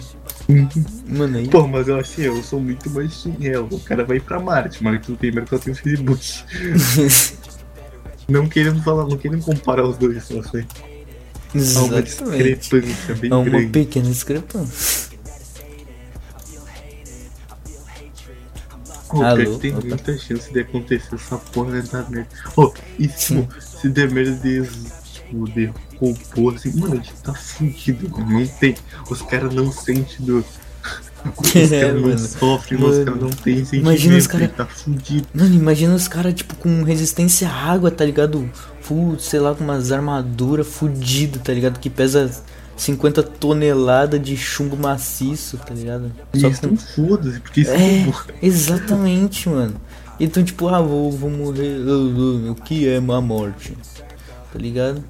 Mano, 1.07 1.37
aí. 1.37 1.47
Pô, 1.47 1.67
mas 1.67 1.87
eu 1.87 1.97
assim, 1.99 2.23
eu 2.23 2.41
sou 2.43 2.59
muito 2.59 2.89
mais 2.89 3.13
chinelo. 3.13 3.67
O 3.71 3.79
cara 3.79 4.03
vai 4.03 4.19
pra 4.19 4.39
Marte, 4.39 4.83
mas 4.83 5.05
tu 5.05 5.15
tem 5.15 5.31
merda 5.31 5.59
tem 5.59 5.73
o 5.73 5.75
Facebook. 5.75 6.43
Não 8.27 8.47
querendo 8.47 8.81
falar, 8.83 9.05
não 9.05 9.17
querendo 9.17 9.43
comparar 9.43 9.87
os 9.87 9.97
dois, 9.97 10.29
não 10.29 10.43
sei. 10.43 10.65
Há 11.55 11.57
uma 11.83 11.99
Exatamente. 11.99 12.55
discrepância 12.59 13.15
bem 13.15 13.31
É 13.31 13.35
uma 13.35 13.43
grande. 13.43 13.67
pequena 13.67 14.07
discrepância. 14.09 15.08
Pô, 19.09 19.23
Alô? 19.23 19.57
tem 19.57 19.75
Opa. 19.75 19.87
muita 19.87 20.17
chance 20.17 20.51
de 20.53 20.59
acontecer 20.59 21.15
essa 21.15 21.37
porra 21.37 21.81
da 21.81 22.03
merda. 22.09 22.27
Ô, 22.55 22.71
e 22.97 23.07
tipo, 23.07 23.47
se 23.59 23.89
der 23.89 24.09
merda 24.11 24.31
de, 24.35 24.61
de 25.53 25.73
robô, 25.99 26.49
assim, 26.51 26.71
mano, 26.79 26.93
a 26.93 26.95
gente 26.97 27.13
tá 27.23 27.33
fudido, 27.33 28.09
mano. 28.09 28.29
Não 28.39 28.47
tem. 28.47 28.75
Os 29.09 29.21
caras 29.23 29.53
não 29.53 29.71
sentem 29.71 30.25
do. 30.25 30.45
Os 31.37 31.55
É, 31.55 31.81
caras 31.81 31.95
não 32.01 32.01
mano. 32.09 32.17
sofrem, 32.19 32.81
os 32.83 33.03
caras 33.03 33.21
não 33.21 33.29
têm 33.29 33.55
sentimento. 33.57 33.81
Imagina 33.83 34.17
os 34.17 34.27
cara- 34.27 34.47
Tá 34.47 34.65
fudido. 34.65 35.27
Mano, 35.33 35.53
imagina 35.55 35.93
os 35.95 36.07
caras, 36.07 36.33
tipo, 36.33 36.55
com 36.55 36.83
resistência 36.83 37.49
à 37.49 37.53
água, 37.71 37.91
tá 37.91 38.05
ligado? 38.05 38.49
Full, 38.81 39.19
sei 39.19 39.39
lá, 39.41 39.53
com 39.53 39.63
umas 39.63 39.91
armaduras 39.91 40.65
fudidas, 40.67 41.41
tá 41.43 41.51
ligado? 41.53 41.77
Que 41.79 41.89
pesa 41.89 42.31
50 42.79 43.21
toneladas 43.23 44.21
de 44.21 44.37
chumbo 44.37 44.77
maciço, 44.77 45.57
tá 45.57 45.73
ligado? 45.73 46.11
E 46.33 46.39
Só 46.39 46.49
com... 46.49 46.55
tão 46.55 46.77
foda-se, 46.77 47.39
porque 47.41 47.61
isso 47.61 47.71
É, 47.71 48.01
é. 48.07 48.13
exatamente, 48.41 49.49
mano. 49.49 49.75
Então, 50.19 50.43
tipo, 50.43 50.67
ah, 50.69 50.81
vou, 50.81 51.11
vou 51.11 51.29
morrer. 51.29 51.77
O 52.49 52.55
que 52.55 52.87
é 52.87 52.99
uma 52.99 53.21
morte? 53.21 53.77
Tá 54.51 54.59
ligado? 54.59 55.03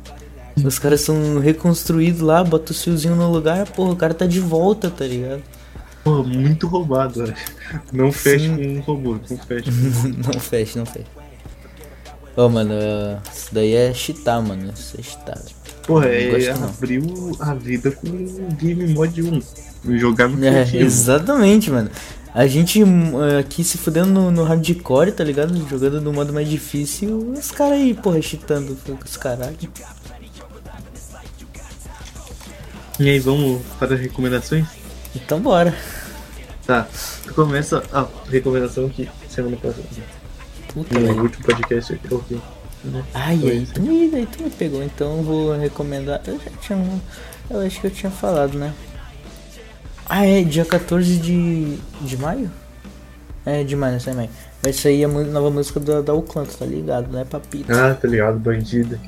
Os 0.64 0.78
caras 0.80 1.02
são 1.02 1.40
reconstruídos 1.40 2.22
lá, 2.22 2.44
bota 2.44 2.72
o 2.72 2.76
fiozinho 2.76 3.16
no 3.16 3.32
lugar, 3.32 3.66
porra, 3.72 3.92
o 3.94 3.96
cara 3.96 4.14
tá 4.14 4.26
de 4.26 4.40
volta, 4.40 4.90
tá 4.90 5.06
ligado? 5.06 5.42
Pô, 6.04 6.24
muito 6.24 6.68
roubado, 6.68 7.24
acho. 7.24 7.34
Não 7.94 8.12
fecha 8.12 8.46
Sim. 8.46 8.56
com 8.58 8.64
um 8.64 8.80
robô, 8.82 9.20
não 9.30 9.38
fecha. 9.38 9.72
não 10.34 10.40
fecha, 10.40 10.80
não 10.80 10.86
fecha. 10.86 11.08
Ô, 12.36 12.50
mano, 12.50 12.74
eh, 12.74 13.20
isso 13.34 13.54
daí 13.54 13.74
é 13.76 13.94
cheatar, 13.94 14.42
mano. 14.42 14.72
Isso 14.74 15.00
é 15.00 15.04
cheatar. 15.04 15.38
velho. 15.38 15.59
Porra, 15.86 16.08
é 16.08 16.52
abriu 16.52 17.04
a 17.40 17.54
vida 17.54 17.92
com 17.92 18.08
o 18.08 18.54
Game 18.56 18.94
Mod 18.94 19.22
1. 19.22 19.42
Jogar 19.98 20.28
no 20.28 20.46
É, 20.46 20.68
exatamente, 20.76 21.72
mano. 21.72 21.90
A 22.34 22.46
gente 22.46 22.84
hum, 22.84 23.14
aqui 23.40 23.64
se 23.64 23.78
fudendo 23.78 24.12
no, 24.12 24.32
no 24.32 24.44
hardcore, 24.44 25.12
tá 25.12 25.24
ligado? 25.24 25.56
Jogando 25.68 26.00
no 26.00 26.14
modo 26.14 26.32
mais 26.32 26.48
difícil, 26.48 27.34
os 27.36 27.50
caras 27.50 27.80
aí, 27.80 27.94
porra, 27.94 28.22
cheatando 28.22 28.78
os 29.04 29.18
caralho. 29.18 29.58
E 33.00 33.10
aí, 33.10 33.20
vamos 33.20 33.62
para 33.80 33.96
as 33.96 34.00
recomendações? 34.00 34.68
Então 35.16 35.40
bora. 35.40 35.76
Tá, 36.68 36.88
começa 37.34 37.84
a 37.92 38.08
recomendação 38.30 38.90
que 38.90 39.10
semana 39.28 39.58
passada. 39.58 39.84
Puta, 40.74 41.00
No 41.00 41.24
último 41.24 41.44
podcast 41.44 41.94
né? 41.94 42.40
Ai, 43.14 43.38
Foi 43.40 43.52
aí, 43.52 43.66
tu 43.66 43.82
me, 43.82 44.14
aí 44.16 44.26
tu 44.26 44.44
me 44.44 44.50
pegou, 44.50 44.84
então 44.84 45.18
eu 45.18 45.24
vou 45.24 45.54
recomendar. 45.58 46.22
Eu 46.28 46.40
já 46.40 46.52
tinha. 46.62 47.02
Eu 47.50 47.60
acho 47.62 47.80
que 47.82 47.88
eu 47.88 47.92
tinha 47.92 48.12
falado, 48.12 48.58
né? 48.58 48.74
Ah, 50.06 50.26
é, 50.26 50.44
dia 50.44 50.66
14 50.66 51.18
de, 51.18 51.78
de 52.02 52.18
maio? 52.18 52.50
É, 53.46 53.64
de 53.64 53.76
maio, 53.76 53.94
não 53.94 54.00
sei 54.00 54.14
maio. 54.14 54.30
Vai 54.62 54.74
sair 54.74 55.06
a 55.06 55.08
mu- 55.08 55.24
nova 55.24 55.50
música 55.52 55.80
da, 55.80 56.02
da 56.02 56.14
Uclanto, 56.14 56.58
tá 56.58 56.66
ligado, 56.66 57.12
né, 57.12 57.26
papito? 57.26 57.72
Ah, 57.72 57.96
tá 57.96 58.08
ligado, 58.08 58.40
bandida. 58.40 59.00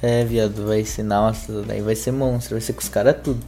É, 0.00 0.24
viado, 0.24 0.66
vai 0.66 0.84
ser, 0.84 1.02
nossa, 1.02 1.62
daí 1.62 1.80
vai 1.82 1.96
ser 1.96 2.12
monstro, 2.12 2.54
vai 2.54 2.60
ser 2.60 2.72
com 2.72 2.80
os 2.80 2.88
caras 2.88 3.16
tudo. 3.22 3.44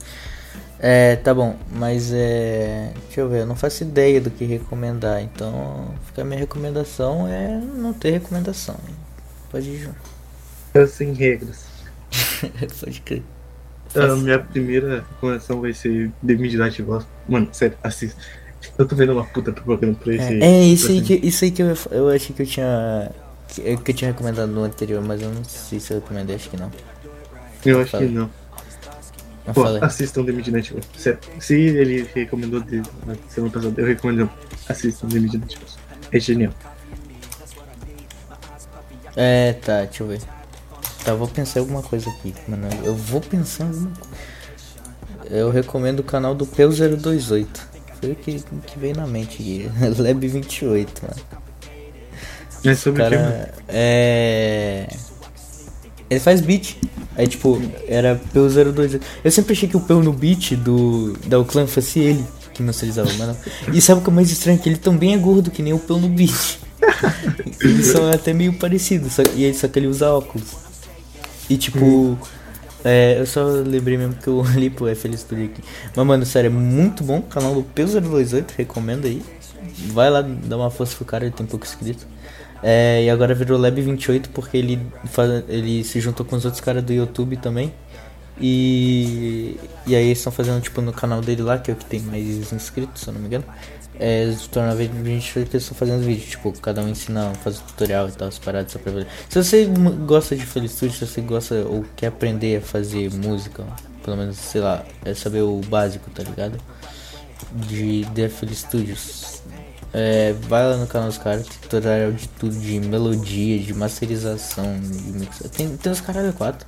É, 0.79 1.17
tá 1.17 1.35
bom, 1.35 1.57
mas 1.71 2.13
é. 2.13 2.93
Deixa 3.07 3.21
eu 3.21 3.29
ver, 3.29 3.43
eu 3.43 3.47
não 3.47 3.57
faço 3.57 3.85
ideia 3.85 4.21
do 4.21 4.31
que 4.31 4.45
recomendar, 4.45 5.23
então 5.23 5.95
fica 6.07 6.23
a 6.23 6.25
minha 6.25 6.39
recomendação 6.41 7.29
é 7.29 7.59
não 7.61 7.93
ter 7.93 8.11
recomendação. 8.13 8.77
Pode 9.51 9.69
ir 9.69 9.79
junto. 9.79 9.97
É 10.75 10.87
sem 10.87 11.13
regras. 11.13 11.65
Pode 12.81 13.01
crer. 13.01 13.23
A 13.95 14.15
minha 14.15 14.39
primeira 14.39 15.05
recomendação 15.09 15.61
vai 15.61 15.73
ser 15.73 16.11
The 16.25 16.35
Midnight 16.35 16.81
Gospel. 16.83 17.11
Mano, 17.29 17.49
sério, 17.53 17.77
assista. 17.83 18.21
Eu 18.79 18.87
tô 18.87 18.95
vendo 18.95 19.13
uma 19.13 19.25
puta 19.25 19.53
propaganda 19.53 19.99
pra 19.99 20.15
esse. 20.15 20.43
É, 20.43 20.45
é 20.45 20.65
isso, 20.65 20.91
aí 20.91 21.03
que, 21.03 21.15
isso 21.15 21.45
aí 21.45 21.51
que 21.51 21.63
eu, 21.63 21.75
eu 21.91 22.09
achei 22.09 22.35
que 22.35 22.43
eu 22.43 22.47
tinha. 22.47 23.11
Que, 23.49 23.77
que 23.79 23.91
eu 23.91 23.95
tinha 23.95 24.13
recomendado 24.13 24.49
no 24.51 24.63
anterior, 24.63 25.03
mas 25.03 25.21
eu 25.21 25.31
não 25.31 25.43
sei 25.43 25.81
se 25.81 25.93
eu 25.93 26.01
recomendei, 26.01 26.37
acho 26.37 26.49
que 26.49 26.57
não. 26.57 26.71
Eu 27.65 27.81
acho 27.81 27.99
que 27.99 28.05
não. 28.05 28.31
Não 29.47 29.55
Pô, 29.55 29.63
falei. 29.65 29.83
assistam 29.83 30.25
The 30.25 30.33
Midnight 30.33 30.73
Gospel. 30.73 31.01
Sério. 31.01 31.19
Se 31.41 31.55
ele 31.55 32.09
recomendou 32.15 32.61
de, 32.61 32.77
na 33.07 33.17
semana 33.29 33.53
passada, 33.53 33.81
eu 33.81 33.87
recomendo. 33.87 34.31
Assistam 34.69 35.09
The 35.09 35.19
Midnight 35.19 35.59
Gospel. 35.59 35.83
É 36.13 36.21
genial. 36.21 36.53
É, 39.17 39.53
tá, 39.55 39.83
deixa 39.85 40.03
eu 40.03 40.09
ver. 40.09 40.21
Tá, 41.05 41.15
vou 41.15 41.29
pensar 41.29 41.61
em 41.61 41.63
alguma 41.63 41.83
coisa 41.83 42.11
aqui, 42.11 42.35
mano. 42.47 42.69
Eu 42.85 42.95
vou 42.95 43.21
pensar 43.21 43.65
em 43.65 43.69
alguma 43.69 43.91
coisa. 43.97 44.31
Eu 45.31 45.51
recomendo 45.51 46.01
o 46.01 46.05
canal 46.05 46.35
do 46.35 46.47
Peu028. 46.47 47.47
Foi 48.01 48.13
o 48.13 48.17
que, 48.17 48.43
que 48.67 48.79
veio 48.79 48.97
na 48.97 49.07
mente 49.07 49.35
aqui. 49.35 49.71
Lab28, 49.81 50.89
mano. 51.03 51.15
É 52.65 52.75
sobre 52.75 53.03
o 53.03 53.09
que, 53.09 53.17
mano? 53.17 53.31
cara 53.31 53.55
é. 53.69 54.89
Ele 56.09 56.21
faz 56.21 56.41
beat. 56.41 56.77
Aí 57.17 57.27
tipo, 57.27 57.61
era 57.87 58.21
Peu028. 58.35 59.01
Eu 59.23 59.31
sempre 59.31 59.53
achei 59.53 59.69
que 59.69 59.77
o 59.77 59.81
Peu 59.81 60.03
no 60.03 60.13
beat 60.13 60.57
do 60.57 61.13
da 61.27 61.39
Uclan 61.39 61.67
fosse 61.67 62.01
ele 62.01 62.25
que 62.53 62.63
masterizava, 62.63 63.13
mano. 63.15 63.37
E 63.73 63.81
sabe 63.81 64.01
o 64.01 64.05
que 64.05 64.11
é 64.11 64.13
mais 64.13 64.31
estranho? 64.31 64.59
Que 64.59 64.69
ele 64.69 64.79
também 64.79 65.15
é 65.15 65.19
gordo, 65.19 65.51
que 65.51 65.63
nem 65.63 65.73
o 65.73 65.79
Peu 65.79 65.99
no 65.99 66.09
beat. 66.09 66.59
Eles 67.61 67.87
são 67.87 68.11
até 68.11 68.33
meio 68.33 68.53
parecidos, 68.55 69.13
só, 69.13 69.23
e 69.23 69.53
só 69.55 69.69
que 69.69 69.79
ele 69.79 69.87
usa 69.87 70.11
óculos. 70.11 70.57
E 71.49 71.57
tipo. 71.57 72.19
É, 72.83 73.21
eu 73.21 73.27
só 73.27 73.45
lembrei 73.45 73.99
mesmo 73.99 74.15
que 74.15 74.29
eu 74.29 74.43
li 74.57 74.71
pro 74.71 74.95
FL 74.95 75.15
Studio 75.15 75.45
aqui. 75.47 75.63
Mas, 75.95 76.07
mano, 76.07 76.25
sério, 76.25 76.49
é 76.49 76.51
muito 76.51 77.05
bom. 77.05 77.21
Canal 77.21 77.55
do 77.55 77.63
Peu028, 77.63 78.53
recomendo 78.57 79.07
aí. 79.07 79.23
Vai 79.93 80.09
lá, 80.09 80.23
dá 80.23 80.57
uma 80.57 80.71
força 80.71 80.97
pro 80.97 81.05
cara, 81.05 81.25
ele 81.25 81.35
tem 81.35 81.47
pouco 81.47 81.67
inscrito. 81.67 82.07
É, 82.63 83.05
e 83.05 83.11
agora 83.11 83.35
virou 83.35 83.59
Lab 83.59 83.81
28 83.81 84.31
porque 84.31 84.57
ele, 84.57 84.81
faz, 85.07 85.45
ele 85.49 85.83
se 85.83 85.99
juntou 86.01 86.27
com 86.27 86.37
os 86.37 86.45
outros 86.45 86.63
caras 86.63 86.83
do 86.83 86.93
YouTube 86.93 87.37
também. 87.37 87.73
E, 88.41 89.59
e 89.87 89.95
aí 89.95 90.07
eles 90.07 90.19
estão 90.19 90.33
fazendo 90.33 90.63
tipo 90.63 90.81
no 90.81 90.93
canal 90.93 91.21
dele 91.21 91.43
lá, 91.43 91.59
que 91.59 91.71
é 91.71 91.75
o 91.75 91.77
que 91.77 91.85
tem 91.85 92.01
mais 92.01 92.53
inscritos, 92.53 93.03
se 93.03 93.09
eu 93.09 93.15
não 93.15 93.21
me 93.21 93.27
engano. 93.27 93.45
É, 94.03 94.33
se 94.33 94.49
torna 94.49 94.71
Lab 94.71 94.89
28 94.89 95.51
que 95.51 95.57
eles 95.57 95.63
estão 95.63 95.77
fazendo 95.77 96.03
vídeo, 96.03 96.27
tipo, 96.27 96.51
cada 96.59 96.81
um 96.83 96.89
ensina, 96.89 97.35
faz 97.45 97.59
tutorial 97.59 98.09
e 98.09 98.13
tal, 98.13 98.29
as 98.29 98.39
paradas 98.39 98.73
só 98.73 98.79
pra 98.79 98.91
ver. 98.91 99.07
Se 99.29 99.45
você 99.45 99.67
gosta 100.07 100.35
de 100.35 100.47
FL 100.47 100.67
Studio, 100.67 100.97
se 100.97 101.07
você 101.07 101.21
gosta 101.21 101.55
ou 101.67 101.85
quer 101.95 102.07
aprender 102.07 102.57
a 102.57 102.61
fazer 102.63 103.13
música, 103.13 103.63
pelo 104.03 104.17
menos, 104.17 104.39
sei 104.39 104.63
lá, 104.63 104.87
é 105.05 105.13
saber 105.13 105.43
o 105.43 105.61
básico, 105.69 106.11
tá 106.13 106.23
ligado? 106.23 106.59
De 107.53 108.07
DFL 108.07 108.55
Studios. 108.55 109.43
É, 109.93 110.33
vai 110.49 110.67
lá 110.67 110.79
no 110.79 110.87
canal 110.87 111.09
dos 111.09 111.19
caras, 111.19 111.47
tutorial 111.47 112.11
de 112.11 112.27
tudo, 112.27 112.59
de 112.59 112.81
melodia, 112.81 113.59
de 113.59 113.75
masterização, 113.75 114.81
de 114.81 115.13
mix. 115.13 115.43
Tem, 115.55 115.77
tem 115.77 115.93
os 115.93 116.01
caralho 116.01 116.33
4. 116.33 116.67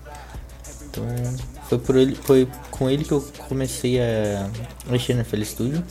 Então 0.91 1.07
foi 1.67 1.79
por 1.79 1.97
ele, 1.97 2.15
foi 2.15 2.47
com 2.71 2.91
ele 2.91 3.05
que 3.05 3.13
eu 3.13 3.23
comecei 3.49 3.99
a 3.99 4.51
mexer 4.87 5.15
no 5.15 5.25
FL 5.25 5.43
Studio. 5.43 5.83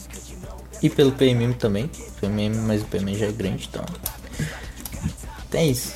E 0.81 0.89
pelo 0.89 1.11
PMM 1.11 1.53
também. 1.53 1.89
PMM, 2.19 2.55
mas 2.65 2.81
o 2.81 2.85
PMM 2.85 3.15
já 3.17 3.27
é 3.27 3.31
grande, 3.31 3.69
então. 3.69 3.85
Tem 5.49 5.71
isso. 5.71 5.93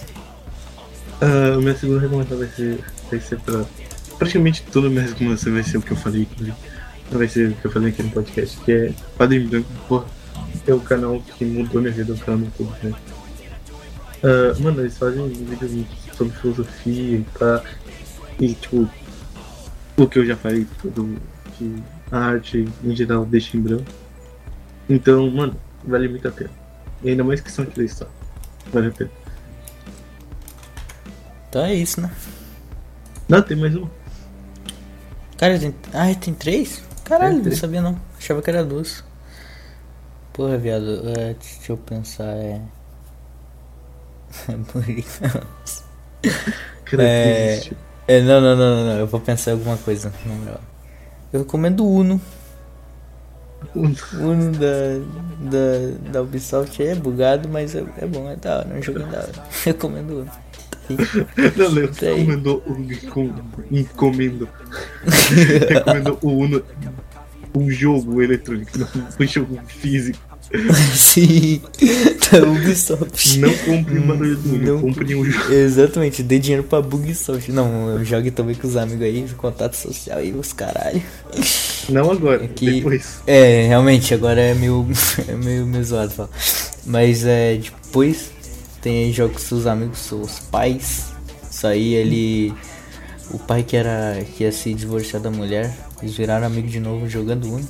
A 1.21 1.57
minha 1.57 1.75
segunda 1.75 2.01
recomendação 2.01 2.37
vai 2.37 2.47
ser, 2.49 2.83
vai 3.09 3.19
ser 3.19 3.39
pra. 3.39 3.65
Praticamente 4.17 4.63
toda 4.63 4.87
a 4.87 4.89
minha 4.89 5.03
recomendação 5.03 5.53
vai 5.53 5.63
ser 5.63 5.77
o 5.77 5.81
que 5.81 5.91
eu 5.91 5.97
falei, 5.97 6.21
inclusive. 6.23 6.57
Vai 7.11 7.27
ser 7.27 7.49
o 7.49 7.53
que 7.53 7.65
eu 7.65 7.71
falei 7.71 7.89
aqui 7.89 8.03
no 8.03 8.11
podcast, 8.11 8.57
que 8.61 8.71
é 8.71 8.93
Padre 9.17 9.39
Branco, 9.39 9.67
porra. 9.87 10.05
É 10.67 10.73
o 10.73 10.79
canal 10.79 11.21
que 11.21 11.45
mudou 11.45 11.81
minha 11.81 11.93
vida, 11.93 12.13
o 12.13 12.17
canal 12.17 12.39
do 12.39 12.45
YouTube, 12.45 12.75
né? 12.83 12.93
Uh, 14.23 14.63
mano, 14.63 14.81
eles 14.81 14.97
fazem 14.97 15.27
vídeos 15.29 15.85
sobre 16.17 16.33
filosofia 16.37 17.17
e 17.17 17.25
pá. 17.37 17.63
E 18.39 18.53
tipo, 18.53 18.89
o 19.97 20.07
que 20.07 20.19
eu 20.19 20.25
já 20.25 20.35
falei, 20.35 20.65
tudo 20.81 21.17
que 21.57 21.75
a 22.11 22.17
arte 22.17 22.67
em 22.83 22.95
geral 22.95 23.25
deixa 23.25 23.55
em 23.55 23.61
branco. 23.61 23.85
Então, 24.89 25.29
mano, 25.31 25.55
vale 25.83 26.07
muito 26.07 26.27
a 26.27 26.31
pena. 26.31 26.49
E 27.03 27.09
ainda 27.09 27.23
mais 27.23 27.41
que 27.41 27.51
são 27.51 27.65
três 27.65 27.93
só. 27.93 28.05
Vale 28.71 28.87
a 28.87 28.91
pena. 28.91 29.11
Então 31.49 31.63
é 31.65 31.73
isso, 31.73 32.01
né? 32.01 32.11
Não, 33.27 33.41
tem 33.41 33.57
mais 33.57 33.75
um. 33.75 33.87
Cara, 35.37 35.57
tem. 35.59 35.73
Ah, 35.93 36.13
tem 36.15 36.33
três? 36.33 36.83
Caralho, 37.03 37.29
Tem 37.29 37.37
não 37.37 37.43
três. 37.43 37.59
sabia 37.59 37.81
não. 37.81 37.99
Achava 38.17 38.41
que 38.41 38.49
era 38.49 38.63
duas. 38.63 39.03
Porra, 40.33 40.57
viado, 40.57 41.01
é, 41.17 41.33
deixa 41.33 41.71
eu 41.71 41.77
pensar, 41.77 42.25
é. 42.35 42.61
É. 46.97 47.53
existe. 47.53 47.75
é, 48.07 48.21
não, 48.21 48.39
não, 48.41 48.55
não, 48.55 48.75
não, 48.75 48.85
não, 48.85 48.99
eu 48.99 49.07
vou 49.07 49.19
pensar 49.19 49.51
em 49.51 49.53
alguma 49.55 49.77
coisa. 49.77 50.11
moral. 50.25 50.61
Eu 51.33 51.39
recomendo 51.41 51.83
o 51.83 51.91
Uno. 51.95 52.21
O 53.73 54.17
Uno 54.17 54.51
da, 54.51 54.99
da, 55.51 56.11
da 56.11 56.21
Ubisoft 56.21 56.81
é 56.83 56.93
bugado, 56.95 57.47
mas 57.49 57.75
é, 57.75 57.83
é 57.97 58.05
bom, 58.05 58.29
é 58.29 58.35
da 58.35 58.59
hora, 58.59 58.67
é 58.73 58.77
um 58.79 58.81
jogo 58.83 58.99
da 58.99 59.05
hora. 59.19 59.31
Recomendo 59.63 60.11
o 60.11 60.19
Uno. 60.21 60.31
Não, 61.57 61.69
Leo, 61.71 61.87
Tá 61.93 62.05
aí. 62.07 62.19
recomendou 62.23 62.63
o 62.67 62.79
encom- 62.79 63.33
encomendo. 63.71 64.49
recomendou 65.67 66.19
o 66.21 66.29
Uno. 66.29 66.63
Um 67.57 67.71
jogo 67.71 68.21
eletrônico, 68.21 68.77
não 68.77 68.87
um 69.19 69.25
jogo 69.27 69.57
físico. 69.67 70.19
Sim, 70.95 71.61
da 72.31 72.39
Ubisoft. 72.47 73.39
Não 73.39 73.53
compre 73.57 73.97
uma 73.99 74.15
do 74.15 74.23
Uno, 74.23 74.57
Não- 74.57 74.81
compre 74.81 75.15
um 75.15 75.23
jogo. 75.25 75.53
Exatamente, 75.53 76.23
dê 76.23 76.39
dinheiro 76.39 76.63
pra 76.63 76.81
Bugsoft. 76.81 77.49
Não, 77.51 78.03
jogue 78.03 78.31
também 78.31 78.55
com 78.55 78.67
os 78.67 78.75
amigos 78.75 79.01
aí, 79.03 79.25
contato 79.37 79.75
social 79.75 80.23
e 80.23 80.31
os 80.31 80.53
caralho. 80.53 81.01
Não 81.89 82.11
agora, 82.11 82.43
É 82.43 82.47
que- 82.47 82.71
depois. 82.71 83.19
É, 83.27 83.67
realmente, 83.67 84.13
agora 84.13 84.39
é 84.41 84.53
meio, 84.53 84.87
é 85.27 85.33
meio, 85.33 85.65
meio 85.65 85.83
zoado 85.83 86.11
falar. 86.11 86.29
Mas 86.85 87.25
é, 87.25 87.55
depois 87.57 88.31
tem 88.81 89.05
aí 89.05 89.11
jogos 89.11 89.41
com 89.43 89.47
seus 89.49 89.65
amigos, 89.67 89.99
seus 89.99 90.39
pais. 90.51 91.05
Isso 91.49 91.65
aí 91.67 91.93
ele. 91.93 92.53
O 93.31 93.39
pai 93.39 93.63
que 93.63 93.75
era. 93.75 94.23
que 94.35 94.43
ia 94.43 94.51
se 94.51 94.73
divorciar 94.73 95.21
da 95.21 95.31
mulher, 95.31 95.75
eles 96.01 96.15
viraram 96.15 96.45
amigo 96.45 96.67
de 96.67 96.79
novo 96.79 97.09
jogando 97.09 97.45
Uno. 97.51 97.67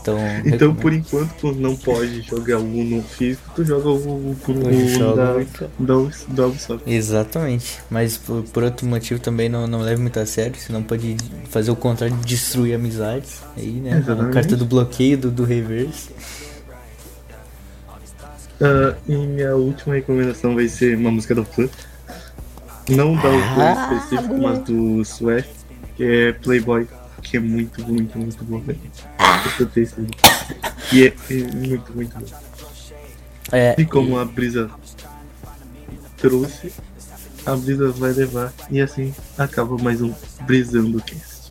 Então. 0.00 0.18
Então, 0.44 0.74
por 0.74 0.92
enquanto, 0.92 1.32
tu 1.34 1.52
não 1.52 1.76
pode 1.76 2.22
jogar 2.22 2.58
Uno 2.58 3.02
físico, 3.02 3.50
tu 3.54 3.64
joga 3.64 3.88
o, 3.88 3.94
o, 3.94 4.36
o, 4.36 4.88
jogo 4.88 5.16
da, 5.16 5.34
da, 5.78 6.10
da 6.28 6.46
Ubisoft. 6.46 6.90
Exatamente, 6.90 7.78
mas 7.90 8.16
por, 8.16 8.42
por 8.44 8.62
outro 8.62 8.86
motivo 8.86 9.20
também 9.20 9.48
não, 9.48 9.66
não 9.66 9.80
leve 9.80 10.00
muito 10.00 10.18
a 10.18 10.26
sério, 10.26 10.54
senão 10.56 10.82
pode 10.82 11.16
fazer 11.50 11.70
o 11.70 11.76
contrário 11.76 12.16
de 12.16 12.26
destruir 12.26 12.74
amizades. 12.74 13.42
Aí, 13.56 13.72
né? 13.72 14.02
A 14.08 14.32
carta 14.32 14.56
do 14.56 14.64
bloqueio, 14.64 15.18
do, 15.18 15.30
do 15.30 15.44
reverse. 15.44 16.10
Ah, 18.60 18.94
e 19.08 19.16
minha 19.16 19.56
última 19.56 19.94
recomendação 19.94 20.54
vai 20.54 20.68
ser 20.68 20.96
uma 20.96 21.10
música 21.10 21.34
do 21.34 21.44
Flu. 21.44 21.68
Não 22.90 23.14
da 23.14 23.28
autor 23.28 23.62
Ah, 23.62 23.94
específico, 23.94 24.38
mas 24.38 24.58
do 24.60 25.00
Sweat, 25.02 25.48
que 25.96 26.04
é 26.04 26.32
Playboy, 26.32 26.86
que 27.30 27.36
é 27.36 27.40
muito, 27.40 27.80
muito, 27.86 28.18
muito 28.18 28.44
bom, 28.44 28.58
velho. 28.60 28.80
E 30.92 31.04
é, 31.06 31.14
é 31.30 31.34
muito, 31.54 31.92
muito 31.94 32.18
bom. 32.18 32.26
É, 33.52 33.74
E 33.78 33.84
como 33.84 34.18
a 34.18 34.24
brisa 34.24 34.68
trouxe, 36.16 36.72
a 37.46 37.54
brisa 37.54 37.90
vai 37.92 38.12
levar. 38.12 38.52
E 38.70 38.80
assim 38.80 39.14
acaba 39.38 39.78
mais 39.78 40.02
um 40.02 40.12
Brisando 40.44 41.00
Cast. 41.02 41.50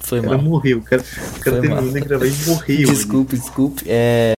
foi 0.00 0.18
O 0.18 0.22
cara 0.22 0.36
mal. 0.36 0.44
morreu, 0.44 0.78
o 0.78 0.82
cara, 0.82 1.04
o 1.36 1.40
cara 1.40 1.60
terminou 1.60 1.92
de 1.92 2.00
gravar 2.00 2.26
e 2.26 2.32
morreu. 2.46 2.86
Desculpe, 2.88 3.36
desculpe. 3.36 3.84
É. 3.86 4.32